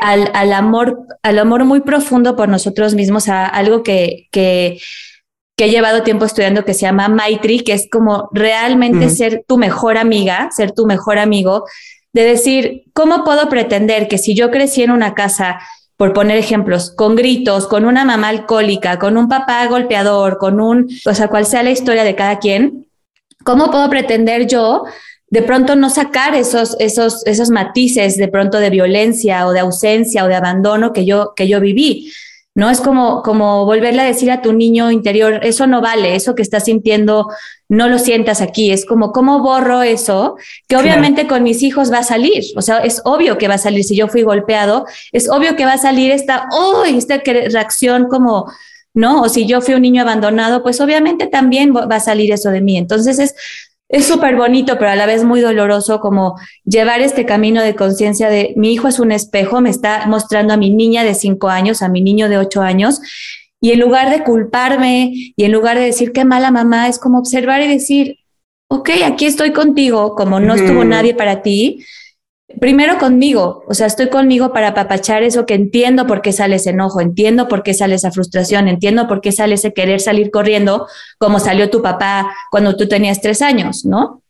al, 0.01 0.29
al, 0.33 0.53
amor, 0.53 0.99
al 1.21 1.39
amor 1.39 1.65
muy 1.65 1.81
profundo 1.81 2.35
por 2.35 2.49
nosotros 2.49 2.95
mismos, 2.95 3.29
a 3.29 3.45
algo 3.45 3.83
que, 3.83 4.27
que, 4.31 4.79
que 5.55 5.65
he 5.65 5.69
llevado 5.69 6.03
tiempo 6.03 6.25
estudiando 6.25 6.65
que 6.65 6.73
se 6.73 6.81
llama 6.81 7.09
Maitri, 7.09 7.61
que 7.61 7.73
es 7.73 7.87
como 7.91 8.29
realmente 8.31 9.09
ser 9.09 9.43
tu 9.47 9.57
mejor 9.57 9.97
amiga, 9.97 10.49
ser 10.51 10.71
tu 10.71 10.85
mejor 10.85 11.19
amigo, 11.19 11.65
de 12.13 12.23
decir, 12.23 12.83
¿cómo 12.93 13.23
puedo 13.23 13.49
pretender 13.49 14.07
que 14.07 14.17
si 14.17 14.35
yo 14.35 14.49
crecí 14.49 14.81
en 14.81 14.91
una 14.91 15.13
casa 15.13 15.59
por 15.97 16.13
poner 16.13 16.37
ejemplos, 16.37 16.91
con 16.91 17.15
gritos, 17.15 17.67
con 17.67 17.83
una 17.83 18.05
mamá 18.05 18.29
alcohólica, 18.29 18.99
con 18.99 19.17
un 19.17 19.27
papá 19.27 19.65
golpeador, 19.67 20.37
con 20.37 20.61
un, 20.61 20.87
o 21.05 21.13
sea, 21.13 21.27
cual 21.27 21.45
sea 21.45 21.63
la 21.63 21.71
historia 21.71 22.03
de 22.03 22.15
cada 22.15 22.37
quien, 22.37 22.87
¿cómo 23.43 23.71
puedo 23.71 23.89
pretender 23.89 24.45
yo 24.47 24.83
de 25.29 25.41
pronto 25.41 25.75
no 25.75 25.89
sacar 25.89 26.35
esos, 26.35 26.77
esos, 26.79 27.25
esos 27.25 27.49
matices 27.49 28.15
de 28.15 28.27
pronto 28.27 28.59
de 28.59 28.69
violencia 28.69 29.45
o 29.47 29.51
de 29.51 29.59
ausencia 29.59 30.23
o 30.23 30.27
de 30.27 30.35
abandono 30.35 30.93
que 30.93 31.03
yo, 31.03 31.33
que 31.35 31.47
yo 31.47 31.59
viví? 31.59 32.13
¿No? 32.57 32.71
Es 32.71 32.81
como, 32.81 33.21
como 33.21 33.65
volverle 33.65 34.01
a 34.01 34.05
decir 34.05 34.31
a 34.31 34.41
tu 34.41 34.51
niño 34.51 34.89
interior, 34.89 35.41
eso 35.43 35.67
no 35.67 35.79
vale, 35.79 36.15
eso 36.15 36.33
que 36.33 36.41
estás 36.41 36.65
sintiendo, 36.65 37.27
no 37.69 37.87
lo 37.87 37.99
sientas 37.99 38.41
aquí. 38.41 38.71
Es 38.71 38.83
como, 38.83 39.11
¿cómo 39.11 39.43
borro 39.43 39.83
eso? 39.83 40.37
Que 40.67 40.75
obviamente 40.75 41.27
con 41.27 41.43
mis 41.43 41.61
hijos 41.61 41.93
va 41.93 41.99
a 41.99 42.03
salir. 42.03 42.43
O 42.55 42.63
sea, 42.63 42.79
es 42.79 43.03
obvio 43.05 43.37
que 43.37 43.47
va 43.47 43.53
a 43.53 43.59
salir. 43.59 43.83
Si 43.83 43.95
yo 43.95 44.07
fui 44.07 44.23
golpeado, 44.23 44.87
es 45.11 45.29
obvio 45.29 45.55
que 45.55 45.65
va 45.65 45.73
a 45.73 45.77
salir 45.77 46.09
esta, 46.09 46.49
oh, 46.51 46.83
esta 46.83 47.21
reacción 47.23 48.07
como, 48.07 48.51
¿no? 48.95 49.21
O 49.21 49.29
si 49.29 49.45
yo 49.45 49.61
fui 49.61 49.75
un 49.75 49.83
niño 49.83 50.01
abandonado, 50.01 50.63
pues 50.63 50.81
obviamente 50.81 51.27
también 51.27 51.75
va 51.75 51.95
a 51.95 51.99
salir 51.99 52.31
eso 52.31 52.49
de 52.49 52.61
mí. 52.61 52.75
Entonces 52.75 53.19
es 53.19 53.35
es 53.89 54.05
súper 54.05 54.35
bonito, 54.35 54.77
pero 54.77 54.91
a 54.91 54.95
la 54.95 55.05
vez 55.05 55.23
muy 55.23 55.39
doloroso 55.39 55.99
como 55.99 56.35
llevar 56.65 57.01
este 57.01 57.25
camino 57.25 57.61
de 57.61 57.75
conciencia 57.75 58.29
de 58.29 58.53
mi 58.57 58.73
hijo 58.73 58.87
es 58.87 58.99
un 58.99 59.11
espejo, 59.11 59.61
me 59.61 59.69
está 59.69 60.05
mostrando 60.07 60.53
a 60.53 60.57
mi 60.57 60.69
niña 60.69 61.03
de 61.03 61.13
cinco 61.13 61.47
años, 61.49 61.81
a 61.81 61.89
mi 61.89 62.01
niño 62.01 62.27
de 62.27 62.37
ocho 62.37 62.61
años, 62.61 62.99
y 63.61 63.71
en 63.71 63.79
lugar 63.79 64.09
de 64.09 64.23
culparme 64.23 65.11
y 65.35 65.43
en 65.43 65.51
lugar 65.51 65.77
de 65.77 65.85
decir 65.85 66.11
qué 66.11 66.25
mala 66.25 66.51
mamá, 66.51 66.89
es 66.89 66.99
como 66.99 67.17
observar 67.17 67.61
y 67.61 67.67
decir, 67.67 68.17
ok, 68.69 68.89
aquí 69.05 69.25
estoy 69.25 69.51
contigo, 69.51 70.15
como 70.15 70.39
no 70.39 70.55
estuvo 70.55 70.83
nadie 70.83 71.13
para 71.13 71.41
ti, 71.41 71.85
primero 72.59 72.97
conmigo, 72.97 73.63
o 73.67 73.73
sea, 73.73 73.87
estoy 73.87 74.09
conmigo 74.09 74.53
para 74.53 74.69
apapachar 74.69 75.23
eso 75.23 75.45
que 75.45 75.53
entiendo 75.53 76.07
por 76.07 76.21
qué 76.21 76.31
sale 76.31 76.55
ese 76.55 76.69
enojo, 76.69 77.01
entiendo 77.01 77.47
por 77.47 77.63
qué 77.63 77.73
sale 77.73 77.95
esa 77.95 78.11
frustración, 78.11 78.67
entiendo 78.67 79.07
por 79.07 79.21
qué 79.21 79.31
sale 79.31 79.55
ese 79.55 79.73
querer 79.73 79.99
salir 79.99 80.31
corriendo, 80.31 80.87
como 81.19 81.39
salió 81.39 81.69
tu 81.69 81.81
papá 81.81 82.33
cuando 82.49 82.75
tú 82.75 82.87
tenías 82.87 83.21
tres 83.21 83.41
años, 83.41 83.85
¿no? 83.85 84.21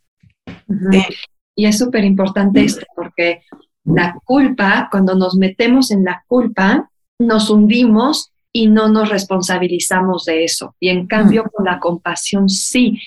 Y 1.56 1.65
es 1.65 1.77
súper 1.77 2.03
importante 2.03 2.63
esto, 2.63 2.86
porque 2.95 3.43
la 3.84 4.17
culpa, 4.25 4.89
cuando 4.91 5.15
nos 5.15 5.36
metemos 5.36 5.91
en 5.91 6.03
la 6.03 6.23
culpa, 6.27 6.89
nos 7.19 7.49
hundimos 7.49 8.32
y 8.51 8.67
no 8.67 8.89
nos 8.89 9.10
responsabilizamos 9.10 10.25
de 10.25 10.43
eso. 10.43 10.75
Y 10.80 10.89
en 10.89 11.08
cambio, 11.08 11.45
con 11.51 11.65
la 11.65 11.80
compasión 11.80 12.49
sí. 12.49 12.99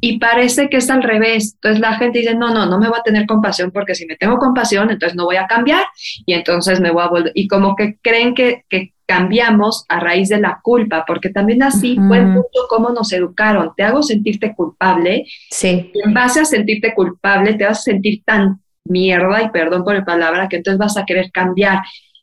Y 0.00 0.18
parece 0.18 0.68
que 0.68 0.78
es 0.78 0.90
al 0.90 1.02
revés. 1.02 1.54
Entonces 1.54 1.80
la 1.80 1.94
gente 1.94 2.18
dice, 2.18 2.34
no, 2.34 2.52
no, 2.52 2.66
no 2.66 2.78
me 2.78 2.88
voy 2.88 2.98
a 2.98 3.02
tener 3.02 3.26
compasión 3.26 3.70
porque 3.70 3.94
si 3.94 4.06
me 4.06 4.16
tengo 4.16 4.38
compasión, 4.38 4.90
entonces 4.90 5.16
no 5.16 5.24
voy 5.24 5.36
a 5.36 5.46
cambiar 5.46 5.84
y 6.24 6.34
entonces 6.34 6.80
me 6.80 6.90
voy 6.90 7.02
a 7.02 7.08
volver. 7.08 7.32
Y 7.34 7.48
como 7.48 7.76
que 7.76 7.98
creen 8.02 8.34
que, 8.34 8.64
que 8.68 8.92
cambiamos 9.06 9.84
a 9.88 10.00
raíz 10.00 10.28
de 10.28 10.40
la 10.40 10.60
culpa, 10.62 11.04
porque 11.06 11.30
también 11.30 11.62
así 11.62 11.96
fue 12.08 12.22
mucho 12.22 12.66
cómo 12.68 12.90
nos 12.90 13.12
educaron. 13.12 13.72
Te 13.76 13.84
hago 13.84 14.02
sentirte 14.02 14.54
culpable. 14.54 15.24
Sí. 15.50 15.92
Y 15.94 16.02
en 16.02 16.12
base 16.12 16.40
a 16.40 16.44
sentirte 16.44 16.92
culpable, 16.92 17.54
te 17.54 17.64
vas 17.64 17.78
a 17.78 17.82
sentir 17.82 18.22
tan 18.24 18.60
mierda, 18.84 19.42
y 19.42 19.50
perdón 19.50 19.84
por 19.84 19.94
la 19.94 20.04
palabra, 20.04 20.48
que 20.48 20.56
entonces 20.56 20.78
vas 20.78 20.96
a 20.96 21.04
querer 21.04 21.30
cambiar. 21.30 21.80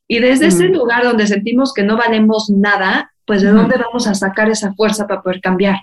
Y 0.08 0.20
desde 0.20 0.48
ese 0.48 0.68
lugar 0.68 1.04
donde 1.04 1.26
sentimos 1.26 1.74
que 1.74 1.84
no 1.84 1.96
valemos 1.96 2.50
nada, 2.50 3.12
pues 3.26 3.42
de 3.42 3.52
dónde 3.52 3.78
vamos 3.78 4.06
a 4.08 4.14
sacar 4.14 4.50
esa 4.50 4.74
fuerza 4.74 5.08
para 5.08 5.22
poder 5.22 5.40
cambiar. 5.40 5.78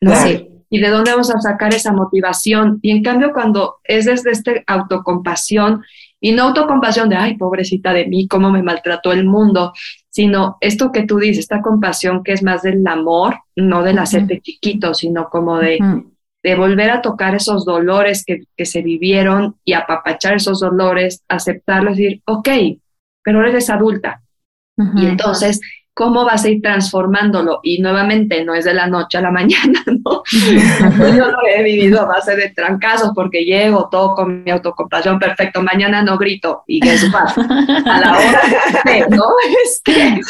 ¿no? 0.00 0.14
Sí 0.14 0.53
y 0.74 0.80
de 0.80 0.88
dónde 0.88 1.12
vamos 1.12 1.32
a 1.32 1.38
sacar 1.38 1.72
esa 1.72 1.92
motivación. 1.92 2.80
Y 2.82 2.90
en 2.90 3.04
cambio, 3.04 3.32
cuando 3.32 3.76
es 3.84 4.06
desde 4.06 4.32
este 4.32 4.64
autocompasión, 4.66 5.84
y 6.20 6.32
no 6.32 6.42
autocompasión 6.42 7.08
de, 7.08 7.14
ay, 7.14 7.36
pobrecita 7.36 7.92
de 7.92 8.06
mí, 8.06 8.26
cómo 8.26 8.50
me 8.50 8.60
maltrató 8.60 9.12
el 9.12 9.24
mundo, 9.24 9.72
sino 10.10 10.56
esto 10.60 10.90
que 10.90 11.04
tú 11.04 11.18
dices, 11.18 11.44
esta 11.44 11.62
compasión 11.62 12.24
que 12.24 12.32
es 12.32 12.42
más 12.42 12.62
del 12.62 12.84
amor, 12.88 13.36
no 13.54 13.84
del 13.84 14.00
hacerte 14.00 14.40
chiquito, 14.40 14.94
sino 14.94 15.28
como 15.28 15.60
de, 15.60 15.78
de 16.42 16.54
volver 16.56 16.90
a 16.90 17.02
tocar 17.02 17.36
esos 17.36 17.64
dolores 17.64 18.24
que, 18.24 18.40
que 18.56 18.66
se 18.66 18.82
vivieron 18.82 19.54
y 19.64 19.74
apapachar 19.74 20.34
esos 20.34 20.58
dolores, 20.58 21.22
aceptarlos 21.28 21.96
y 22.00 22.02
decir, 22.02 22.22
ok, 22.26 22.48
pero 23.22 23.46
eres 23.46 23.70
adulta. 23.70 24.22
Y 24.96 25.06
entonces 25.06 25.60
cómo 25.94 26.24
vas 26.24 26.44
a 26.44 26.48
ir 26.48 26.60
transformándolo. 26.60 27.60
Y 27.62 27.80
nuevamente, 27.80 28.44
no 28.44 28.54
es 28.54 28.64
de 28.64 28.74
la 28.74 28.88
noche 28.88 29.18
a 29.18 29.20
la 29.22 29.30
mañana, 29.30 29.82
¿no? 29.86 30.22
Yo 31.16 31.30
lo 31.30 31.38
he 31.46 31.62
vivido 31.62 32.00
a 32.00 32.06
base 32.06 32.36
de 32.36 32.50
trancazos 32.50 33.12
porque 33.14 33.44
llego, 33.44 33.88
todo 33.90 34.14
con 34.14 34.42
mi 34.42 34.50
autocompasión, 34.50 35.18
perfecto, 35.18 35.62
mañana 35.62 36.02
no 36.02 36.18
grito 36.18 36.64
y 36.66 36.86
es 36.86 37.04
a 37.14 38.00
la 38.00 38.18
hora 38.18 39.08
¿no? 39.08 39.24
Este, 39.64 40.20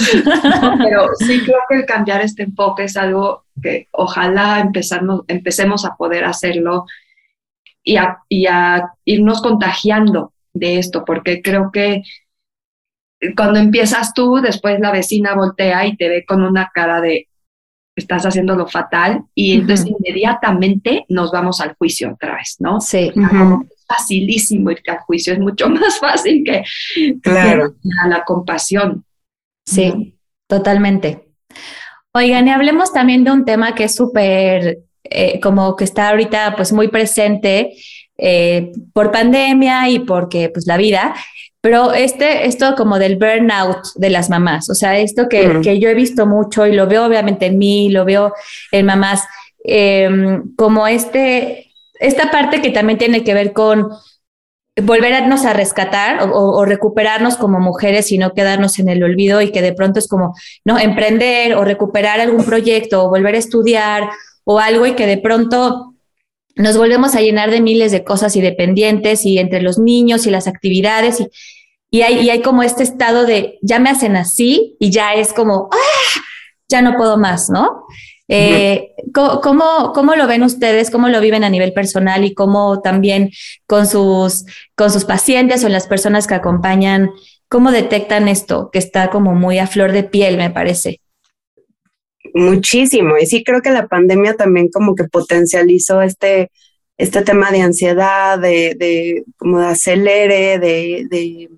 pero 0.79 1.09
sí 1.19 1.41
creo 1.41 1.61
que 1.69 1.87
cambiar 1.87 2.21
este 2.21 2.43
enfoque 2.43 2.85
es 2.85 2.97
algo 2.97 3.45
que 3.63 3.89
ojalá 3.93 4.61
empezarnos, 4.61 5.23
empecemos 5.29 5.85
a 5.85 5.97
poder 5.97 6.25
hacerlo 6.25 6.85
y 7.83 7.97
a 7.97 8.91
irnos 9.05 9.41
contagiando 9.41 10.33
de 10.53 10.79
esto, 10.79 11.05
porque 11.05 11.43
creo 11.43 11.71
que 11.73 12.03
cuando 13.37 13.59
empiezas 13.59 14.13
tú, 14.15 14.37
después 14.43 14.79
la 14.81 14.93
vecina 14.93 15.35
voltea 15.35 15.87
y 15.87 15.97
te 15.97 16.09
ve 16.09 16.25
con 16.27 16.43
una 16.43 16.71
cara 16.73 17.01
de 17.01 17.29
estás 17.97 18.27
haciendo 18.27 18.57
lo 18.57 18.67
fatal 18.67 19.23
y 19.35 19.53
entonces 19.53 19.87
inmediatamente 19.87 21.05
nos 21.09 21.31
vamos 21.31 21.61
al 21.61 21.77
juicio 21.77 22.13
otra 22.13 22.37
vez, 22.37 22.57
¿no? 22.59 22.81
Sí. 22.81 23.13
Es 23.15 23.85
facilísimo 23.87 24.71
ir 24.73 24.83
al 24.89 24.99
juicio, 24.99 25.33
es 25.33 25.39
mucho 25.39 25.69
más 25.71 25.99
fácil 25.99 26.43
que, 26.45 26.65
claro. 27.23 27.75
a 28.03 28.09
la 28.09 28.25
compasión. 28.25 29.05
Sí, 29.65 30.19
totalmente. 30.49 31.29
Oigan, 32.13 32.49
y 32.49 32.51
hablemos 32.51 32.93
también 32.93 33.25
de 33.25 33.31
un 33.31 33.45
tema 33.45 33.75
que 33.75 33.85
es 33.85 33.95
súper 33.95 34.79
eh, 35.05 35.39
como 35.41 35.77
que 35.77 35.85
está 35.85 36.11
ahorita 36.11 36.55
pues 36.57 36.73
muy 36.73 36.89
presente 36.89 37.75
eh, 38.17 38.73
por 38.93 39.13
pandemia 39.13 39.89
y 39.91 39.99
porque 40.01 40.49
pues 40.49 40.67
la 40.67 40.77
vida, 40.77 41.15
pero 41.65 41.95
este, 41.95 42.47
esto 42.47 42.75
como 42.77 42.99
del 42.99 43.17
burnout 43.17 43.95
de 43.95 44.11
las 44.11 44.29
mamás, 44.29 44.69
o 44.69 44.75
sea, 44.75 44.99
esto 44.99 45.31
que, 45.31 45.63
que 45.63 45.81
yo 45.81 45.89
he 45.89 45.95
visto 45.95 46.27
mucho 46.27 46.67
y 46.67 46.75
lo 46.75 46.87
veo 46.87 47.07
obviamente 47.07 47.47
en 47.47 47.57
mí, 47.57 47.89
lo 47.89 48.05
veo 48.05 48.35
en 48.71 48.85
mamás, 48.85 49.25
em, 49.65 50.55
como 50.57 50.87
este, 50.87 51.73
esta 51.95 52.31
parte 52.31 52.61
que 52.61 52.69
también 52.69 52.99
tiene 52.99 53.25
que 53.25 53.33
ver 53.33 53.55
con 53.55 53.89
volvernos 54.77 55.47
a 55.47 55.55
rescatar 55.55 56.29
o, 56.31 56.67
recuperarnos 56.67 57.39
como 57.39 57.61
mujeres 57.61 58.13
y 58.13 58.19
no 58.19 58.35
quedarnos 58.35 58.79
en 58.79 58.91
el 58.91 59.03
olvido 59.03 59.41
y 59.41 59.51
que 59.51 59.63
de 59.63 59.73
pronto 59.73 60.01
es 60.01 60.07
como, 60.07 60.35
no, 60.67 60.79
emprender 60.79 61.55
o 61.55 61.65
recuperar 61.65 62.21
algún 62.21 62.45
proyecto 62.45 63.05
o 63.07 63.09
volver 63.09 63.37
a 63.37 63.39
estudiar 63.39 64.11
o 64.45 64.59
algo 64.59 64.85
y 64.85 64.93
que 64.93 65.07
de 65.07 65.17
pronto 65.17 65.94
nos 66.57 66.77
volvemos 66.77 67.15
a 67.15 67.21
llenar 67.21 67.51
de 67.51 67.61
miles 67.61 67.93
de 67.93 68.05
cosas 68.05 68.37
y 68.37 68.41
dependientes 68.41 69.27
y 69.27 69.39
entre 69.39 69.63
los 69.63 69.79
niños 69.79 70.27
y 70.27 70.31
las 70.31 70.47
actividades 70.47 71.23
y, 71.95 72.03
hay, 72.03 72.43
como 72.43 72.65
este 72.65 72.83
estado 72.83 73.25
de 73.25 73.61
ya 73.63 73.79
me 73.79 73.89
hacen 73.89 74.17
así 74.17 74.77
y 74.81 74.91
ya 74.91 75.15
es 75.15 75.33
como, 75.33 75.69
¡ah! 75.71 76.21
ya 76.69 76.83
no 76.83 76.97
puedo 76.97 77.19
más, 77.19 77.51
¿no? 77.51 77.85
Eh, 78.27 78.95
¿cómo, 79.13 79.93
¿cómo, 79.95 80.17
lo 80.17 80.27
ven 80.27 80.43
ustedes? 80.43 80.91
¿Cómo 80.91 81.09
lo 81.09 81.21
viven 81.21 81.45
a 81.45 81.51
nivel 81.51 81.73
personal 81.73 82.25
y 82.25 82.35
cómo 82.35 82.81
también 82.81 83.31
con 83.69 83.87
sus, 83.87 84.45
con 84.75 84.91
sus 84.91 85.05
pacientes 85.05 85.63
o 85.63 85.69
las 85.69 85.87
personas 85.87 86.27
que 86.27 86.35
acompañan, 86.35 87.11
cómo 87.49 87.71
detectan 87.71 88.27
esto 88.27 88.71
que 88.73 88.81
está 88.81 89.11
como 89.11 89.35
muy 89.35 89.61
a 89.61 89.69
flor 89.69 89.93
de 89.93 90.03
piel, 90.03 90.37
me 90.37 90.51
parece? 90.51 91.01
Muchísimo. 92.35 93.17
Y 93.17 93.27
sí 93.27 93.45
creo 93.45 93.63
que 93.63 93.71
la 93.71 93.87
pandemia 93.87 94.35
también 94.35 94.69
como 94.69 94.95
que 94.97 95.05
potencializó 95.05 96.03
este, 96.03 96.51
este 96.99 97.23
tema 97.23 97.51
de 97.53 97.63
ansiedad, 97.63 98.39
de, 98.39 98.75
de 98.77 99.25
como 99.37 99.61
de 99.61 99.67
acelere, 99.67 100.59
de, 100.59 101.07
de, 101.09 101.49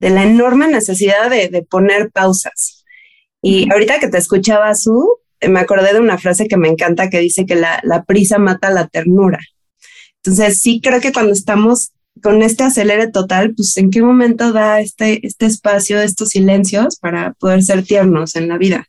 de 0.00 0.10
la 0.10 0.24
enorme 0.24 0.68
necesidad 0.68 1.30
de, 1.30 1.48
de 1.48 1.62
poner 1.62 2.10
pausas. 2.10 2.84
Y 3.40 3.72
ahorita 3.72 3.98
que 3.98 4.08
te 4.08 4.18
escuchaba, 4.18 4.74
Su, 4.74 5.18
me 5.40 5.60
acordé 5.60 5.94
de 5.94 6.00
una 6.00 6.18
frase 6.18 6.46
que 6.46 6.58
me 6.58 6.68
encanta 6.68 7.10
que 7.10 7.18
dice 7.18 7.46
que 7.46 7.56
la, 7.56 7.80
la 7.82 8.04
prisa 8.04 8.38
mata 8.38 8.70
la 8.70 8.88
ternura. 8.88 9.40
Entonces, 10.22 10.60
sí 10.60 10.80
creo 10.80 11.00
que 11.00 11.12
cuando 11.12 11.32
estamos 11.32 11.92
con 12.22 12.42
este 12.42 12.64
acelere 12.64 13.10
total, 13.10 13.54
pues 13.54 13.76
en 13.78 13.90
qué 13.90 14.02
momento 14.02 14.52
da 14.52 14.80
este, 14.80 15.26
este 15.26 15.46
espacio, 15.46 16.00
estos 16.00 16.28
silencios 16.28 16.98
para 16.98 17.32
poder 17.32 17.62
ser 17.62 17.82
tiernos 17.82 18.36
en 18.36 18.48
la 18.48 18.58
vida. 18.58 18.86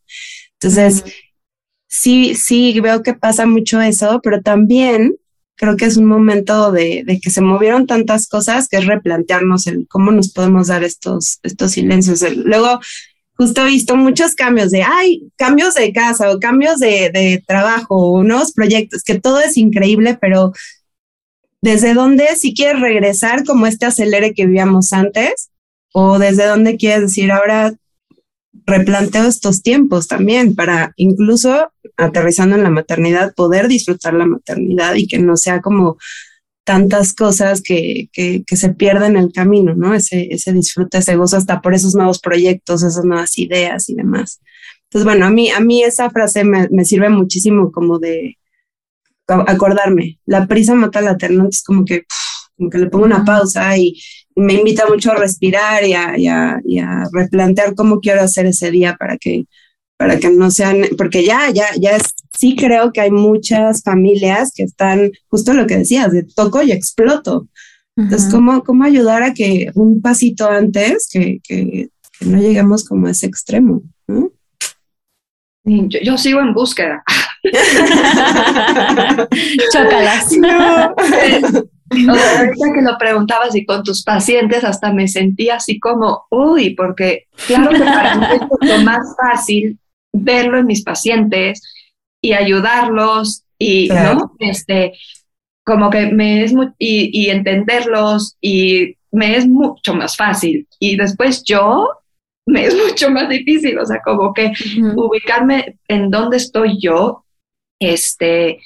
Entonces, 0.64 1.04
sí, 1.88 2.36
sí, 2.36 2.80
veo 2.80 3.04
que 3.04 3.14
pasa 3.14 3.46
mucho 3.46 3.82
eso, 3.82 4.22
pero 4.24 4.42
también 4.42 5.16
creo 5.56 5.76
que 5.76 5.86
es 5.86 5.98
un 5.98 6.06
momento 6.06 6.72
de, 6.72 7.04
de, 7.06 7.20
que 7.20 7.30
se 7.30 7.42
movieron 7.42 7.86
tantas 7.86 8.28
cosas 8.28 8.68
que 8.68 8.78
es 8.78 8.86
replantearnos 8.86 9.68
el 9.68 9.88
cómo 9.88 10.12
nos 10.12 10.32
podemos 10.32 10.68
dar 10.68 10.84
estos, 10.84 11.40
estos 11.44 11.72
silencios. 11.72 12.24
Luego, 12.36 12.80
justo 13.36 13.62
he 13.62 13.68
visto 13.68 13.96
muchos 13.96 14.36
cambios 14.36 14.72
de, 14.72 14.84
ay, 14.84 15.32
cambios 15.36 15.76
de 15.76 15.92
casa 15.92 16.32
o 16.32 16.40
cambios 16.40 16.80
de, 16.80 17.12
de 17.14 17.44
trabajo 17.46 17.96
o 17.96 18.24
nuevos 18.24 18.54
proyectos, 18.54 19.04
que 19.04 19.20
todo 19.20 19.40
es 19.40 19.58
increíble, 19.58 20.18
pero 20.20 20.54
desde 21.62 21.94
dónde 21.94 22.36
si 22.36 22.54
quieres 22.54 22.82
regresar 22.82 23.44
como 23.46 23.68
este 23.68 23.86
acelere 23.86 24.34
que 24.34 24.46
vivíamos 24.46 24.92
antes 24.92 25.50
o 25.94 26.20
desde 26.20 26.46
dónde 26.46 26.78
quieres 26.78 27.02
decir 27.02 27.32
ahora 27.32 27.74
replanteo 28.66 29.26
estos 29.26 29.62
tiempos 29.62 30.08
también 30.08 30.56
para 30.56 30.94
incluso 30.96 31.72
aterrizando 31.98 32.56
en 32.56 32.64
la 32.64 32.70
maternidad 32.70 33.34
poder 33.34 33.68
disfrutar 33.68 34.14
la 34.14 34.26
maternidad 34.26 34.96
y 34.96 35.08
que 35.08 35.20
no 35.20 35.38
sea 35.38 35.62
como 35.62 35.98
tantas 36.64 37.14
cosas 37.14 37.62
que, 37.62 38.10
que, 38.14 38.44
que, 38.48 38.56
se 38.56 38.70
pierden 38.70 39.18
en 39.18 39.24
el 39.24 39.34
camino, 39.34 39.76
¿no? 39.76 39.94
Ese, 39.94 40.30
ese 40.32 40.54
disfrute, 40.54 41.00
ese 41.00 41.18
gozo 41.18 41.36
hasta 41.36 41.62
por 41.62 41.74
esos 41.74 41.94
nuevos 41.94 42.20
proyectos, 42.20 42.84
esas 42.84 43.04
nuevas 43.04 43.38
ideas 43.38 43.90
y 43.90 43.96
demás. 43.96 44.40
Entonces, 44.86 45.04
bueno, 45.04 45.26
a 45.26 45.30
mí, 45.30 45.50
a 45.52 45.60
mí 45.60 45.84
esa 45.84 46.10
frase 46.10 46.46
me, 46.46 46.70
me 46.72 46.86
sirve 46.86 47.10
muchísimo 47.10 47.72
como 47.72 48.00
de 48.00 48.38
acordarme, 49.28 50.20
la 50.26 50.48
prisa 50.48 50.76
mata 50.76 51.02
la 51.02 51.12
eterna, 51.12 51.48
es 51.50 51.64
como 51.64 51.86
que, 51.86 52.04
como 52.58 52.70
que 52.70 52.78
le 52.78 52.88
pongo 52.88 53.06
una 53.06 53.24
pausa 53.26 53.78
y, 53.78 54.00
me 54.36 54.54
invita 54.54 54.88
mucho 54.88 55.12
a 55.12 55.16
respirar 55.16 55.86
y 55.86 55.94
a, 55.94 56.18
y, 56.18 56.26
a, 56.26 56.60
y 56.66 56.80
a 56.80 57.04
replantear 57.14 57.76
cómo 57.76 58.00
quiero 58.00 58.22
hacer 58.22 58.48
ese 58.48 58.72
día 58.72 58.96
para 58.98 59.16
que 59.20 59.46
para 60.04 60.20
que 60.20 60.30
no 60.30 60.52
sean, 60.52 60.82
porque 60.98 61.24
ya, 61.24 61.50
ya, 61.52 61.68
ya 61.80 61.98
sí 62.38 62.56
creo 62.58 62.92
que 62.92 63.00
hay 63.00 63.12
muchas 63.12 63.84
familias 63.84 64.52
que 64.54 64.64
están, 64.64 65.12
justo 65.30 65.54
lo 65.54 65.66
que 65.66 65.78
decías, 65.78 66.12
de 66.12 66.24
toco 66.24 66.62
y 66.62 66.74
exploto. 66.74 67.48
Entonces, 67.96 68.30
¿cómo, 68.30 68.64
¿cómo 68.64 68.84
ayudar 68.84 69.24
a 69.24 69.34
que 69.34 69.72
un 69.76 70.02
pasito 70.02 70.50
antes, 70.50 71.08
que, 71.12 71.40
que, 71.44 71.90
no 72.22 72.38
lleguemos 72.40 72.84
como 72.84 73.08
a 73.08 73.12
ese 73.12 73.28
extremo? 73.28 73.84
Yo, 75.64 76.00
yo, 76.04 76.18
sigo 76.18 76.42
en 76.42 76.54
búsqueda. 76.54 77.04
Chócalas. 79.72 80.32
ahorita 82.10 82.74
que 82.74 82.82
lo 82.82 82.98
preguntabas 82.98 83.56
y 83.56 83.66
con 83.66 83.84
tus 83.84 84.04
pacientes 84.04 84.64
hasta 84.64 84.92
me 84.92 85.08
sentía 85.08 85.56
así 85.56 85.80
como, 85.80 86.26
uy, 86.30 86.72
porque 86.72 87.28
claro 87.48 87.72
que 87.72 87.80
para 87.80 88.16
mí 88.16 88.26
es 88.34 88.42
mucho 88.42 88.84
más 88.84 89.16
fácil 89.18 89.78
verlo 90.14 90.60
en 90.60 90.68
mis 90.68 90.84
pacientes 90.84 91.62
y 92.22 92.34
ayudarlos 92.34 93.44
y, 93.58 93.90
¿no? 93.90 94.34
Este, 94.40 94.94
como 95.66 95.90
que 95.90 96.08
me 96.08 96.44
es 96.44 96.54
y, 96.78 97.10
y, 97.14 97.30
entenderlos 97.30 98.38
y 98.42 98.96
me 99.12 99.38
es 99.38 99.48
mucho 99.48 99.94
más 99.94 100.16
fácil. 100.18 100.68
Y 100.80 100.98
después 100.98 101.44
yo 101.44 101.88
me 102.46 102.66
es 102.66 102.76
mucho 102.76 103.10
más 103.10 103.30
difícil, 103.30 103.78
o 103.80 103.86
sea, 103.86 104.02
como 104.04 104.34
que 104.34 104.52
ubicarme 104.96 105.78
en 105.88 106.10
dónde 106.10 106.38
estoy 106.38 106.78
yo, 106.82 107.26
este, 107.80 108.60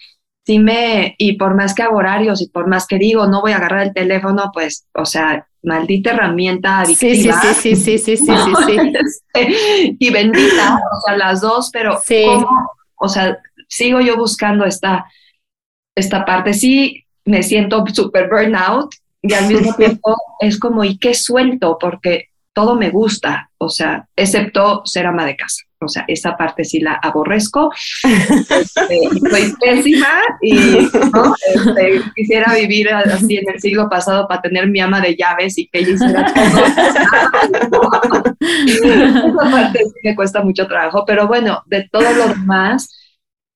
sí 0.47 0.59
me, 0.59 1.13
y 1.17 1.33
por 1.33 1.55
más 1.55 1.75
que 1.75 1.83
hago 1.83 1.97
horarios 1.97 2.41
y 2.41 2.47
por 2.47 2.67
más 2.67 2.87
que 2.87 2.97
digo, 2.97 3.27
no 3.27 3.41
voy 3.41 3.51
a 3.51 3.57
agarrar 3.57 3.85
el 3.87 3.93
teléfono, 3.93 4.49
pues, 4.53 4.87
o 4.93 5.03
sea, 5.03 5.45
maldita 5.61 6.11
herramienta 6.11 6.79
adictiva. 6.79 7.41
Sí, 7.53 7.75
sí, 7.75 7.75
sí, 7.75 7.97
sí, 7.97 7.97
sí, 7.97 8.17
sí, 8.17 8.25
sí, 8.65 8.77
este, 9.35 9.95
y 9.99 10.09
bendita, 10.09 10.75
o 10.75 11.01
sea, 11.01 11.17
las 11.17 11.41
dos, 11.41 11.69
pero 11.73 11.99
¿cómo? 12.07 12.47
O 12.95 13.09
sea, 13.09 13.37
sigo 13.67 13.99
yo 13.99 14.15
buscando 14.15 14.63
esta, 14.63 15.05
esta 15.93 16.23
parte. 16.23 16.53
Sí, 16.53 17.03
me 17.25 17.43
siento 17.43 17.83
súper 17.93 18.29
burnout 18.29 18.95
y 19.21 19.33
al 19.33 19.49
mismo 19.49 19.73
tiempo 19.77 20.15
es 20.39 20.57
como, 20.57 20.85
¿y 20.85 20.97
qué 20.97 21.13
suelto? 21.13 21.77
Porque 21.77 22.29
todo 22.53 22.75
me 22.75 22.89
gusta, 22.89 23.51
o 23.57 23.67
sea, 23.67 24.07
excepto 24.15 24.83
ser 24.85 25.07
ama 25.07 25.25
de 25.25 25.35
casa. 25.35 25.66
O 25.79 25.87
sea, 25.87 26.05
esa 26.07 26.35
parte 26.35 26.63
sí 26.63 26.79
la 26.79 26.93
aborrezco. 26.95 27.71
Este, 28.57 28.99
soy 29.29 29.53
pésima 29.59 30.21
y 30.41 30.53
¿no? 31.13 31.35
este, 31.53 32.01
quisiera 32.15 32.53
vivir 32.53 32.89
así 32.91 33.37
en 33.37 33.53
el 33.53 33.59
siglo 33.59 33.89
pasado 33.89 34.27
para 34.27 34.41
tener 34.41 34.67
mi 34.67 34.79
ama 34.79 35.01
de 35.01 35.15
llaves 35.15 35.57
y 35.57 35.67
que 35.67 35.79
ella 35.79 35.91
hiciera 35.91 36.33
todo. 36.33 37.91
esa 38.65 39.51
parte 39.51 39.79
sí 39.79 39.93
me 40.03 40.15
cuesta 40.15 40.43
mucho 40.43 40.67
trabajo, 40.67 41.03
pero 41.05 41.27
bueno, 41.27 41.61
de 41.67 41.87
todo 41.91 42.11
lo 42.13 42.29
demás, 42.29 42.89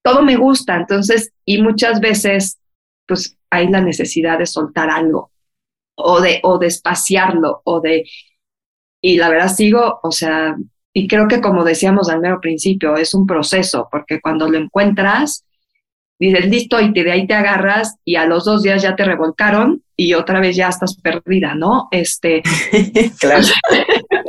todo 0.04 0.22
me 0.22 0.36
gusta. 0.36 0.76
Entonces, 0.76 1.32
y 1.46 1.62
muchas 1.62 2.00
veces, 2.00 2.60
pues 3.08 3.38
hay 3.50 3.68
la 3.68 3.82
necesidad 3.82 4.38
de 4.38 4.46
soltar 4.46 4.90
algo 4.90 5.32
o 5.96 6.22
de, 6.22 6.40
o 6.44 6.58
de 6.58 6.68
espaciarlo 6.68 7.62
o 7.64 7.82
de 7.82 8.06
y 9.02 9.18
la 9.18 9.30
verdad 9.30 9.54
sigo, 9.54 10.00
o 10.04 10.12
sea, 10.12 10.56
y 10.94 11.08
creo 11.08 11.28
que 11.28 11.42
como 11.42 11.64
decíamos 11.64 12.10
al 12.10 12.20
mero 12.20 12.40
principio, 12.42 12.96
es 12.96 13.14
un 13.14 13.26
proceso, 13.26 13.88
porque 13.92 14.20
cuando 14.20 14.50
lo 14.50 14.58
encuentras, 14.58 15.46
dices, 16.20 16.46
listo, 16.46 16.80
y 16.80 16.92
de 16.92 17.12
ahí 17.12 17.26
te 17.26 17.34
agarras 17.34 17.96
y 18.06 18.16
a 18.16 18.26
los 18.26 18.46
dos 18.46 18.62
días 18.62 18.82
ya 18.82 18.96
te 18.96 19.04
revolcaron 19.04 19.84
y 19.96 20.14
otra 20.14 20.40
vez 20.40 20.56
ya 20.56 20.68
estás 20.68 20.96
perdida, 21.02 21.56
¿no? 21.56 21.88
Este. 21.92 22.44
claro. 23.20 23.44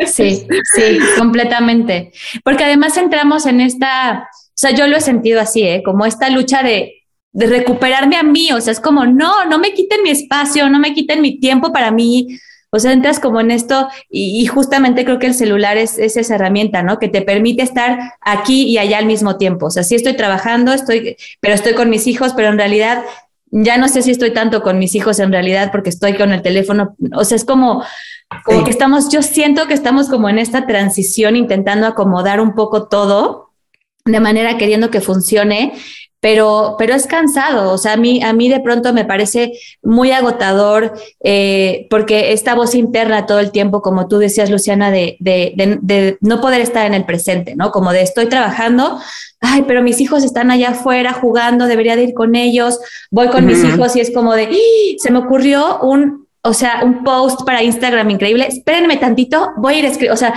sí, 0.07 0.47
sí, 0.75 0.99
completamente. 1.19 2.13
Porque 2.45 2.65
además 2.65 2.97
entramos 2.97 3.45
en 3.47 3.61
esta, 3.61 4.29
o 4.31 4.53
sea, 4.55 4.71
yo 4.71 4.87
lo 4.87 4.97
he 4.97 5.01
sentido 5.01 5.41
así, 5.41 5.65
¿eh? 5.65 5.83
Como 5.85 6.07
esta 6.07 6.31
lucha 6.31 6.63
de, 6.63 7.03
de 7.33 7.47
recuperarme 7.47 8.17
a 8.17 8.23
mí, 8.23 8.53
o 8.53 8.61
sea, 8.61 8.73
es 8.73 8.81
como, 8.81 9.05
no, 9.05 9.45
no 9.47 9.59
me 9.59 9.75
quiten 9.75 10.03
mi 10.03 10.11
espacio, 10.11 10.71
no 10.71 10.79
me 10.79 10.95
quiten 10.95 11.21
mi 11.21 11.41
tiempo 11.41 11.73
para 11.73 11.91
mí, 11.91 12.39
o 12.75 12.79
sea, 12.79 12.93
entras 12.93 13.21
como 13.21 13.39
en 13.39 13.51
esto 13.51 13.89
y, 14.09 14.47
justamente 14.47 15.05
creo 15.05 15.19
que 15.19 15.27
el 15.27 15.35
celular 15.35 15.77
es, 15.77 15.99
esa 15.99 16.35
herramienta, 16.35 16.83
¿no? 16.83 16.99
Que 16.99 17.09
te 17.09 17.21
permite 17.21 17.63
estar 17.63 18.15
aquí 18.23 18.63
y 18.63 18.79
allá 18.79 18.97
al 18.97 19.05
mismo 19.05 19.37
tiempo. 19.37 19.67
O 19.67 19.71
sea, 19.71 19.83
sí 19.83 19.95
estoy 19.95 20.17
trabajando, 20.17 20.73
estoy, 20.73 21.17
pero 21.41 21.53
estoy 21.53 21.75
con 21.75 21.91
mis 21.91 22.07
hijos, 22.07 22.33
pero 22.35 22.49
en 22.49 22.57
realidad 22.57 23.05
ya 23.51 23.77
no 23.77 23.89
sé 23.89 24.01
si 24.01 24.11
estoy 24.11 24.33
tanto 24.33 24.63
con 24.63 24.79
mis 24.79 24.95
hijos 24.95 25.19
en 25.19 25.31
realidad 25.31 25.71
porque 25.71 25.91
estoy 25.91 26.17
con 26.17 26.33
el 26.33 26.41
teléfono. 26.41 26.97
O 27.15 27.25
sea, 27.25 27.37
es 27.37 27.45
como, 27.45 27.85
como 28.43 28.65
que 28.65 28.71
estamos, 28.71 29.11
yo 29.11 29.21
siento 29.21 29.67
que 29.67 29.75
estamos 29.75 30.09
como 30.09 30.31
en 30.31 30.39
esta 30.39 30.67
transición 30.67 31.37
intentando 31.37 31.87
acomodar 31.87 32.41
un 32.41 32.55
poco 32.55 32.89
todo 32.89 33.51
de 34.07 34.19
manera 34.19 34.57
queriendo 34.57 34.91
que 34.91 35.03
funcione, 35.03 35.75
pero, 36.23 36.77
pero 36.79 36.95
es 36.95 37.09
cansado. 37.09 37.73
O 37.73 37.79
sea, 37.79 37.95
a 37.95 37.97
mí, 37.97 38.23
a 38.23 38.33
mí 38.33 38.49
de 38.49 38.61
pronto 38.61 38.93
me 38.93 39.05
parece 39.05 39.55
muy 39.83 40.13
agotador 40.13 40.95
eh, 41.25 41.89
porque 41.91 42.33
esta 42.33 42.55
voz 42.55 42.77
interna 42.77 43.27
todo 43.27 43.41
el 43.41 43.51
tiempo, 43.51 43.83
como 43.83 44.07
tú 44.07 44.19
decías, 44.19 44.49
Luciana, 44.49 44.93
de, 44.93 45.17
de, 45.19 45.53
de, 45.83 46.19
no 46.21 46.41
poder 46.41 46.61
estar 46.61 46.87
en 46.87 46.95
el 46.95 47.05
presente, 47.05 47.57
¿no? 47.57 47.73
Como 47.73 47.93
de 47.93 48.03
estoy 48.03 48.27
trabajando, 48.27 49.01
ay, 49.41 49.65
pero 49.67 49.83
mis 49.83 50.01
hijos 50.01 50.23
están 50.23 50.53
allá 50.53 50.71
afuera 50.71 51.13
jugando, 51.13 51.67
debería 51.67 51.97
de 51.97 52.05
ir 52.05 52.15
con 52.15 52.37
ellos, 52.37 52.79
voy 53.11 53.27
con 53.27 53.45
mis 53.45 53.65
hijos 53.65 53.97
y 53.97 54.01
es 54.01 54.13
como 54.15 54.35
de, 54.35 54.45
¡Ah! 54.45 54.97
se 54.99 55.11
me 55.11 55.19
ocurrió 55.19 55.81
un, 55.81 56.29
o 56.43 56.55
sea, 56.55 56.83
un 56.85 57.03
post 57.03 57.45
para 57.45 57.65
Instagram 57.65 58.09
increíble, 58.11 58.47
espérenme 58.47 58.97
tantito, 58.97 59.51
voy 59.57 59.75
a 59.75 59.79
ir 59.81 59.85
a 59.87 59.89
escribir, 59.89 60.13
o 60.13 60.17
sea, 60.17 60.35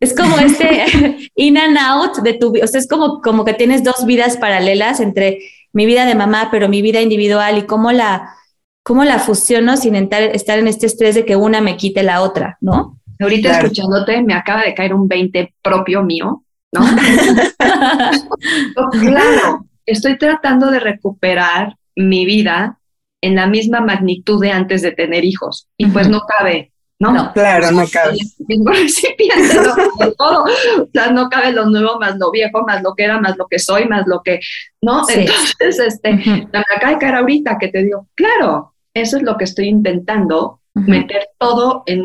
es 0.00 0.14
como 0.14 0.38
este 0.38 1.30
in 1.36 1.58
and 1.58 1.76
out 1.78 2.18
de 2.18 2.34
tu 2.34 2.52
vida, 2.52 2.64
o 2.64 2.68
sea, 2.68 2.80
es 2.80 2.88
como, 2.88 3.20
como 3.20 3.44
que 3.44 3.54
tienes 3.54 3.84
dos 3.84 4.06
vidas 4.06 4.36
paralelas 4.36 5.00
entre 5.00 5.40
mi 5.72 5.86
vida 5.86 6.06
de 6.06 6.14
mamá, 6.14 6.48
pero 6.50 6.68
mi 6.68 6.82
vida 6.82 7.00
individual 7.00 7.58
y 7.58 7.62
cómo 7.62 7.92
la, 7.92 8.34
cómo 8.82 9.04
la 9.04 9.18
fusiono 9.18 9.76
sin 9.76 9.94
estar 9.94 10.58
en 10.58 10.68
este 10.68 10.86
estrés 10.86 11.14
de 11.14 11.24
que 11.24 11.36
una 11.36 11.60
me 11.60 11.76
quite 11.76 12.02
la 12.02 12.22
otra, 12.22 12.58
¿no? 12.60 12.98
Ahorita 13.20 13.58
escuchándote 13.58 14.22
me 14.22 14.34
acaba 14.34 14.62
de 14.62 14.74
caer 14.74 14.94
un 14.94 15.08
20 15.08 15.54
propio 15.60 16.02
mío, 16.02 16.44
¿no? 16.72 16.80
claro, 19.00 19.66
estoy 19.84 20.16
tratando 20.18 20.70
de 20.70 20.80
recuperar 20.80 21.76
mi 21.96 22.24
vida 22.24 22.78
en 23.20 23.34
la 23.34 23.48
misma 23.48 23.80
magnitud 23.80 24.40
de 24.40 24.52
antes 24.52 24.82
de 24.82 24.92
tener 24.92 25.24
hijos 25.24 25.66
y 25.76 25.86
pues 25.86 26.08
no 26.08 26.20
cabe, 26.20 26.72
¿no? 26.98 27.32
claro, 27.32 27.70
no 27.70 27.84
cabe. 27.88 28.16
Mismo 28.48 28.70
recipiente, 28.72 29.54
no, 29.54 30.12
todo. 30.12 30.44
O 30.44 30.88
sea, 30.92 31.10
no 31.10 31.28
cabe 31.28 31.52
lo 31.52 31.66
nuevo 31.66 31.98
más 31.98 32.16
lo 32.18 32.30
viejo, 32.30 32.64
más 32.66 32.82
lo 32.82 32.94
que 32.94 33.04
era, 33.04 33.20
más 33.20 33.36
lo 33.36 33.46
que 33.46 33.58
soy, 33.58 33.86
más 33.86 34.06
lo 34.06 34.22
que, 34.22 34.40
¿no? 34.82 35.02
Entonces, 35.08 35.78
este, 35.78 36.12
me 36.14 36.48
acaba 36.52 36.92
de 36.92 36.98
caer 36.98 37.14
ahorita 37.14 37.56
que 37.58 37.68
te 37.68 37.84
digo, 37.84 38.08
claro, 38.14 38.74
eso 38.94 39.16
es 39.16 39.22
lo 39.22 39.36
que 39.36 39.44
estoy 39.44 39.68
intentando, 39.68 40.60
meter 40.74 41.28
todo 41.38 41.82
en, 41.86 42.04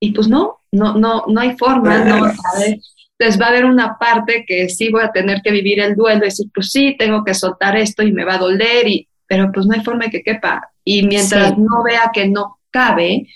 y 0.00 0.12
pues 0.12 0.28
no, 0.28 0.58
no, 0.72 0.94
no, 0.94 1.24
no 1.26 1.40
hay 1.40 1.56
forma, 1.56 1.98
no, 1.98 2.26
Entonces 2.26 3.40
va 3.40 3.46
a 3.46 3.48
haber 3.48 3.64
una 3.64 3.98
parte 3.98 4.44
que 4.46 4.68
sí 4.68 4.90
voy 4.90 5.02
a 5.02 5.12
tener 5.12 5.40
que 5.42 5.50
vivir 5.50 5.80
el 5.80 5.94
duelo 5.94 6.22
y 6.22 6.28
decir, 6.28 6.48
pues 6.54 6.70
sí, 6.70 6.96
tengo 6.98 7.24
que 7.24 7.34
soltar 7.34 7.76
esto 7.76 8.02
y 8.02 8.12
me 8.12 8.24
va 8.24 8.34
a 8.34 8.38
doler, 8.38 8.88
y, 8.88 9.08
pero 9.26 9.50
pues 9.52 9.66
no 9.66 9.74
hay 9.74 9.82
forma 9.82 10.04
de 10.04 10.10
que 10.10 10.22
quepa. 10.22 10.70
Y 10.84 11.06
mientras 11.06 11.56
no 11.58 11.82
vea 11.82 12.10
que 12.12 12.28
no 12.28 12.58
cabe, 12.70 13.26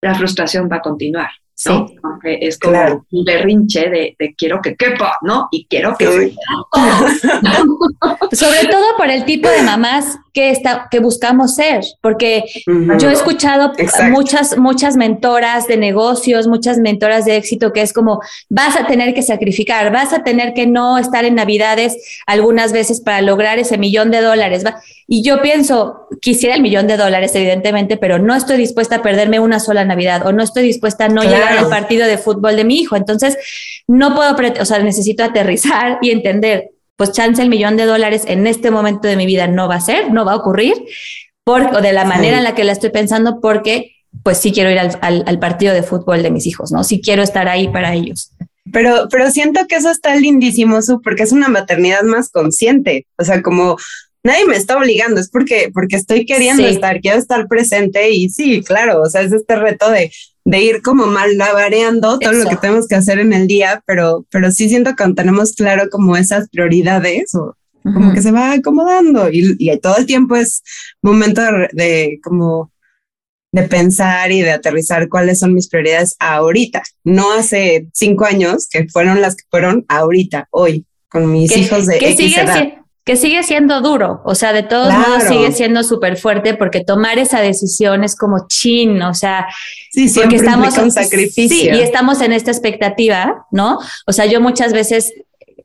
la 0.00 0.14
frustración 0.14 0.68
va 0.70 0.76
a 0.76 0.82
continuar. 0.82 1.30
Sí. 1.54 1.70
Aunque 1.70 2.38
es 2.42 2.58
como 2.58 3.04
un 3.10 3.24
berrinche 3.24 3.88
de, 3.88 4.34
quiero 4.36 4.60
que 4.60 4.76
quepa, 4.76 5.16
¿no? 5.22 5.48
Y 5.50 5.66
quiero 5.66 5.96
que... 5.96 6.04
Sobre 8.32 8.66
todo 8.70 8.84
por 8.98 9.08
el 9.08 9.24
tipo 9.24 9.48
de 9.48 9.62
mamás 9.62 10.18
que, 10.36 10.50
está, 10.50 10.88
que 10.90 10.98
buscamos 10.98 11.54
ser, 11.54 11.82
porque 12.02 12.44
yo 12.66 13.08
he 13.08 13.12
escuchado 13.14 13.72
muchas, 14.10 14.58
muchas 14.58 14.94
mentoras 14.94 15.66
de 15.66 15.78
negocios, 15.78 16.46
muchas 16.46 16.76
mentoras 16.76 17.24
de 17.24 17.36
éxito 17.38 17.72
que 17.72 17.80
es 17.80 17.94
como, 17.94 18.20
vas 18.50 18.76
a 18.76 18.86
tener 18.86 19.14
que 19.14 19.22
sacrificar, 19.22 19.90
vas 19.90 20.12
a 20.12 20.24
tener 20.24 20.52
que 20.52 20.66
no 20.66 20.98
estar 20.98 21.24
en 21.24 21.36
Navidades 21.36 21.96
algunas 22.26 22.74
veces 22.74 23.00
para 23.00 23.22
lograr 23.22 23.58
ese 23.58 23.78
millón 23.78 24.10
de 24.10 24.20
dólares. 24.20 24.62
Y 25.06 25.22
yo 25.22 25.40
pienso, 25.40 26.06
quisiera 26.20 26.54
el 26.54 26.60
millón 26.60 26.86
de 26.86 26.98
dólares, 26.98 27.34
evidentemente, 27.34 27.96
pero 27.96 28.18
no 28.18 28.34
estoy 28.34 28.58
dispuesta 28.58 28.96
a 28.96 29.02
perderme 29.02 29.40
una 29.40 29.58
sola 29.58 29.86
Navidad 29.86 30.26
o 30.26 30.32
no 30.32 30.42
estoy 30.42 30.64
dispuesta 30.64 31.06
a 31.06 31.08
no 31.08 31.22
llegar 31.22 31.56
al 31.56 31.70
partido 31.70 32.06
de 32.06 32.18
fútbol 32.18 32.56
de 32.56 32.64
mi 32.64 32.78
hijo. 32.78 32.94
Entonces, 32.94 33.38
no 33.86 34.14
puedo, 34.14 34.36
o 34.60 34.64
sea, 34.66 34.80
necesito 34.80 35.24
aterrizar 35.24 35.96
y 36.02 36.10
entender 36.10 36.72
pues 36.96 37.12
chance 37.12 37.40
el 37.42 37.48
millón 37.48 37.76
de 37.76 37.84
dólares 37.84 38.24
en 38.26 38.46
este 38.46 38.70
momento 38.70 39.06
de 39.06 39.16
mi 39.16 39.26
vida 39.26 39.46
no 39.46 39.68
va 39.68 39.76
a 39.76 39.80
ser, 39.80 40.10
no 40.12 40.24
va 40.24 40.32
a 40.32 40.36
ocurrir, 40.36 40.74
por, 41.44 41.62
o 41.76 41.80
de 41.80 41.92
la 41.92 42.04
manera 42.04 42.38
en 42.38 42.44
la 42.44 42.54
que 42.54 42.64
la 42.64 42.72
estoy 42.72 42.90
pensando, 42.90 43.40
porque 43.40 43.92
pues 44.22 44.38
sí 44.38 44.52
quiero 44.52 44.70
ir 44.70 44.78
al, 44.78 45.38
partido 45.38 45.74
de 45.74 45.82
fútbol 45.82 46.22
de 46.22 46.30
mis 46.30 46.46
hijos, 46.46 46.72
¿no? 46.72 46.82
Sí 46.82 47.00
quiero 47.00 47.22
estar 47.22 47.48
ahí 47.48 47.68
para 47.68 47.94
ellos. 47.94 48.32
Pero, 48.72 49.08
pero 49.10 49.30
siento 49.30 49.66
que 49.68 49.76
eso 49.76 49.90
está 49.90 50.16
lindísimo, 50.16 50.78
porque 51.04 51.22
es 51.22 51.32
una 51.32 51.48
maternidad 51.48 52.02
más 52.02 52.30
consciente. 52.30 53.06
O 53.16 53.24
sea, 53.24 53.42
como 53.42 53.76
nadie 54.24 54.44
me 54.46 54.56
está 54.56 54.76
obligando, 54.76 55.20
es 55.20 55.30
porque, 55.30 55.70
porque 55.72 55.96
estoy 55.96 56.26
queriendo 56.26 56.66
estar, 56.66 57.00
quiero 57.00 57.18
estar 57.18 57.46
presente 57.46 58.10
y 58.10 58.28
sí, 58.28 58.62
claro, 58.62 59.02
o 59.02 59.06
sea, 59.06 59.20
es 59.20 59.32
este 59.32 59.54
reto 59.54 59.88
de, 59.90 60.10
de 60.46 60.62
ir 60.62 60.80
como 60.80 61.06
malabareando 61.06 62.20
todo 62.20 62.32
lo 62.32 62.48
que 62.48 62.56
tenemos 62.56 62.86
que 62.86 62.94
hacer 62.94 63.18
en 63.18 63.32
el 63.32 63.48
día, 63.48 63.82
pero, 63.84 64.24
pero 64.30 64.52
sí 64.52 64.68
siento 64.68 64.94
que 64.94 65.12
tenemos 65.12 65.54
claro 65.54 65.90
como 65.90 66.16
esas 66.16 66.48
prioridades 66.48 67.34
o 67.34 67.56
como 67.82 68.12
que 68.12 68.22
se 68.22 68.30
va 68.30 68.52
acomodando 68.52 69.28
y, 69.28 69.56
y, 69.58 69.76
todo 69.78 69.96
el 69.96 70.06
tiempo 70.06 70.36
es 70.36 70.62
momento 71.02 71.42
de, 71.72 72.20
como 72.22 72.72
de 73.50 73.62
pensar 73.64 74.30
y 74.30 74.40
de 74.40 74.52
aterrizar 74.52 75.08
cuáles 75.08 75.40
son 75.40 75.52
mis 75.52 75.68
prioridades 75.68 76.14
ahorita, 76.20 76.82
no 77.02 77.32
hace 77.32 77.88
cinco 77.92 78.24
años 78.24 78.68
que 78.70 78.88
fueron 78.88 79.20
las 79.20 79.34
que 79.34 79.44
fueron 79.50 79.84
ahorita, 79.88 80.46
hoy, 80.50 80.86
con 81.08 81.30
mis 81.30 81.56
hijos 81.56 81.86
de 81.86 81.96
X 81.96 82.36
edad 82.36 82.85
que 83.06 83.14
sigue 83.14 83.44
siendo 83.44 83.80
duro, 83.82 84.20
o 84.24 84.34
sea, 84.34 84.52
de 84.52 84.64
todos 84.64 84.92
modos 84.92 85.22
sigue 85.28 85.52
siendo 85.52 85.84
súper 85.84 86.16
fuerte 86.16 86.54
porque 86.54 86.82
tomar 86.82 87.20
esa 87.20 87.40
decisión 87.40 88.02
es 88.02 88.16
como 88.16 88.48
chin, 88.48 89.00
o 89.00 89.14
sea, 89.14 89.46
sí, 89.92 90.10
porque 90.12 90.34
estamos 90.34 90.76
en 90.76 90.90
sacrificio. 90.90 91.56
Sí, 91.56 91.68
y 91.68 91.80
estamos 91.82 92.20
en 92.20 92.32
esta 92.32 92.50
expectativa, 92.50 93.46
¿no? 93.52 93.78
O 94.08 94.12
sea, 94.12 94.26
yo 94.26 94.40
muchas 94.40 94.72
veces 94.72 95.12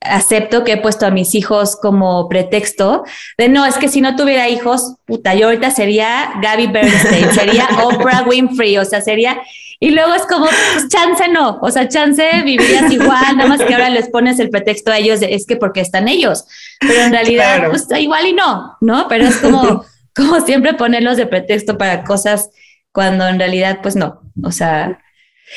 acepto 0.01 0.63
que 0.63 0.73
he 0.73 0.77
puesto 0.77 1.07
a 1.07 1.09
mis 1.09 1.33
hijos 1.33 1.75
como 1.75 2.29
pretexto 2.29 3.05
de 3.39 3.49
no, 3.49 3.65
es 3.65 3.79
que 3.79 3.87
si 3.87 4.01
no 4.01 4.15
tuviera 4.15 4.47
hijos, 4.47 4.97
puta, 5.05 5.33
yo 5.33 5.47
ahorita 5.47 5.71
sería 5.71 6.33
Gaby 6.43 6.67
Bernstein, 6.67 7.31
sería 7.31 7.67
Oprah 7.83 8.21
Winfrey, 8.21 8.77
o 8.77 8.85
sea, 8.85 9.01
sería 9.01 9.41
y 9.83 9.89
luego 9.89 10.13
es 10.13 10.27
como, 10.27 10.45
pues 10.45 10.87
chance 10.89 11.27
no, 11.27 11.57
o 11.59 11.71
sea, 11.71 11.89
chance 11.89 12.23
vivirías 12.45 12.91
igual, 12.91 13.35
nada 13.35 13.49
más 13.49 13.63
que 13.63 13.73
ahora 13.73 13.89
les 13.89 14.09
pones 14.09 14.39
el 14.39 14.51
pretexto 14.51 14.91
a 14.91 14.99
ellos 14.99 15.19
de 15.19 15.33
es 15.33 15.47
que 15.47 15.55
porque 15.55 15.81
están 15.81 16.07
ellos, 16.07 16.45
pero 16.79 17.01
en 17.01 17.11
realidad, 17.11 17.67
pues 17.67 17.87
igual 17.99 18.27
y 18.27 18.33
no, 18.33 18.77
¿no? 18.79 19.07
Pero 19.09 19.25
es 19.25 19.37
como, 19.37 19.83
como 20.15 20.39
siempre 20.41 20.75
ponerlos 20.75 21.17
de 21.17 21.25
pretexto 21.25 21.79
para 21.79 22.03
cosas 22.03 22.51
cuando 22.91 23.27
en 23.27 23.39
realidad, 23.39 23.79
pues 23.81 23.95
no, 23.95 24.21
o 24.43 24.51
sea, 24.51 24.99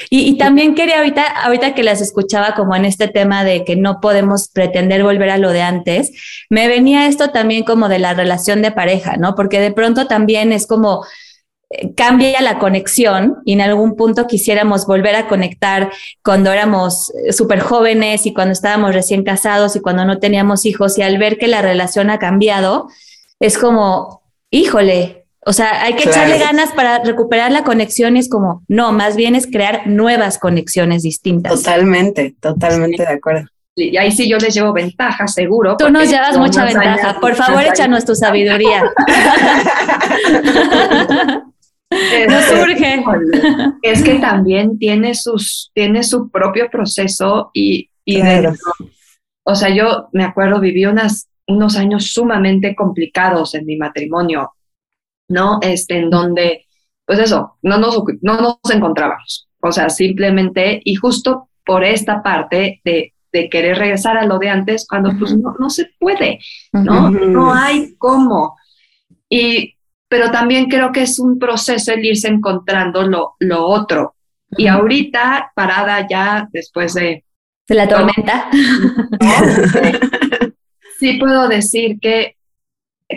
y, 0.09 0.21
y, 0.21 0.39
también 0.39 0.75
quería 0.75 0.99
ahorita, 0.99 1.23
ahorita 1.43 1.75
que 1.75 1.83
las 1.83 2.01
escuchaba 2.01 2.55
como 2.55 2.75
en 2.75 2.87
este 2.87 3.09
tema 3.09 3.45
de 3.45 3.63
que 3.63 3.77
no 3.77 4.01
podemos 4.01 4.49
pretender 4.49 5.03
volver 5.03 5.29
a 5.29 5.39
lo 5.39 5.51
de 5.51 5.61
antes, 5.61 6.13
me 6.49 6.67
venía 6.67 7.07
esto 7.09 7.29
también 7.29 7.63
como 7.63 7.91
de 7.91 7.99
la 7.99 8.15
relación 8.15 8.63
de 8.63 8.73
pareja, 8.73 9.19
¿no? 9.19 9.35
Porque 9.35 9.61
de 9.61 9.71
pronto 9.71 10.07
también 10.07 10.51
es 10.51 10.67
como, 10.67 11.05
cambia 11.97 12.41
la 12.41 12.59
conexión 12.59 13.39
y 13.45 13.55
en 13.55 13.61
algún 13.61 13.97
punto 13.97 14.27
quisiéramos 14.27 14.87
volver 14.87 15.17
a 15.17 15.27
conectar 15.27 15.91
cuando 16.23 16.53
éramos 16.53 17.13
súper 17.31 17.61
jóvenes 17.61 18.27
y 18.27 18.35
cuando 18.35 18.53
estábamos 18.53 18.95
recién 18.95 19.25
casados 19.25 19.75
y 19.77 19.81
cuando 19.81 20.05
no 20.05 20.19
teníamos 20.19 20.67
hijos 20.67 20.99
y 20.99 21.03
al 21.03 21.19
ver 21.19 21.39
que 21.39 21.49
la 21.49 21.63
relación 21.63 22.11
ha 22.11 22.19
cambiado, 22.19 22.89
es 23.41 23.59
como, 23.59 24.23
híjole, 24.51 25.27
o 25.47 25.53
sea, 25.53 25.83
hay 25.83 25.95
que 25.95 26.09
echarle 26.09 26.39
ganas 26.39 26.73
para 26.73 27.03
recuperar 27.03 27.53
la 27.53 27.65
conexión 27.65 28.17
y 28.17 28.21
es 28.21 28.31
como, 28.31 28.63
no, 28.69 28.93
más 28.93 29.17
bien 29.17 29.35
es 29.35 29.47
crear 29.47 29.87
nuevas 29.87 30.39
conexiones 30.39 31.03
distintas. 31.03 31.53
Totalmente, 31.53 32.35
totalmente 32.41 33.03
de 33.03 33.13
acuerdo. 33.13 33.49
Y 33.77 33.97
ahí 33.97 34.13
sí 34.13 34.29
yo 34.29 34.39
les 34.39 34.55
llevo 34.55 34.73
ventaja, 34.73 35.27
seguro. 35.27 35.77
Tú 35.77 35.91
nos 35.91 36.09
llevas 36.09 36.39
mucha 36.39 36.65
ventaja. 36.65 37.19
Por 37.21 37.35
favor, 37.35 37.65
échanos 37.65 38.05
tu 38.05 38.15
sabiduría. 38.15 38.85
no 42.29 42.41
surge. 42.43 43.05
Es 43.83 44.03
que 44.03 44.15
también 44.17 44.79
tiene, 44.79 45.15
sus, 45.15 45.71
tiene 45.75 46.03
su 46.03 46.31
propio 46.31 46.69
proceso 46.71 47.51
y, 47.53 47.91
y 48.05 48.21
o 49.45 49.55
sea, 49.55 49.69
yo 49.69 50.09
me 50.13 50.25
acuerdo, 50.25 50.61
viví 50.61 50.87
unas, 50.87 51.29
unos 51.47 51.77
años 51.77 52.13
sumamente 52.13 52.75
complicados 52.75 53.55
en 53.55 53.67
mi 53.67 53.77
matrimonio, 53.77 54.53
¿no? 55.29 55.59
Este, 55.61 55.99
en 55.99 56.11
donde, 56.11 56.67
pues 57.05 57.19
eso, 57.19 57.59
no 57.63 57.79
nos, 57.79 58.03
no 58.23 58.41
nos 58.41 58.59
encontrábamos. 58.73 59.49
O 59.61 59.71
sea, 59.71 59.91
simplemente, 59.91 60.81
y 60.85 60.95
justo 60.95 61.51
por 61.65 61.85
esta 61.85 62.23
parte 62.23 62.81
de, 62.85 63.15
de 63.33 63.49
querer 63.51 63.79
regresar 63.79 64.17
a 64.17 64.27
lo 64.27 64.39
de 64.39 64.49
antes, 64.49 64.87
cuando 64.89 65.11
pues 65.19 65.37
no, 65.37 65.55
no 65.59 65.69
se 65.69 65.91
puede, 65.99 66.39
¿no? 66.73 67.11
No 67.11 67.53
hay 67.53 67.95
cómo. 67.97 68.57
Y 69.29 69.75
pero 70.09 70.31
también 70.31 70.69
creo 70.69 70.93
que 70.93 71.03
es 71.03 71.19
un 71.19 71.39
proceso 71.39 71.93
el 71.93 72.05
irse 72.05 72.29
encontrando 72.29 73.03
lo, 73.03 73.35
lo 73.39 73.67
otro. 73.67 74.15
Y 74.57 74.67
ahorita, 74.67 75.53
parada 75.55 76.07
ya 76.09 76.49
después 76.53 76.95
de... 76.95 77.25
De 77.67 77.75
la 77.75 77.89
tormenta. 77.89 78.51
sí 80.99 81.19
puedo 81.19 81.49
decir 81.49 81.99
que, 81.99 82.37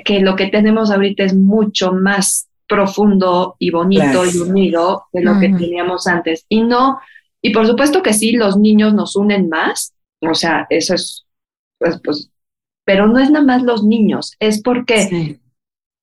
que 0.05 0.21
lo 0.21 0.35
que 0.35 0.47
tenemos 0.47 0.89
ahorita 0.89 1.23
es 1.23 1.35
mucho 1.35 1.91
más 1.91 2.47
profundo 2.67 3.55
y 3.59 3.71
bonito 3.71 4.25
y 4.25 4.37
unido 4.37 5.05
de 5.13 5.21
lo 5.21 5.39
que 5.39 5.49
teníamos 5.49 6.07
antes. 6.07 6.45
Y 6.49 6.63
no, 6.63 6.99
y 7.41 7.51
por 7.51 7.65
supuesto 7.65 8.03
que 8.03 8.13
sí, 8.13 8.33
los 8.33 8.57
niños 8.57 8.93
nos 8.93 9.15
unen 9.15 9.49
más, 9.49 9.93
o 10.21 10.33
sea, 10.33 10.67
eso 10.69 10.95
es, 10.95 11.25
pues, 11.77 11.99
pues 12.03 12.29
pero 12.83 13.07
no 13.07 13.19
es 13.19 13.29
nada 13.29 13.45
más 13.45 13.63
los 13.63 13.83
niños, 13.83 14.35
es 14.39 14.61
porque 14.61 15.39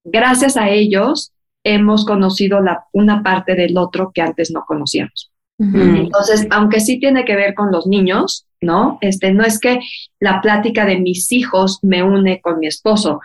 gracias 0.05 0.57
a 0.57 0.69
ellos 0.69 1.33
hemos 1.65 2.05
conocido 2.05 2.61
la, 2.61 2.85
una 2.93 3.23
parte 3.23 3.55
del 3.55 3.77
otro 3.77 4.13
que 4.13 4.23
antes 4.23 4.51
no 4.51 4.65
conocíamos. 4.67 5.31
Entonces, 5.57 6.49
aunque 6.51 6.81
sí 6.81 6.99
tiene 6.99 7.25
que 7.25 7.37
ver 7.37 7.55
con 7.55 7.71
los 7.71 7.87
niños, 7.87 8.45
¿no? 8.61 8.99
Este, 9.01 9.33
no 9.33 9.45
es 9.45 9.61
que 9.61 9.79
la 10.19 10.41
plática 10.41 10.85
de 10.85 10.99
mis 10.99 11.31
hijos 11.31 11.79
me 11.83 12.03
une 12.03 12.41
con 12.41 12.59
mi 12.59 12.67
esposo, 12.67 13.21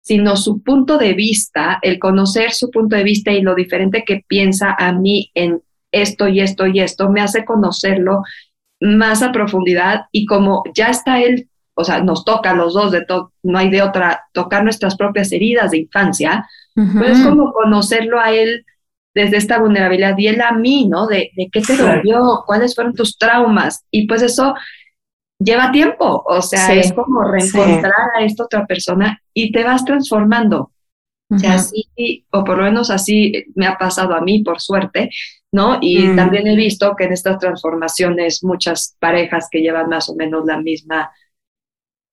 sino 0.00 0.36
su 0.36 0.62
punto 0.62 0.96
de 0.96 1.14
vista, 1.14 1.80
el 1.82 1.98
conocer 1.98 2.52
su 2.52 2.70
punto 2.70 2.94
de 2.96 3.02
vista 3.02 3.32
y 3.32 3.42
lo 3.42 3.54
diferente 3.54 4.04
que 4.06 4.24
piensa 4.26 4.76
a 4.78 4.92
mí 4.92 5.30
en 5.34 5.60
esto 5.90 6.28
y 6.28 6.40
esto 6.40 6.66
y 6.66 6.80
esto, 6.80 7.08
me 7.10 7.20
hace 7.20 7.44
conocerlo 7.44 8.22
más 8.80 9.22
a 9.22 9.32
profundidad 9.32 10.02
y 10.12 10.24
como 10.26 10.62
ya 10.74 10.86
está 10.86 11.20
él, 11.20 11.48
o 11.74 11.84
sea, 11.84 12.02
nos 12.02 12.24
toca 12.24 12.50
a 12.50 12.54
los 12.54 12.74
dos, 12.74 12.92
de 12.92 13.04
no 13.42 13.58
hay 13.58 13.70
de 13.70 13.82
otra, 13.82 14.24
tocar 14.32 14.64
nuestras 14.64 14.96
propias 14.96 15.32
heridas 15.32 15.70
de 15.70 15.78
infancia, 15.78 16.46
pues 16.74 17.20
como 17.22 17.52
conocerlo 17.52 18.20
a 18.20 18.32
él 18.32 18.64
desde 19.14 19.36
esta 19.36 19.58
vulnerabilidad 19.58 20.16
y 20.16 20.28
él 20.28 20.40
a 20.40 20.52
mí, 20.52 20.86
¿no? 20.88 21.06
De, 21.06 21.30
de 21.36 21.48
qué 21.52 21.60
te 21.60 21.76
dolió, 21.76 22.44
cuáles 22.46 22.74
fueron 22.74 22.94
tus 22.94 23.18
traumas. 23.18 23.84
Y 23.90 24.06
pues 24.06 24.22
eso 24.22 24.54
lleva 25.38 25.72
tiempo, 25.72 26.22
o 26.26 26.42
sea, 26.42 26.72
es 26.74 26.92
como 26.92 27.22
reencontrar 27.24 27.92
a 28.16 28.24
esta 28.24 28.44
otra 28.44 28.66
persona 28.66 29.20
y 29.34 29.52
te 29.52 29.64
vas 29.64 29.84
transformando. 29.84 30.72
O 31.30 31.38
sea, 31.38 31.54
así, 31.54 32.26
o 32.30 32.44
por 32.44 32.58
lo 32.58 32.64
menos 32.64 32.90
así 32.90 33.46
me 33.54 33.66
ha 33.66 33.78
pasado 33.78 34.14
a 34.14 34.20
mí, 34.20 34.42
por 34.42 34.60
suerte, 34.60 35.08
¿no? 35.50 35.78
Y 35.80 36.08
mm. 36.08 36.16
también 36.16 36.46
he 36.46 36.54
visto 36.54 36.94
que 36.94 37.04
en 37.04 37.12
estas 37.14 37.38
transformaciones 37.38 38.44
muchas 38.44 38.96
parejas 38.98 39.48
que 39.50 39.60
llevan 39.60 39.88
más 39.88 40.10
o 40.10 40.14
menos 40.14 40.44
la 40.44 40.60
misma 40.60 41.10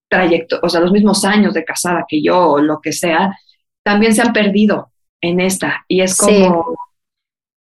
trayecto, 0.10 0.60
o 0.62 0.70
sea, 0.70 0.82
los 0.82 0.92
mismos 0.92 1.24
años 1.24 1.54
de 1.54 1.64
casada 1.64 2.06
que 2.08 2.22
yo 2.22 2.52
o 2.52 2.60
lo 2.60 2.82
que 2.82 2.92
sea, 2.92 3.38
también 3.84 4.14
se 4.14 4.22
han 4.22 4.34
perdido 4.34 4.92
en 5.22 5.40
esta. 5.40 5.86
Y 5.88 6.02
es 6.02 6.18
como, 6.18 6.76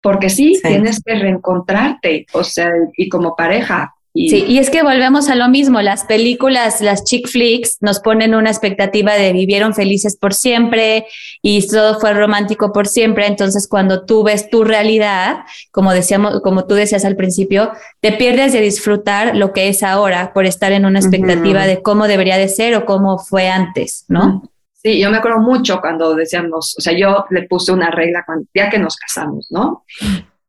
porque 0.01 0.29
sí, 0.29 0.59
tienes 0.63 1.01
que 1.03 1.15
reencontrarte, 1.15 2.25
o 2.33 2.43
sea, 2.43 2.71
y 2.95 3.09
como 3.09 3.35
pareja. 3.35 3.93
Y 4.19 4.29
sí, 4.29 4.45
y 4.47 4.57
es 4.57 4.71
que 4.71 4.81
volvemos 4.81 5.29
a 5.29 5.35
lo 5.35 5.47
mismo, 5.47 5.79
las 5.79 6.05
películas, 6.05 6.81
las 6.81 7.03
chick 7.03 7.27
flicks 7.27 7.77
nos 7.81 7.99
ponen 7.99 8.33
una 8.33 8.49
expectativa 8.49 9.13
de 9.13 9.31
vivieron 9.31 9.75
felices 9.75 10.17
por 10.17 10.33
siempre 10.33 11.05
y 11.43 11.67
todo 11.67 11.99
fue 11.99 12.13
romántico 12.13 12.73
por 12.73 12.87
siempre, 12.87 13.27
entonces 13.27 13.67
cuando 13.67 14.05
tú 14.05 14.23
ves 14.23 14.49
tu 14.49 14.63
realidad, 14.63 15.41
como 15.69 15.93
decíamos, 15.93 16.41
como 16.41 16.65
tú 16.65 16.73
decías 16.73 17.05
al 17.05 17.15
principio, 17.15 17.71
te 17.99 18.11
pierdes 18.11 18.53
de 18.53 18.61
disfrutar 18.61 19.35
lo 19.35 19.53
que 19.53 19.67
es 19.67 19.83
ahora 19.83 20.33
por 20.33 20.47
estar 20.47 20.71
en 20.71 20.85
una 20.85 20.97
expectativa 20.97 21.67
de 21.67 21.83
cómo 21.83 22.07
debería 22.07 22.37
de 22.37 22.47
ser 22.47 22.73
o 22.73 22.85
cómo 22.85 23.19
fue 23.19 23.49
antes, 23.49 24.05
¿no? 24.07 24.49
Sí, 24.81 24.99
yo 24.99 25.11
me 25.11 25.17
acuerdo 25.17 25.41
mucho 25.41 25.79
cuando 25.79 26.15
decíamos, 26.15 26.75
o 26.75 26.81
sea, 26.81 26.97
yo 26.97 27.25
le 27.29 27.43
puse 27.43 27.71
una 27.71 27.91
regla 27.91 28.23
cuando, 28.25 28.45
ya 28.51 28.67
que 28.71 28.79
nos 28.79 28.95
casamos, 28.95 29.45
¿no? 29.51 29.83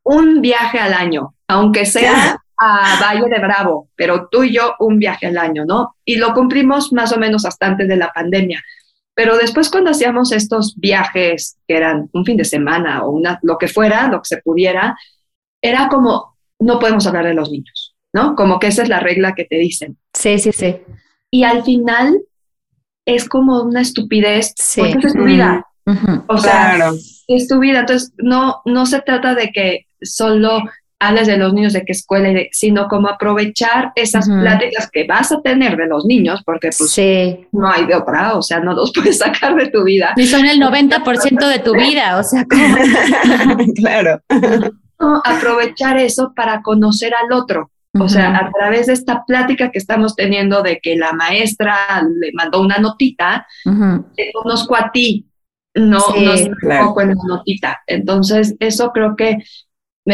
Un 0.05 0.41
viaje 0.41 0.79
al 0.79 0.95
año, 0.95 1.35
aunque 1.47 1.85
sea 1.85 2.41
a 2.59 2.99
Valle 3.01 3.29
de 3.29 3.39
Bravo, 3.39 3.89
pero 3.95 4.29
tú 4.31 4.43
y 4.45 4.53
yo 4.53 4.75
un 4.81 4.99
viaje 4.99 5.27
al 5.27 5.39
año, 5.39 5.65
¿no? 5.65 5.95
Y 6.05 6.17
lo 6.17 6.35
cumplimos 6.35 6.93
más 6.93 7.13
o 7.13 7.19
menos 7.19 7.45
hasta 7.45 7.67
antes 7.67 7.89
de 7.89 7.97
la 7.97 8.13
pandemia. 8.13 8.63
Pero 9.15 9.37
después 9.37 9.71
cuando 9.71 9.91
hacíamos 9.91 10.33
estos 10.33 10.75
viajes, 10.77 11.59
que 11.67 11.77
eran 11.77 12.09
un 12.13 12.25
fin 12.25 12.37
de 12.37 12.45
semana 12.45 13.05
o 13.05 13.11
una, 13.11 13.39
lo 13.43 13.59
que 13.59 13.69
fuera, 13.69 14.09
lo 14.09 14.19
que 14.23 14.29
se 14.29 14.39
pudiera, 14.39 14.97
era 15.63 15.89
como, 15.89 16.37
no 16.61 16.79
podemos 16.79 17.07
hablar 17.07 17.27
de 17.27 17.35
los 17.35 17.51
niños, 17.51 17.97
¿no? 18.13 18.35
Como 18.35 18.59
que 18.59 18.69
esa 18.69 18.83
es 18.83 18.89
la 18.89 19.01
regla 19.01 19.35
que 19.35 19.45
te 19.45 19.57
dicen. 19.57 19.99
Sí, 20.15 20.39
sí, 20.39 20.53
sí. 20.53 20.77
Y 21.31 21.45
al 21.45 21.65
final 21.65 22.21
es 23.05 23.29
como 23.29 23.63
una 23.63 23.81
estupidez, 23.81 24.55
porque 24.77 25.07
es 25.07 25.15
tu 25.15 25.25
vida. 25.25 25.65
O 26.27 26.39
sea, 26.39 26.93
es 27.27 27.49
tu 27.49 27.59
vida. 27.59 27.81
Entonces, 27.81 28.13
no, 28.19 28.61
no 28.67 28.87
se 28.87 29.01
trata 29.01 29.35
de 29.35 29.51
que 29.51 29.87
solo 30.01 30.63
hables 31.01 31.27
de 31.27 31.37
los 31.37 31.53
niños 31.53 31.73
de 31.73 31.85
qué 31.85 31.93
escuela, 31.93 32.29
sino 32.51 32.89
como 32.89 33.09
aprovechar 33.09 33.93
esas 33.95 34.29
pláticas 34.29 34.91
que 34.91 35.07
vas 35.07 35.31
a 35.31 35.41
tener 35.41 35.77
de 35.77 35.87
los 35.87 36.05
niños, 36.05 36.43
porque 36.45 36.71
pues 36.77 37.01
no 37.53 37.71
hay 37.71 37.87
de 37.87 37.95
otra, 37.95 38.35
o 38.35 38.43
sea, 38.43 38.61
no 38.61 38.73
los 38.75 38.93
puedes 38.95 39.19
sacar 39.19 39.55
de 39.55 39.69
tu 39.69 39.85
vida. 39.85 40.13
Y 40.17 40.27
son 40.27 40.45
el 40.47 40.61
90% 40.61 41.49
de 41.49 41.59
tu 41.61 41.75
vida, 41.75 42.19
o 42.19 42.23
sea, 42.23 42.45
claro. 43.77 44.21
aprovechar 45.25 45.97
eso 45.99 46.33
para 46.35 46.63
conocer 46.63 47.13
al 47.15 47.33
otro. 47.33 47.71
O 48.01 48.09
sea, 48.09 48.37
a 48.37 48.51
través 48.53 48.87
de 48.87 48.93
esta 48.93 49.25
plática 49.25 49.71
que 49.73 49.79
estamos 49.79 50.15
teniendo 50.15 50.63
de 50.63 50.79
que 50.81 50.95
la 50.95 51.13
maestra 51.13 52.03
le 52.21 52.31
mandó 52.33 52.61
una 52.61 52.79
notita, 52.79 53.47
te 53.65 54.31
conozco 54.33 54.77
a 54.77 54.93
ti, 54.93 55.27
no, 55.75 55.99
no 55.99 56.85
poco 56.87 57.01
en 57.01 57.09
la 57.09 57.15
notita. 57.27 57.81
Entonces, 57.87 58.55
eso 58.61 58.93
creo 58.93 59.17
que 59.17 59.39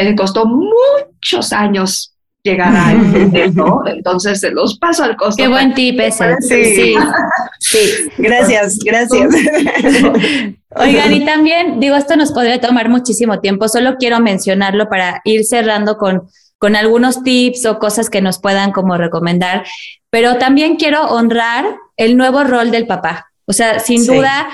me 0.02 0.16
costó 0.16 0.46
muchos 0.46 1.52
años 1.52 2.14
llegar 2.42 2.74
a 2.74 2.92
eso, 3.32 3.82
entonces 3.86 4.40
se 4.40 4.50
los 4.50 4.78
paso 4.78 5.04
al 5.04 5.16
costo. 5.16 5.42
Qué 5.42 5.48
buen 5.48 5.72
tip 5.74 5.98
ese. 6.00 6.36
Sí. 6.40 6.94
sí. 7.58 8.10
Gracias, 8.18 8.78
gracias. 8.84 9.34
Oigan, 10.76 11.12
y 11.12 11.24
también, 11.24 11.80
digo, 11.80 11.96
esto 11.96 12.16
nos 12.16 12.32
podría 12.32 12.60
tomar 12.60 12.88
muchísimo 12.88 13.40
tiempo, 13.40 13.68
solo 13.68 13.96
quiero 13.96 14.20
mencionarlo 14.20 14.88
para 14.88 15.20
ir 15.24 15.44
cerrando 15.44 15.96
con 15.96 16.28
con 16.64 16.76
algunos 16.76 17.22
tips 17.22 17.66
o 17.66 17.78
cosas 17.78 18.08
que 18.08 18.22
nos 18.22 18.38
puedan 18.38 18.72
como 18.72 18.96
recomendar, 18.96 19.66
pero 20.08 20.38
también 20.38 20.76
quiero 20.76 21.02
honrar 21.08 21.76
el 21.98 22.16
nuevo 22.16 22.42
rol 22.42 22.70
del 22.70 22.86
papá. 22.86 23.30
O 23.44 23.52
sea, 23.52 23.80
sin 23.80 24.06
duda, 24.06 24.48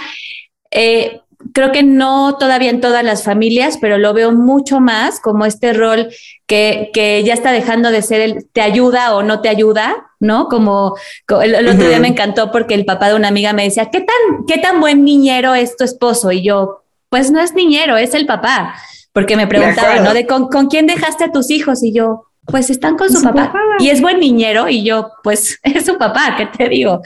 eh, 0.73 1.21
creo 1.53 1.73
que 1.73 1.83
no 1.83 2.37
todavía 2.39 2.71
en 2.71 2.81
todas 2.81 3.05
las 3.05 3.25
familias, 3.25 3.79
pero 3.81 3.99
lo 3.99 4.13
veo 4.13 4.33
mucho 4.33 4.81
más 4.81 5.21
como 5.21 5.47
este 5.47 5.73
rol 5.73 6.09
que, 6.47 6.91
que 6.93 7.23
ya 7.25 7.35
está 7.35 7.53
dejando 7.53 7.91
de 7.91 8.03
ser 8.03 8.21
el 8.21 8.49
te 8.53 8.61
ayuda 8.61 9.15
o 9.15 9.23
no 9.23 9.41
te 9.41 9.49
ayuda, 9.49 10.11
¿no? 10.19 10.49
Como, 10.49 10.97
el, 11.43 11.69
otro 11.69 11.89
día 11.89 12.01
me 12.01 12.09
encantó 12.09 12.51
porque 12.51 12.75
el 12.75 12.85
papá 12.85 13.09
de 13.09 13.15
una 13.15 13.29
amiga 13.29 13.53
me 13.53 13.65
decía, 13.65 13.91
¿qué 13.91 14.01
tan, 14.01 14.47
qué 14.47 14.59
tan 14.59 14.81
buen 14.81 15.05
niñero 15.05 15.55
es 15.55 15.77
tu 15.77 15.85
esposo? 15.85 16.33
Y 16.33 16.43
yo, 16.43 16.83
pues 17.09 17.31
no 17.31 17.41
es 17.41 17.55
niñero, 17.55 17.97
es 17.97 18.15
el 18.15 18.27
papá 18.27 18.75
porque 19.13 19.37
me 19.37 19.47
preguntaban, 19.47 20.05
¿no? 20.05 20.15
De 20.15 20.27
con, 20.27 20.49
quién 20.69 20.87
dejaste 20.87 21.25
a 21.25 21.33
tus 21.33 21.51
hijos 21.51 21.83
y 21.83 21.93
yo, 21.93 22.27
pues 22.51 22.71
están 22.71 22.97
con 22.97 23.11
su, 23.11 23.23
papá. 23.23 23.53
Y 23.79 23.89
es 23.91 24.01
buen 24.01 24.21
niñero 24.21 24.69
y 24.69 24.85
yo, 24.85 25.11
pues 25.23 25.59
es 25.63 25.87
su 25.87 25.97
papá, 25.97 26.35
¿qué 26.37 26.47
te 26.47 26.69
digo? 26.69 27.01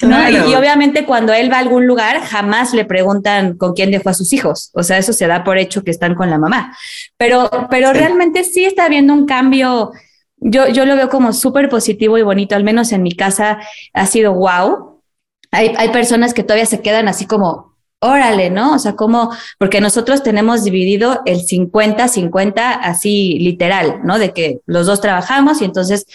Y, 0.00 0.54
obviamente 0.54 1.04
cuando 1.04 1.32
él 1.32 1.50
va 1.50 1.56
a 1.56 1.60
algún 1.60 1.86
lugar, 1.86 2.20
jamás 2.20 2.72
le 2.72 2.84
preguntan 2.84 3.56
con 3.56 3.74
quién 3.74 3.90
dejó 3.90 4.10
a 4.10 4.14
sus 4.14 4.32
hijos. 4.32 4.70
O 4.74 4.82
sea, 4.82 4.98
eso 4.98 5.12
se 5.12 5.26
da 5.26 5.44
por 5.44 5.58
hecho 5.58 5.82
que 5.82 5.90
están 5.90 6.14
con 6.14 6.30
la 6.30 6.38
mamá. 6.38 6.76
Pero, 7.16 7.50
pero 7.70 7.92
realmente 7.92 8.44
sí 8.44 8.64
está 8.64 8.84
habiendo 8.84 9.12
un 9.12 9.26
cambio. 9.26 9.92
Yo, 10.36 10.68
yo 10.68 10.86
lo 10.86 10.96
veo 10.96 11.08
como 11.08 11.32
súper 11.32 11.68
positivo 11.68 12.16
y 12.18 12.22
bonito, 12.22 12.54
al 12.54 12.64
menos 12.64 12.92
en 12.92 13.02
mi 13.02 13.12
casa 13.12 13.60
ha 13.92 14.06
sido 14.06 14.34
wow. 14.34 15.02
Hay, 15.50 15.74
hay 15.76 15.88
personas 15.90 16.32
que 16.32 16.42
todavía 16.42 16.66
se 16.66 16.80
quedan 16.80 17.08
así 17.08 17.26
como, 17.26 17.69
órale, 18.00 18.50
¿no? 18.50 18.74
O 18.74 18.78
sea, 18.78 18.96
como, 18.96 19.34
porque 19.58 19.80
nosotros 19.80 20.22
tenemos 20.22 20.64
dividido 20.64 21.20
el 21.26 21.40
50-50 21.40 22.78
así 22.82 23.38
literal, 23.38 24.00
¿no? 24.04 24.18
De 24.18 24.32
que 24.32 24.60
los 24.66 24.86
dos 24.86 25.00
trabajamos 25.00 25.60
y 25.60 25.66
entonces 25.66 26.06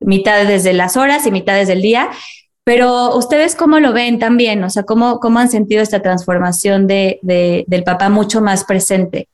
mitad 0.00 0.44
desde 0.46 0.72
las 0.72 0.96
horas 0.96 1.26
y 1.26 1.30
mitad 1.30 1.54
desde 1.54 1.74
el 1.74 1.82
día. 1.82 2.10
Pero 2.64 3.14
ustedes 3.16 3.56
cómo 3.56 3.78
lo 3.78 3.92
ven 3.92 4.18
también, 4.18 4.64
o 4.64 4.70
sea, 4.70 4.84
cómo, 4.84 5.20
cómo 5.20 5.38
han 5.38 5.50
sentido 5.50 5.82
esta 5.82 6.00
transformación 6.00 6.86
de, 6.86 7.18
de, 7.20 7.64
del 7.66 7.84
papá 7.84 8.08
mucho 8.08 8.40
más 8.40 8.64
presente. 8.64 9.28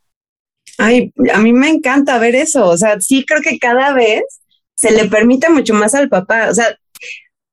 Ay, 0.78 1.12
a 1.32 1.38
mí 1.38 1.52
me 1.52 1.68
encanta 1.68 2.18
ver 2.18 2.34
eso, 2.34 2.66
o 2.66 2.76
sea, 2.76 3.00
sí 3.00 3.24
creo 3.24 3.40
que 3.40 3.58
cada 3.58 3.92
vez 3.92 4.22
se 4.74 4.90
le 4.90 5.04
permite 5.04 5.48
mucho 5.48 5.74
más 5.74 5.94
al 5.94 6.08
papá, 6.08 6.48
o 6.50 6.54
sea, 6.54 6.76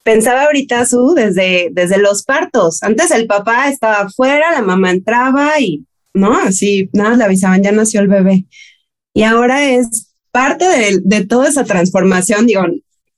pensaba 0.07 0.45
ahorita 0.45 0.85
su 0.85 1.13
desde, 1.13 1.67
desde 1.73 1.97
los 1.97 2.23
partos. 2.23 2.81
Antes 2.81 3.11
el 3.11 3.27
papá 3.27 3.67
estaba 3.67 4.03
afuera, 4.03 4.53
la 4.53 4.61
mamá 4.61 4.91
entraba 4.91 5.59
y 5.59 5.83
no, 6.13 6.33
así 6.37 6.89
nada, 6.93 7.17
le 7.17 7.25
avisaban, 7.25 7.61
ya 7.61 7.73
nació 7.73 7.99
el 7.99 8.07
bebé. 8.07 8.45
Y 9.13 9.23
ahora 9.23 9.69
es 9.69 10.13
parte 10.31 10.65
de, 11.03 11.25
toda 11.25 11.49
esa 11.49 11.65
transformación, 11.65 12.47
digo, 12.47 12.61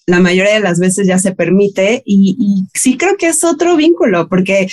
la 0.07 0.19
mayoría 0.19 0.55
de 0.55 0.61
las 0.61 0.79
veces 0.79 1.05
ya 1.05 1.19
se 1.19 1.35
permite 1.35 2.01
y, 2.07 2.65
sí 2.73 2.97
creo 2.97 3.17
que 3.17 3.27
es 3.27 3.43
otro 3.43 3.75
vínculo 3.75 4.27
porque 4.27 4.67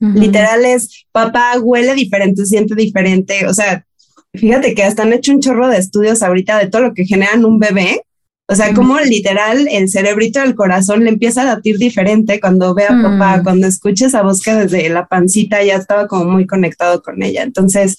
literal 0.00 0.64
es 0.64 1.06
papá 1.12 1.56
huele 1.60 1.94
diferente, 1.94 2.46
siente 2.46 2.74
diferente, 2.74 3.46
o 3.46 3.54
sea, 3.54 3.86
fíjate 4.34 4.74
que 4.74 4.82
hasta 4.82 5.04
han 5.04 5.12
hecho 5.12 5.30
un 5.30 5.40
chorro 5.40 5.68
de 5.68 5.78
estudios 5.78 6.24
ahorita 6.24 6.58
de 6.58 6.66
todo 6.66 6.82
lo 6.82 6.94
que 6.94 7.04
generan 7.04 7.44
un 7.44 7.60
bebé 7.60 8.02
o 8.50 8.54
sea, 8.56 8.74
como 8.74 8.98
literal 8.98 9.68
el 9.70 9.88
cerebrito 9.88 10.40
del 10.40 10.56
corazón 10.56 11.04
le 11.04 11.10
empieza 11.10 11.42
a 11.42 11.44
latir 11.44 11.78
diferente 11.78 12.40
cuando 12.40 12.74
ve 12.74 12.82
a 12.82 13.00
papá, 13.00 13.36
mm. 13.36 13.42
cuando 13.44 13.68
escucha 13.68 14.06
esa 14.06 14.22
voz 14.22 14.42
que 14.42 14.52
desde 14.52 14.88
la 14.88 15.06
pancita 15.06 15.62
ya 15.62 15.76
estaba 15.76 16.08
como 16.08 16.24
muy 16.24 16.48
conectado 16.48 17.00
con 17.00 17.22
ella. 17.22 17.44
Entonces, 17.44 17.96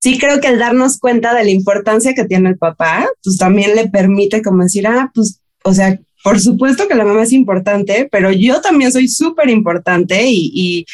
sí 0.00 0.18
creo 0.18 0.40
que 0.40 0.48
el 0.48 0.58
darnos 0.58 0.98
cuenta 0.98 1.34
de 1.34 1.44
la 1.44 1.50
importancia 1.50 2.14
que 2.14 2.24
tiene 2.24 2.48
el 2.48 2.56
papá, 2.56 3.06
pues 3.22 3.36
también 3.36 3.76
le 3.76 3.90
permite 3.90 4.40
como 4.40 4.62
decir, 4.62 4.86
ah, 4.86 5.10
pues, 5.14 5.42
o 5.62 5.74
sea, 5.74 6.00
por 6.24 6.40
supuesto 6.40 6.88
que 6.88 6.94
la 6.94 7.04
mamá 7.04 7.24
es 7.24 7.32
importante, 7.32 8.08
pero 8.10 8.32
yo 8.32 8.62
también 8.62 8.90
soy 8.90 9.08
súper 9.08 9.50
importante 9.50 10.26
y, 10.26 10.52
y, 10.54 10.86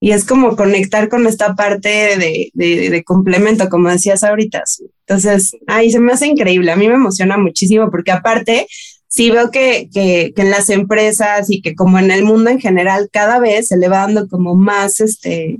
es 0.00 0.24
como 0.24 0.56
conectar 0.56 1.08
con 1.08 1.26
esta 1.26 1.54
parte 1.54 1.88
de, 1.88 2.50
de, 2.54 3.04
complemento, 3.04 3.68
como 3.68 3.88
decías 3.88 4.22
ahorita. 4.22 4.62
Entonces, 5.06 5.52
ahí 5.66 5.90
se 5.90 6.00
me 6.00 6.12
hace 6.12 6.26
increíble, 6.26 6.70
a 6.70 6.76
mí 6.76 6.88
me 6.88 6.94
emociona 6.94 7.38
muchísimo 7.38 7.90
porque 7.90 8.12
aparte 8.12 8.66
sí 9.08 9.30
veo 9.30 9.50
que, 9.50 9.88
que, 9.92 10.32
que, 10.34 10.42
en 10.42 10.50
las 10.50 10.68
empresas 10.68 11.48
y 11.48 11.62
que 11.62 11.74
como 11.74 11.98
en 11.98 12.10
el 12.10 12.24
mundo 12.24 12.50
en 12.50 12.60
general 12.60 13.08
cada 13.10 13.38
vez 13.38 13.68
se 13.68 13.78
le 13.78 13.88
va 13.88 13.98
dando 13.98 14.28
como 14.28 14.54
más 14.54 15.00
este 15.00 15.58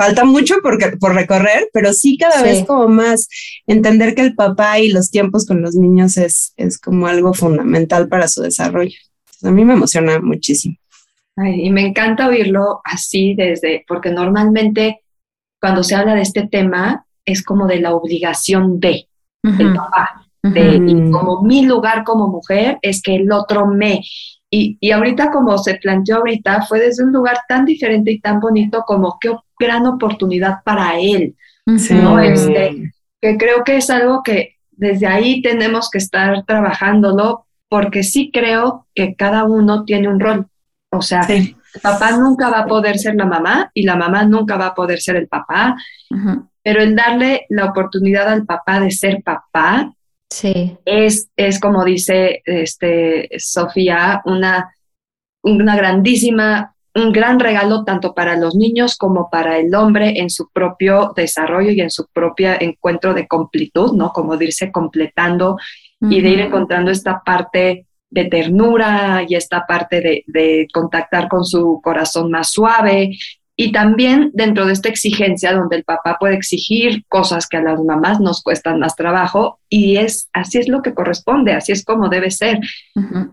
falta 0.00 0.24
mucho 0.24 0.54
por, 0.62 0.98
por 0.98 1.14
recorrer, 1.14 1.68
pero 1.74 1.92
sí 1.92 2.16
cada 2.16 2.42
vez 2.42 2.64
como 2.64 2.88
más 2.88 3.28
entender 3.66 4.14
que 4.14 4.22
el 4.22 4.34
papá 4.34 4.78
y 4.78 4.88
los 4.90 5.10
tiempos 5.10 5.44
con 5.44 5.60
los 5.60 5.74
niños 5.74 6.16
es, 6.16 6.54
es 6.56 6.78
como 6.78 7.06
algo 7.06 7.34
fundamental 7.34 8.08
para 8.08 8.26
su 8.26 8.40
desarrollo. 8.40 8.96
a 9.42 9.50
mí 9.50 9.62
me 9.62 9.74
emociona 9.74 10.18
muchísimo. 10.18 10.76
Y 11.36 11.70
me 11.70 11.86
encanta 11.86 12.28
oírlo 12.28 12.80
así 12.84 13.34
desde, 13.34 13.84
porque 13.88 14.10
normalmente 14.10 15.02
cuando 15.60 15.82
se 15.82 15.94
habla 15.94 16.14
de 16.14 16.22
este 16.22 16.46
tema 16.48 17.06
es 17.24 17.42
como 17.42 17.66
de 17.66 17.80
la 17.80 17.94
obligación 17.94 18.80
de 18.80 19.08
el 19.42 19.74
papá. 19.74 20.26
De, 20.42 20.76
y 20.76 21.10
como 21.10 21.42
mi 21.42 21.66
lugar 21.66 22.02
como 22.02 22.28
mujer 22.28 22.78
es 22.80 23.02
que 23.02 23.16
el 23.16 23.30
otro 23.30 23.66
me. 23.66 24.02
Y, 24.50 24.78
y, 24.80 24.90
ahorita 24.90 25.30
como 25.30 25.56
se 25.58 25.74
planteó 25.76 26.16
ahorita, 26.16 26.62
fue 26.62 26.80
desde 26.80 27.04
un 27.04 27.12
lugar 27.12 27.38
tan 27.46 27.64
diferente 27.64 28.10
y 28.10 28.20
tan 28.20 28.40
bonito 28.40 28.82
como 28.86 29.18
qué 29.20 29.30
gran 29.58 29.86
oportunidad 29.86 30.62
para 30.64 30.98
él, 30.98 31.36
¿no? 31.66 32.18
Este, 32.18 32.90
que 33.20 33.36
creo 33.36 33.62
que 33.62 33.76
es 33.76 33.90
algo 33.90 34.22
que 34.24 34.56
desde 34.72 35.06
ahí 35.06 35.42
tenemos 35.42 35.88
que 35.90 35.98
estar 35.98 36.44
trabajándolo 36.46 37.46
porque 37.68 38.02
sí 38.02 38.30
creo 38.32 38.86
que 38.94 39.14
cada 39.14 39.44
uno 39.44 39.84
tiene 39.84 40.08
un 40.08 40.18
rol. 40.18 40.48
O 40.92 41.02
sea, 41.02 41.20
el 41.28 41.56
papá 41.82 42.12
nunca 42.12 42.50
va 42.50 42.60
a 42.60 42.66
poder 42.66 42.98
ser 42.98 43.14
la 43.14 43.26
mamá 43.26 43.70
y 43.74 43.84
la 43.84 43.96
mamá 43.96 44.24
nunca 44.24 44.56
va 44.56 44.66
a 44.66 44.74
poder 44.74 45.00
ser 45.00 45.16
el 45.16 45.28
papá, 45.28 45.76
pero 46.62 46.82
el 46.82 46.96
darle 46.96 47.46
la 47.48 47.66
oportunidad 47.66 48.28
al 48.28 48.44
papá 48.44 48.80
de 48.80 48.90
ser 48.90 49.22
papá 49.22 49.92
Sí. 50.30 50.76
Es, 50.84 51.28
es 51.36 51.58
como 51.58 51.84
dice 51.84 52.42
este, 52.44 53.28
Sofía, 53.38 54.22
una, 54.24 54.72
una 55.42 55.76
grandísima, 55.76 56.74
un 56.94 57.12
gran 57.12 57.40
regalo 57.40 57.84
tanto 57.84 58.14
para 58.14 58.36
los 58.36 58.54
niños 58.54 58.96
como 58.96 59.28
para 59.28 59.58
el 59.58 59.74
hombre 59.74 60.20
en 60.20 60.30
su 60.30 60.48
propio 60.50 61.12
desarrollo 61.16 61.72
y 61.72 61.80
en 61.80 61.90
su 61.90 62.06
propio 62.12 62.52
encuentro 62.60 63.12
de 63.12 63.26
completud, 63.26 63.92
¿no? 63.92 64.10
Como 64.10 64.36
de 64.36 64.46
irse 64.46 64.70
completando 64.70 65.58
y 66.02 66.22
de 66.22 66.28
ir 66.30 66.40
encontrando 66.40 66.90
esta 66.90 67.22
parte 67.22 67.86
de 68.10 68.24
ternura 68.24 69.24
y 69.26 69.34
esta 69.34 69.66
parte 69.66 70.00
de, 70.00 70.24
de, 70.26 70.66
contactar 70.72 71.28
con 71.28 71.44
su 71.44 71.80
corazón 71.82 72.30
más 72.30 72.50
suave 72.50 73.12
y 73.62 73.72
también 73.72 74.30
dentro 74.32 74.64
de 74.64 74.72
esta 74.72 74.88
exigencia 74.88 75.52
donde 75.52 75.76
el 75.76 75.84
papá 75.84 76.16
puede 76.18 76.34
exigir 76.34 77.04
cosas 77.08 77.46
que 77.46 77.58
a 77.58 77.62
las 77.62 77.78
mamás 77.78 78.18
nos 78.18 78.42
cuestan 78.42 78.80
más 78.80 78.96
trabajo 78.96 79.60
y 79.68 79.98
es 79.98 80.30
así 80.32 80.56
es 80.56 80.68
lo 80.68 80.80
que 80.80 80.94
corresponde, 80.94 81.52
así 81.52 81.72
es 81.72 81.84
como 81.84 82.08
debe 82.08 82.30
ser. 82.30 82.58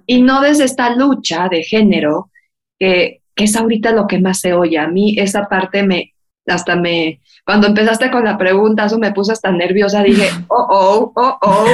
Y 0.06 0.22
no 0.22 0.42
desde 0.42 0.66
esta 0.66 0.94
lucha 0.94 1.48
de 1.50 1.64
género 1.64 2.30
que, 2.78 3.22
que, 3.36 3.46
es 3.46 3.56
ahorita 3.56 3.94
lo 3.94 4.06
que 4.06 4.20
más 4.20 4.42
se 4.42 4.52
oye. 4.52 4.78
A 4.78 4.90
mí 4.90 5.16
esa 5.18 5.48
parte 5.48 5.84
me, 5.84 6.14
hasta 6.48 6.76
me, 6.76 7.22
cuando 7.46 7.68
empezaste 7.68 8.10
con 8.10 8.24
la 8.24 8.38
pregunta, 8.38 8.86
eso 8.86 8.98
me 8.98 9.12
puse 9.12 9.34
hasta 9.34 9.52
nerviosa, 9.52 10.04
dije, 10.04 10.30
oh, 10.48 10.68
oh, 10.70 11.14
oh, 11.16 11.40
oh, 11.42 11.66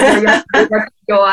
yo 1.08 1.26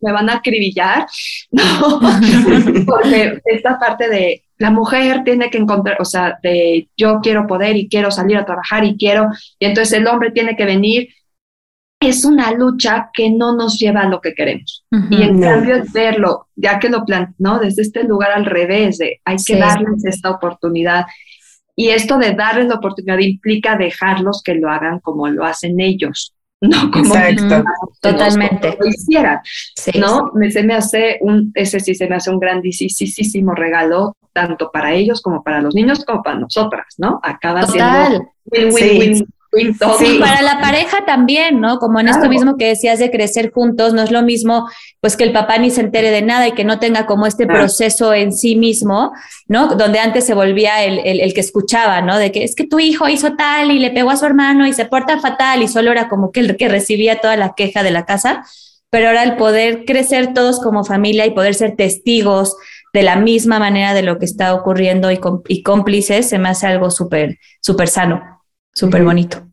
me 0.00 0.12
van 0.12 0.30
a 0.30 0.34
acribillar, 0.34 1.06
¿no? 1.50 2.00
Porque 2.86 3.40
esta 3.44 3.78
parte 3.78 4.08
de 4.08 4.42
la 4.58 4.70
mujer 4.70 5.22
tiene 5.24 5.50
que 5.50 5.58
encontrar, 5.58 5.96
o 6.00 6.04
sea, 6.04 6.38
de 6.42 6.88
yo 6.96 7.20
quiero 7.22 7.46
poder 7.46 7.76
y 7.76 7.88
quiero 7.88 8.10
salir 8.10 8.36
a 8.36 8.46
trabajar 8.46 8.84
y 8.84 8.96
quiero, 8.96 9.28
y 9.58 9.66
entonces 9.66 9.98
el 9.98 10.06
hombre 10.06 10.30
tiene 10.30 10.56
que 10.56 10.64
venir, 10.64 11.08
es 12.00 12.24
una 12.24 12.52
lucha 12.52 13.10
que 13.12 13.30
no 13.30 13.56
nos 13.56 13.78
lleva 13.78 14.02
a 14.02 14.08
lo 14.08 14.20
que 14.20 14.34
queremos. 14.34 14.84
y 15.10 15.22
en 15.22 15.40
cambio 15.40 15.76
es 15.76 15.92
verlo, 15.92 16.48
ya 16.54 16.78
que 16.78 16.90
lo 16.90 17.04
plan, 17.04 17.34
¿no? 17.38 17.58
Desde 17.58 17.82
este 17.82 18.04
lugar 18.04 18.32
al 18.32 18.44
revés, 18.44 18.98
de 18.98 19.20
hay 19.24 19.36
que 19.44 19.56
darles 19.56 20.04
esta 20.04 20.30
oportunidad. 20.30 21.06
Y 21.76 21.88
esto 21.88 22.18
de 22.18 22.34
darles 22.34 22.68
la 22.68 22.76
oportunidad 22.76 23.18
implica 23.18 23.76
dejarlos 23.76 24.42
que 24.44 24.54
lo 24.54 24.70
hagan 24.70 25.00
como 25.00 25.28
lo 25.28 25.44
hacen 25.44 25.80
ellos, 25.80 26.34
no 26.60 26.90
como 26.90 27.14
Exacto. 27.16 27.64
totalmente 28.00 28.76
lo 28.78 28.86
hicieran, 28.86 29.40
¿no? 29.98 30.30
Me, 30.34 30.50
se 30.50 30.62
me 30.62 30.74
hace 30.74 31.18
un, 31.20 31.50
ese 31.54 31.80
sí 31.80 31.94
se 31.94 32.08
me 32.08 32.16
hace 32.16 32.30
un 32.30 32.38
grandísimo 32.38 33.54
regalo 33.54 34.16
tanto 34.32 34.70
para 34.72 34.92
ellos 34.92 35.20
como 35.20 35.42
para 35.42 35.60
los 35.60 35.74
niños 35.74 36.04
como 36.04 36.22
para 36.22 36.38
nosotras, 36.38 36.94
¿no? 36.98 37.20
Acaba 37.22 37.66
siendo 37.66 38.30
win-win-win 38.46 39.16
Sí, 39.16 39.24
para 40.20 40.42
la 40.42 40.60
pareja 40.60 41.04
también, 41.04 41.60
¿no? 41.60 41.78
Como 41.78 42.00
en 42.00 42.08
esto 42.08 42.28
mismo 42.28 42.56
que 42.56 42.68
decías 42.68 42.98
de 42.98 43.10
crecer 43.10 43.50
juntos, 43.52 43.92
no 43.92 44.02
es 44.02 44.10
lo 44.10 44.22
mismo 44.22 44.68
pues 45.00 45.16
que 45.16 45.24
el 45.24 45.32
papá 45.32 45.58
ni 45.58 45.70
se 45.70 45.82
entere 45.82 46.10
de 46.10 46.22
nada 46.22 46.48
y 46.48 46.52
que 46.52 46.64
no 46.64 46.78
tenga 46.78 47.06
como 47.06 47.26
este 47.26 47.46
proceso 47.46 48.14
en 48.14 48.32
sí 48.32 48.56
mismo, 48.56 49.12
¿no? 49.48 49.68
Donde 49.68 49.98
antes 49.98 50.24
se 50.24 50.34
volvía 50.34 50.82
el, 50.84 50.98
el, 51.20 51.34
que 51.34 51.40
escuchaba, 51.40 52.00
¿no? 52.00 52.18
De 52.18 52.32
que 52.32 52.44
es 52.44 52.54
que 52.54 52.66
tu 52.66 52.80
hijo 52.80 53.08
hizo 53.08 53.34
tal 53.34 53.70
y 53.70 53.78
le 53.78 53.90
pegó 53.90 54.10
a 54.10 54.16
su 54.16 54.24
hermano 54.24 54.66
y 54.66 54.72
se 54.72 54.86
porta 54.86 55.20
fatal 55.20 55.62
y 55.62 55.68
solo 55.68 55.92
era 55.92 56.08
como 56.08 56.32
que 56.32 56.40
el 56.40 56.56
que 56.56 56.68
recibía 56.68 57.20
toda 57.20 57.36
la 57.36 57.54
queja 57.54 57.82
de 57.82 57.90
la 57.90 58.06
casa, 58.06 58.44
pero 58.90 59.08
ahora 59.08 59.24
el 59.24 59.36
poder 59.36 59.84
crecer 59.84 60.32
todos 60.34 60.60
como 60.60 60.84
familia 60.84 61.26
y 61.26 61.32
poder 61.32 61.54
ser 61.54 61.76
testigos 61.76 62.56
de 62.92 63.02
la 63.02 63.16
misma 63.16 63.58
manera 63.58 63.92
de 63.92 64.02
lo 64.02 64.18
que 64.18 64.24
está 64.24 64.54
ocurriendo 64.54 65.10
y, 65.10 65.20
y 65.48 65.62
cómplices, 65.62 66.28
se 66.28 66.38
me 66.38 66.48
hace 66.48 66.66
algo 66.66 66.90
súper, 66.90 67.38
súper 67.60 67.88
sano 67.88 68.34
súper 68.74 69.04
bonito. 69.04 69.46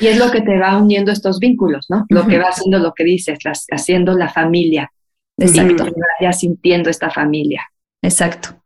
Y 0.00 0.06
es 0.06 0.18
lo 0.18 0.30
que 0.30 0.40
te 0.40 0.58
va 0.58 0.78
uniendo 0.78 1.10
estos 1.10 1.38
vínculos, 1.38 1.86
¿no? 1.88 2.06
Lo 2.08 2.26
que 2.26 2.38
va 2.38 2.48
haciendo 2.48 2.78
lo 2.78 2.94
que 2.94 3.04
dices, 3.04 3.38
haciendo 3.70 4.14
la 4.14 4.28
familia. 4.28 4.92
Exacto. 5.36 5.86
ya 6.20 6.32
sintiendo 6.32 6.90
esta 6.90 7.10
familia. 7.10 7.62
Exacto. 8.02 8.60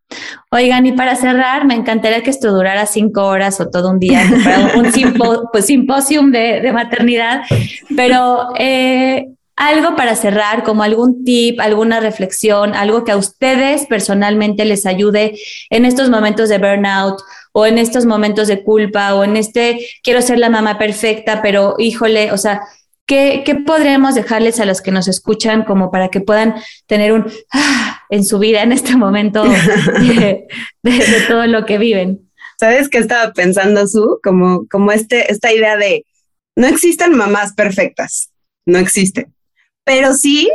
Oigan, 0.50 0.84
y 0.84 0.92
para 0.92 1.16
cerrar, 1.16 1.66
me 1.66 1.74
encantaría 1.74 2.22
que 2.22 2.30
esto 2.30 2.52
durara 2.52 2.84
cinco 2.84 3.24
horas 3.26 3.60
o 3.60 3.70
todo 3.70 3.90
un 3.90 3.98
día, 3.98 4.22
un 4.76 4.92
simpo, 4.92 5.48
pues, 5.52 5.66
simposium 5.66 6.30
de, 6.30 6.60
de, 6.60 6.72
maternidad, 6.72 7.42
pero 7.96 8.48
eh, 8.58 9.28
algo 9.56 9.96
para 9.96 10.14
cerrar, 10.14 10.64
como 10.64 10.82
algún 10.82 11.24
tip, 11.24 11.60
alguna 11.60 12.00
reflexión, 12.00 12.74
algo 12.74 13.04
que 13.04 13.12
a 13.12 13.16
ustedes 13.16 13.86
personalmente 13.86 14.64
les 14.64 14.84
ayude 14.84 15.38
en 15.70 15.84
estos 15.86 16.10
momentos 16.10 16.48
de 16.50 16.58
burnout 16.58 17.22
o 17.52 17.66
en 17.66 17.78
estos 17.78 18.06
momentos 18.06 18.48
de 18.48 18.62
culpa 18.62 19.14
o 19.14 19.24
en 19.24 19.36
este 19.36 19.86
quiero 20.02 20.22
ser 20.22 20.38
la 20.38 20.50
mamá 20.50 20.78
perfecta, 20.78 21.42
pero 21.42 21.76
híjole, 21.78 22.32
o 22.32 22.38
sea, 22.38 22.62
¿qué, 23.06 23.42
qué 23.44 23.54
podríamos 23.54 24.14
dejarles 24.14 24.58
a 24.60 24.64
los 24.64 24.80
que 24.80 24.90
nos 24.90 25.08
escuchan 25.08 25.64
como 25.64 25.90
para 25.90 26.08
que 26.08 26.20
puedan 26.20 26.54
tener 26.86 27.12
un 27.12 27.30
ah, 27.52 28.00
en 28.10 28.24
su 28.24 28.38
vida 28.38 28.62
en 28.62 28.72
este 28.72 28.96
momento 28.96 29.44
de, 30.00 30.46
todo 31.28 31.46
lo 31.46 31.64
que 31.66 31.78
viven? 31.78 32.30
¿Sabes 32.58 32.88
qué 32.88 32.98
estaba 32.98 33.32
pensando, 33.32 33.86
Su? 33.86 34.18
Como, 34.22 34.66
como 34.68 34.92
este, 34.92 35.30
esta 35.30 35.52
idea 35.52 35.76
de 35.76 36.04
no 36.56 36.66
existen 36.66 37.16
mamás 37.16 37.54
perfectas, 37.54 38.30
no 38.66 38.78
existen, 38.78 39.34
pero 39.84 40.14
sí 40.14 40.50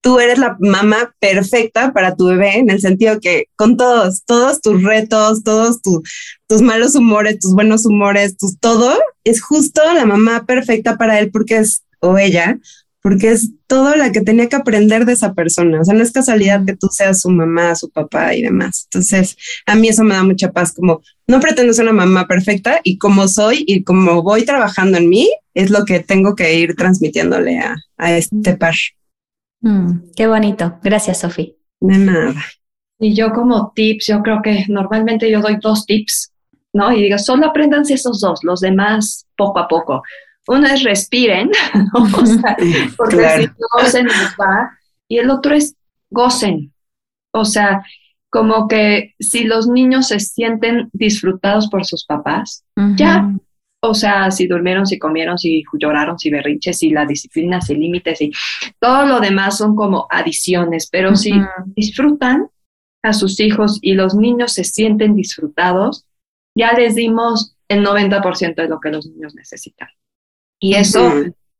tú 0.00 0.20
eres 0.20 0.38
la 0.38 0.56
mamá 0.60 1.14
perfecta 1.18 1.92
para 1.92 2.14
tu 2.14 2.26
bebé 2.26 2.58
en 2.58 2.70
el 2.70 2.80
sentido 2.80 3.20
que 3.20 3.46
con 3.56 3.76
todos, 3.76 4.24
todos 4.24 4.60
tus 4.60 4.82
retos, 4.82 5.42
todos 5.42 5.80
tus 5.82 6.62
malos 6.62 6.94
humores, 6.94 7.38
tus 7.38 7.54
buenos 7.54 7.84
humores, 7.86 8.36
tus 8.36 8.58
todo, 8.58 8.96
es 9.24 9.42
justo 9.42 9.82
la 9.94 10.06
mamá 10.06 10.44
perfecta 10.46 10.96
para 10.96 11.18
él 11.18 11.30
porque 11.30 11.58
es, 11.58 11.84
o 12.00 12.16
ella, 12.16 12.58
porque 13.02 13.30
es 13.30 13.50
todo 13.66 13.96
la 13.96 14.12
que 14.12 14.20
tenía 14.20 14.48
que 14.48 14.56
aprender 14.56 15.04
de 15.04 15.12
esa 15.12 15.34
persona. 15.34 15.80
O 15.80 15.84
sea, 15.84 15.94
no 15.94 16.02
es 16.02 16.12
casualidad 16.12 16.64
que 16.64 16.76
tú 16.76 16.88
seas 16.90 17.20
su 17.20 17.30
mamá, 17.30 17.74
su 17.74 17.90
papá 17.90 18.34
y 18.34 18.42
demás. 18.42 18.86
Entonces, 18.90 19.36
a 19.66 19.74
mí 19.74 19.88
eso 19.88 20.04
me 20.04 20.14
da 20.14 20.24
mucha 20.24 20.52
paz, 20.52 20.72
como 20.72 21.02
no 21.26 21.40
pretendo 21.40 21.72
ser 21.72 21.84
una 21.84 21.92
mamá 21.92 22.26
perfecta 22.26 22.80
y 22.82 22.98
como 22.98 23.28
soy 23.28 23.64
y 23.66 23.82
como 23.82 24.22
voy 24.22 24.44
trabajando 24.44 24.98
en 24.98 25.08
mí, 25.08 25.30
es 25.54 25.70
lo 25.70 25.84
que 25.84 26.00
tengo 26.00 26.34
que 26.34 26.54
ir 26.58 26.76
transmitiéndole 26.76 27.58
a, 27.58 27.76
a 27.96 28.16
este 28.16 28.56
par. 28.56 28.74
Mm, 29.60 30.10
qué 30.16 30.26
bonito. 30.26 30.78
Gracias, 30.82 31.20
Sofía. 31.20 31.52
De 31.80 31.98
nada. 31.98 32.34
Y 32.98 33.14
yo 33.14 33.32
como 33.32 33.72
tips, 33.74 34.06
yo 34.06 34.22
creo 34.22 34.42
que 34.42 34.64
normalmente 34.68 35.30
yo 35.30 35.40
doy 35.40 35.56
dos 35.60 35.86
tips, 35.86 36.32
¿no? 36.72 36.92
Y 36.92 37.04
digo, 37.04 37.18
solo 37.18 37.46
aprendanse 37.46 37.94
esos 37.94 38.20
dos, 38.20 38.40
los 38.42 38.60
demás 38.60 39.26
poco 39.36 39.60
a 39.60 39.68
poco. 39.68 40.02
Uno 40.48 40.66
es 40.66 40.82
respiren, 40.82 41.50
¿no? 41.74 42.04
O 42.04 42.26
sea, 42.26 42.56
porque 42.96 43.38
si 43.38 43.48
gocen 43.76 44.08
va. 44.40 44.70
Y 45.06 45.18
el 45.18 45.30
otro 45.30 45.54
es 45.54 45.74
gocen. 46.10 46.72
O 47.32 47.44
sea, 47.44 47.82
como 48.30 48.68
que 48.68 49.14
si 49.18 49.44
los 49.44 49.68
niños 49.68 50.08
se 50.08 50.20
sienten 50.20 50.90
disfrutados 50.92 51.68
por 51.68 51.84
sus 51.86 52.04
papás, 52.04 52.64
ya, 52.96 53.32
o 53.80 53.94
sea, 53.94 54.30
si 54.30 54.46
durmieron, 54.46 54.86
si 54.86 54.98
comieron, 54.98 55.38
si 55.38 55.62
lloraron, 55.78 56.18
si 56.18 56.30
berrinches, 56.30 56.78
si 56.78 56.90
la 56.90 57.06
disciplina, 57.06 57.60
si 57.60 57.74
límites, 57.74 58.20
y 58.20 58.32
todo 58.78 59.06
lo 59.06 59.20
demás 59.20 59.58
son 59.58 59.76
como 59.76 60.06
adiciones, 60.10 60.88
pero 60.90 61.14
si 61.14 61.32
disfrutan 61.76 62.48
a 63.02 63.12
sus 63.12 63.38
hijos 63.40 63.78
y 63.80 63.94
los 63.94 64.14
niños 64.14 64.52
se 64.52 64.64
sienten 64.64 65.14
disfrutados, 65.14 66.06
ya 66.56 66.72
les 66.72 66.96
dimos 66.96 67.56
el 67.68 67.84
90% 67.84 68.56
de 68.56 68.68
lo 68.68 68.80
que 68.80 68.90
los 68.90 69.06
niños 69.06 69.34
necesitan. 69.34 69.88
Y 70.58 70.74
eso, 70.74 71.12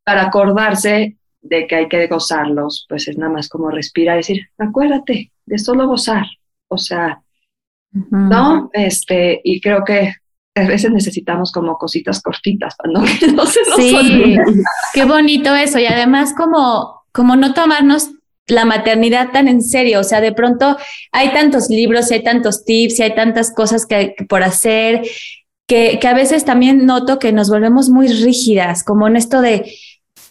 para 0.05 0.27
acordarse 0.27 1.17
de 1.41 1.67
que 1.69 1.77
hay 1.77 1.89
que 1.89 2.09
gozarlos, 2.09 2.87
pues 2.89 3.07
es 3.07 3.17
nada 3.17 3.33
más 3.33 3.49
como 3.49 3.71
respirar 3.71 4.17
y 4.17 4.19
decir, 4.19 4.49
acuérdate 4.59 5.31
de 5.47 5.59
solo 5.59 5.87
gozar. 5.87 6.27
O 6.67 6.79
sea, 6.79 7.23
¿no? 7.93 8.71
Este, 8.73 9.41
y 9.45 9.61
creo 9.61 9.85
que 9.85 10.15
a 10.59 10.69
veces 10.69 10.91
necesitamos 10.91 11.53
como 11.53 11.77
cositas 11.79 12.23
cortitas 12.23 12.75
¿no? 12.93 13.01
no 13.35 13.47
se 13.47 13.61
sí, 13.77 14.37
qué 14.95 15.05
bonito 15.05 15.55
eso. 15.55 15.79
Y 15.79 15.87
además 15.87 16.35
como, 16.37 17.03
como 17.13 17.37
no 17.37 17.55
tomarnos 17.55 18.11
la 18.47 18.65
maternidad 18.65 19.31
tan 19.31 19.47
en 19.49 19.63
serio, 19.63 20.01
o 20.01 20.05
sea, 20.05 20.21
de 20.21 20.33
pronto 20.33 20.77
hay 21.13 21.33
tantos 21.33 21.69
libros, 21.69 22.11
y 22.11 22.15
hay 22.15 22.23
tantos 22.23 22.65
tips, 22.65 22.99
y 22.99 23.03
hay 23.03 23.15
tantas 23.15 23.53
cosas 23.55 23.85
que, 23.85 24.15
que 24.17 24.25
por 24.25 24.43
hacer, 24.43 25.03
que, 25.67 25.99
que, 26.01 26.09
a 26.09 26.15
veces 26.15 26.47
también 26.47 26.87
noto 26.87 27.19
que 27.19 27.31
nos 27.31 27.51
volvemos 27.51 27.91
muy 27.91 28.09
rígidas, 28.09 28.85
como 28.85 29.07
en 29.07 29.17
esto 29.17 29.43
de, 29.43 29.71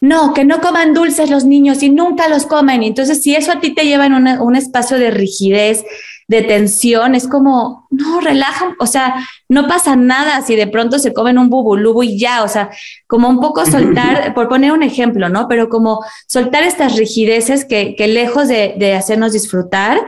no, 0.02 0.34
que 0.34 0.46
no 0.46 0.62
coman 0.62 0.94
dulces 0.94 1.30
los 1.30 1.46
niños 1.46 1.82
y 1.84 1.90
nunca 1.90 2.28
los 2.28 2.46
comen. 2.46 2.84
Entonces, 2.84 3.22
si 3.24 3.36
eso 3.36 3.52
a 3.52 3.60
ti 3.60 3.74
te 3.74 3.86
lleva 3.86 4.06
en 4.06 4.14
un 4.14 4.56
espacio 4.56 4.98
de 4.98 5.12
rigidez, 5.12 5.84
de 6.28 6.42
tensión, 6.42 7.16
es 7.16 7.26
como, 7.26 7.88
no, 7.90 8.20
relaja, 8.20 8.76
o 8.80 8.86
sea, 8.86 9.16
no 9.48 9.66
pasa 9.68 9.96
nada 9.96 10.42
si 10.42 10.58
de 10.58 10.68
pronto 10.68 11.00
se 11.00 11.14
comen 11.14 11.38
un 11.38 11.50
bubulubu 11.50 12.04
y 12.04 12.20
ya, 12.20 12.44
o 12.44 12.50
sea, 12.50 12.70
como 13.08 13.30
un 13.30 13.40
poco 13.40 13.66
soltar, 13.66 14.34
por 14.36 14.50
poner 14.50 14.74
un 14.74 14.84
ejemplo, 14.84 15.30
¿no? 15.30 15.48
Pero 15.48 15.70
como 15.70 16.04
soltar 16.28 16.64
estas 16.64 16.98
rigideces 16.98 17.64
que, 17.64 17.96
que 17.96 18.10
lejos 18.10 18.50
de, 18.50 18.76
de, 18.78 18.94
hacernos 18.94 19.32
disfrutar, 19.32 20.00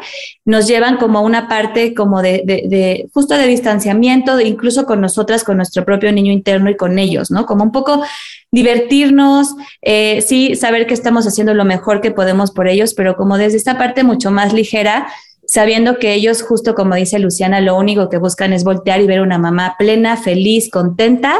nos 0.43 0.67
llevan 0.67 0.97
como 0.97 1.19
a 1.19 1.21
una 1.21 1.47
parte 1.47 1.93
como 1.93 2.21
de, 2.21 2.43
de, 2.45 2.63
de 2.67 3.09
justo 3.13 3.35
de 3.35 3.47
distanciamiento, 3.47 4.41
incluso 4.41 4.85
con 4.85 4.99
nosotras, 4.99 5.45
con 5.45 5.55
nuestro 5.55 5.85
propio 5.85 6.11
niño 6.11 6.33
interno 6.33 6.69
y 6.69 6.75
con 6.75 6.99
ellos, 6.99 7.31
¿no? 7.31 7.45
Como 7.45 7.63
un 7.63 7.71
poco 7.71 8.03
divertirnos, 8.51 9.55
eh, 9.81 10.21
sí, 10.21 10.55
saber 10.55 10.87
que 10.87 10.93
estamos 10.93 11.25
haciendo 11.27 11.53
lo 11.53 11.65
mejor 11.65 12.01
que 12.01 12.11
podemos 12.11 12.51
por 12.51 12.67
ellos, 12.67 12.93
pero 12.93 13.15
como 13.15 13.37
desde 13.37 13.57
esta 13.57 13.77
parte 13.77 14.03
mucho 14.03 14.31
más 14.31 14.53
ligera, 14.53 15.07
sabiendo 15.49 15.97
que 15.97 16.13
ellos, 16.13 16.43
justo 16.43 16.75
como 16.75 16.95
dice 16.95 17.17
Luciana, 17.17 17.59
lo 17.59 17.75
único 17.75 18.07
que 18.07 18.17
buscan 18.17 18.53
es 18.53 18.63
voltear 18.63 19.01
y 19.01 19.07
ver 19.07 19.21
una 19.21 19.39
mamá 19.39 19.75
plena, 19.79 20.15
feliz, 20.15 20.69
contenta, 20.69 21.35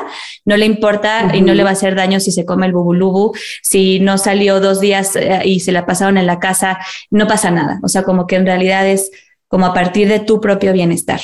no 0.45 0.57
le 0.57 0.66
importa 0.66 1.32
y 1.34 1.41
no 1.41 1.53
le 1.53 1.64
va 1.64 1.70
a 1.70 1.74
hacer 1.74 1.95
daño 1.95 2.20
si 2.20 2.32
se 2.32 2.43
come 2.43 2.66
el 2.66 2.74
bubulubu, 2.74 3.34
si 3.62 3.99
no 3.99 4.18
salió 4.18 4.60
dos 4.60 4.82
días 4.82 5.16
eh, 5.16 5.41
y 5.45 5.60
se 5.60 5.72
la 5.72 5.86
pasaron 5.86 6.18
en 6.18 6.26
la 6.26 6.39
casa, 6.39 6.80
no 7.12 7.28
pasa 7.28 7.51
nada. 7.51 7.80
O 7.84 7.88
sea, 7.88 8.01
como 8.03 8.26
que 8.26 8.36
en 8.36 8.47
realidad 8.47 8.88
es 8.88 9.12
como 9.47 9.68
a 9.68 9.74
partir 9.74 10.07
de 10.07 10.20
tu 10.20 10.41
propio 10.41 10.74
bienestar. 10.74 11.22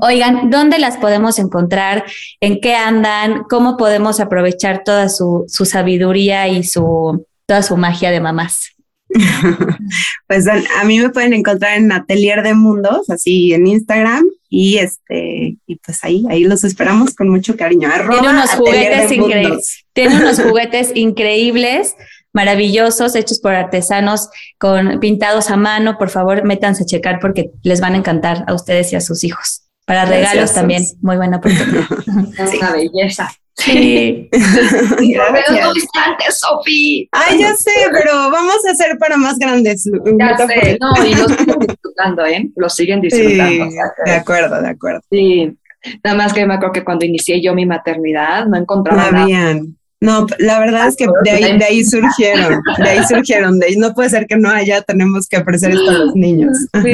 Oigan, 0.00 0.50
¿dónde 0.50 0.78
las 0.78 0.96
podemos 0.96 1.38
encontrar? 1.38 2.04
¿En 2.40 2.60
qué 2.60 2.74
andan? 2.74 3.44
¿Cómo 3.50 3.76
podemos 3.76 4.18
aprovechar 4.18 4.82
toda 4.84 5.08
su, 5.08 5.44
su 5.48 5.64
sabiduría 5.64 6.48
y 6.48 6.64
su, 6.64 7.26
toda 7.46 7.62
su 7.62 7.76
magia 7.76 8.10
de 8.10 8.20
mamás? 8.20 8.72
pues 10.26 10.46
a 10.48 10.84
mí 10.84 10.98
me 10.98 11.10
pueden 11.10 11.32
encontrar 11.32 11.78
en 11.78 11.90
Atelier 11.92 12.42
de 12.42 12.54
Mundos, 12.54 13.08
así 13.10 13.52
en 13.52 13.66
Instagram, 13.66 14.24
y 14.48 14.78
este, 14.78 15.56
y 15.66 15.76
pues 15.76 16.02
ahí, 16.04 16.24
ahí 16.30 16.44
los 16.44 16.64
esperamos 16.64 17.14
con 17.14 17.28
mucho 17.28 17.56
cariño. 17.56 17.90
Tiene 18.10 18.28
unos 18.30 18.50
juguetes 18.50 19.12
increíbles. 19.12 19.84
Tiene 19.92 20.16
unos 20.16 20.40
juguetes 20.42 20.92
increíbles, 20.94 21.96
maravillosos, 22.32 23.14
hechos 23.14 23.40
por 23.40 23.54
artesanos, 23.54 24.28
con 24.58 25.00
pintados 25.00 25.50
a 25.50 25.56
mano. 25.56 25.98
Por 25.98 26.10
favor, 26.10 26.44
métanse 26.44 26.84
a 26.84 26.86
checar 26.86 27.18
porque 27.20 27.50
les 27.62 27.80
van 27.80 27.94
a 27.94 27.98
encantar 27.98 28.44
a 28.46 28.54
ustedes 28.54 28.92
y 28.92 28.96
a 28.96 29.00
sus 29.00 29.24
hijos. 29.24 29.67
Para 29.88 30.04
regalos 30.04 30.52
también, 30.52 30.84
muy 31.00 31.16
buena 31.16 31.38
oportunidad. 31.38 31.86
Una 32.60 32.72
belleza. 32.72 33.30
Sí. 33.56 34.28
pero 34.30 35.72
antes, 36.04 36.38
Sofi. 36.38 37.08
Ay, 37.10 37.38
ya 37.40 37.54
sé, 37.54 37.72
pero 37.90 38.30
vamos 38.30 38.66
a 38.68 38.72
hacer 38.72 38.98
para 38.98 39.16
más 39.16 39.38
grandes. 39.38 39.90
Ya 40.18 40.36
sé, 40.36 40.78
no, 40.78 40.92
y 41.06 41.14
lo 41.14 41.26
siguen 41.26 41.58
disfrutando, 41.60 42.26
¿eh? 42.26 42.50
Lo 42.54 42.68
siguen 42.68 43.00
disfrutando. 43.00 43.66
de 44.04 44.12
acuerdo, 44.12 44.60
de 44.60 44.68
acuerdo. 44.68 45.00
Sí, 45.10 45.56
nada 46.04 46.16
más 46.16 46.34
que 46.34 46.44
me 46.44 46.54
acuerdo 46.54 46.74
que 46.74 46.84
cuando 46.84 47.06
inicié 47.06 47.40
yo 47.40 47.54
mi 47.54 47.64
maternidad 47.64 48.46
no 48.46 48.58
encontraba 48.58 49.10
no 49.10 49.26
nada. 49.26 49.60
No, 50.00 50.26
la 50.38 50.60
verdad 50.60 50.86
es 50.86 50.96
que 50.96 51.06
de 51.24 51.30
ahí, 51.30 51.58
de 51.58 51.64
ahí 51.64 51.82
surgieron, 51.82 52.60
de 52.76 52.88
ahí 52.90 53.00
surgieron, 53.08 53.58
de 53.58 53.66
ahí 53.66 53.76
no 53.76 53.94
puede 53.94 54.10
ser 54.10 54.26
que 54.26 54.36
no 54.36 54.50
haya, 54.50 54.82
tenemos 54.82 55.26
que 55.28 55.38
ofrecer 55.38 55.70
esto 55.70 55.90
a 55.90 55.94
los 55.94 56.14
niños. 56.14 56.56
Sí. 56.84 56.92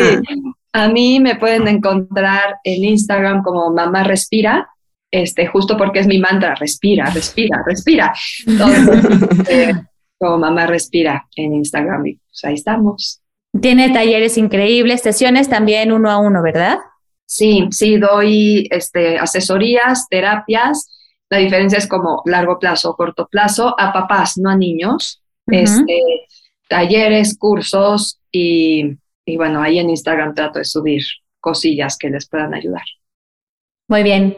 A 0.75 0.89
mí 0.89 1.20
me 1.20 1.37
pueden 1.37 1.68
encontrar 1.68 2.57
en 2.64 2.85
Instagram 2.85 3.45
como 3.45 3.70
Mamá 3.70 4.03
Respira, 4.03 4.68
este, 5.09 5.47
justo 5.47 5.77
porque 5.77 6.01
es 6.01 6.09
mi 6.09 6.18
mantra, 6.18 6.57
respira, 6.57 7.09
respira, 7.11 7.62
respira. 7.64 8.12
Eh, 9.49 9.72
como 10.18 10.39
mamá 10.39 10.66
respira 10.66 11.29
en 11.37 11.55
Instagram 11.55 12.07
y 12.07 12.14
pues 12.14 12.45
ahí 12.45 12.55
estamos. 12.55 13.20
Tiene 13.61 13.91
talleres 13.91 14.37
increíbles, 14.37 15.03
sesiones 15.03 15.49
también 15.49 15.93
uno 15.93 16.11
a 16.11 16.18
uno, 16.18 16.43
¿verdad? 16.43 16.79
Sí, 17.25 17.68
sí, 17.70 17.97
doy 17.99 18.66
este, 18.70 19.16
asesorías, 19.16 20.09
terapias. 20.09 20.91
La 21.31 21.39
diferencia 21.39 21.79
es 21.79 21.87
como 21.87 22.22
largo 22.25 22.59
plazo, 22.59 22.97
corto 22.97 23.29
plazo, 23.31 23.77
a 23.79 23.93
papás, 23.93 24.39
no 24.39 24.51
a 24.51 24.57
niños. 24.57 25.22
este, 25.47 26.01
talleres, 26.68 27.39
cursos 27.39 28.18
y, 28.33 28.97
y 29.25 29.37
bueno, 29.37 29.62
ahí 29.62 29.79
en 29.79 29.91
Instagram 29.91 30.35
trato 30.35 30.59
de 30.59 30.64
subir 30.64 31.03
cosillas 31.41 31.97
que 31.99 32.11
les 32.11 32.29
puedan 32.29 32.55
ayudar. 32.55 32.85
Muy 33.89 34.03
bien. 34.03 34.37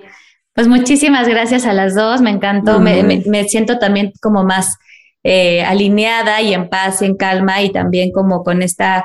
Pues 0.55 0.69
muchísimas 0.69 1.29
gracias 1.29 1.67
a 1.67 1.75
las 1.75 1.95
dos, 1.95 2.23
me 2.23 2.31
encantó, 2.31 2.81
me, 2.81 3.45
siento 3.45 3.79
también 3.79 4.13
como 4.23 4.43
más 4.43 4.79
eh, 5.23 5.63
alineada 5.63 6.41
y 6.41 6.55
en 6.55 6.71
paz 6.71 7.03
y 7.03 7.05
en 7.05 7.17
calma 7.17 7.61
y 7.63 7.71
también 7.71 8.11
como 8.11 8.43
con 8.43 8.63
esta 8.63 9.05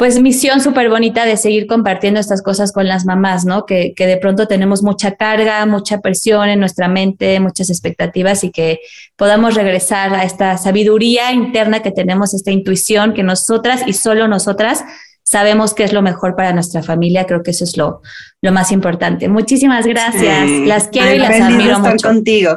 pues 0.00 0.18
misión 0.18 0.62
súper 0.62 0.88
bonita 0.88 1.26
de 1.26 1.36
seguir 1.36 1.66
compartiendo 1.66 2.20
estas 2.20 2.40
cosas 2.40 2.72
con 2.72 2.88
las 2.88 3.04
mamás, 3.04 3.44
¿no? 3.44 3.66
Que, 3.66 3.92
que, 3.94 4.06
de 4.06 4.16
pronto 4.16 4.48
tenemos 4.48 4.82
mucha 4.82 5.14
carga, 5.14 5.66
mucha 5.66 6.00
presión 6.00 6.48
en 6.48 6.58
nuestra 6.58 6.88
mente, 6.88 7.38
muchas 7.38 7.68
expectativas 7.68 8.42
y 8.42 8.50
que 8.50 8.80
podamos 9.16 9.56
regresar 9.56 10.14
a 10.14 10.24
esta 10.24 10.56
sabiduría 10.56 11.32
interna 11.32 11.82
que 11.82 11.90
tenemos, 11.90 12.32
esta 12.32 12.50
intuición 12.50 13.12
que 13.12 13.22
nosotras 13.22 13.82
y 13.86 13.92
solo 13.92 14.26
nosotras 14.26 14.84
sabemos 15.22 15.74
qué 15.74 15.84
es 15.84 15.92
lo 15.92 16.00
mejor 16.00 16.34
para 16.34 16.54
nuestra 16.54 16.82
familia. 16.82 17.26
Creo 17.26 17.42
que 17.42 17.50
eso 17.50 17.64
es 17.64 17.76
lo, 17.76 18.00
lo 18.40 18.52
más 18.52 18.72
importante. 18.72 19.28
Muchísimas 19.28 19.86
gracias. 19.86 20.48
Las 20.64 20.88
quiero 20.88 21.12
y 21.12 21.18
las 21.18 21.38
admiro 21.42 21.78
mucho. 21.78 22.08
contigo. 22.08 22.56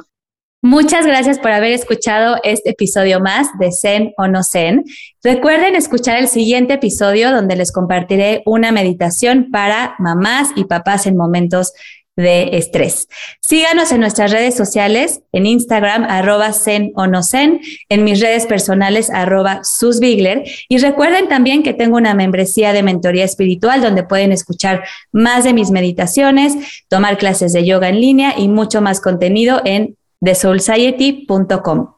Muchas 0.66 1.06
gracias 1.06 1.40
por 1.40 1.52
haber 1.52 1.74
escuchado 1.74 2.38
este 2.42 2.70
episodio 2.70 3.20
más 3.20 3.48
de 3.60 3.74
Zen 3.74 4.14
o 4.18 4.30
no 4.30 4.44
Zen. 4.46 4.86
Recuerden 5.22 5.76
escuchar 5.76 6.18
el 6.18 6.30
siguiente 6.30 6.76
episodio 6.76 7.34
donde 7.34 7.58
les 7.58 7.74
compartiré 7.74 8.44
una 8.46 8.72
meditación 8.72 9.50
para 9.52 9.96
mamás 10.00 10.52
y 10.56 10.64
papás 10.64 11.06
en 11.06 11.18
momentos 11.18 11.74
de 12.16 12.56
estrés. 12.56 13.10
Síganos 13.42 13.92
en 13.92 14.00
nuestras 14.00 14.32
redes 14.32 14.56
sociales, 14.56 15.20
en 15.34 15.48
Instagram, 15.48 16.06
arroba 16.06 16.54
zen 16.54 16.94
o 16.96 17.08
no 17.08 17.24
zen, 17.24 17.60
en 17.90 18.06
mis 18.06 18.22
redes 18.22 18.46
personales, 18.46 19.10
arroba 19.10 19.66
susbigler. 19.66 20.44
Y 20.70 20.78
recuerden 20.78 21.28
también 21.28 21.64
que 21.64 21.74
tengo 21.74 21.98
una 21.98 22.14
membresía 22.14 22.72
de 22.72 22.84
mentoría 22.84 23.26
espiritual 23.26 23.82
donde 23.82 24.04
pueden 24.04 24.32
escuchar 24.32 24.86
más 25.12 25.44
de 25.44 25.52
mis 25.52 25.72
meditaciones, 25.72 26.56
tomar 26.88 27.18
clases 27.18 27.52
de 27.52 27.66
yoga 27.66 27.90
en 27.90 28.00
línea 28.00 28.36
y 28.38 28.48
mucho 28.48 28.82
más 28.82 29.02
contenido 29.02 29.62
en 29.66 29.98
thesoulsociety.com. 30.24 31.94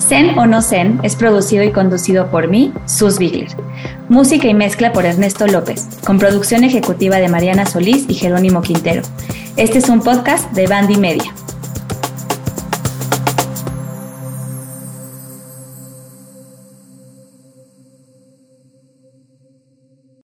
Zen 0.00 0.36
o 0.38 0.46
no 0.46 0.60
Zen 0.60 0.98
es 1.04 1.14
producido 1.14 1.62
y 1.62 1.70
conducido 1.70 2.32
por 2.32 2.48
mí, 2.48 2.72
Sus 2.86 3.18
Bigler. 3.18 3.48
Música 4.08 4.48
y 4.48 4.54
mezcla 4.54 4.92
por 4.92 5.04
Ernesto 5.06 5.46
López, 5.46 5.86
con 6.04 6.18
producción 6.18 6.64
ejecutiva 6.64 7.18
de 7.18 7.28
Mariana 7.28 7.64
Solís 7.64 8.06
y 8.08 8.14
Jerónimo 8.14 8.60
Quintero. 8.60 9.02
Este 9.56 9.78
es 9.78 9.88
un 9.88 10.00
podcast 10.00 10.50
de 10.52 10.66
Bandy 10.66 10.96
Media. 10.96 11.32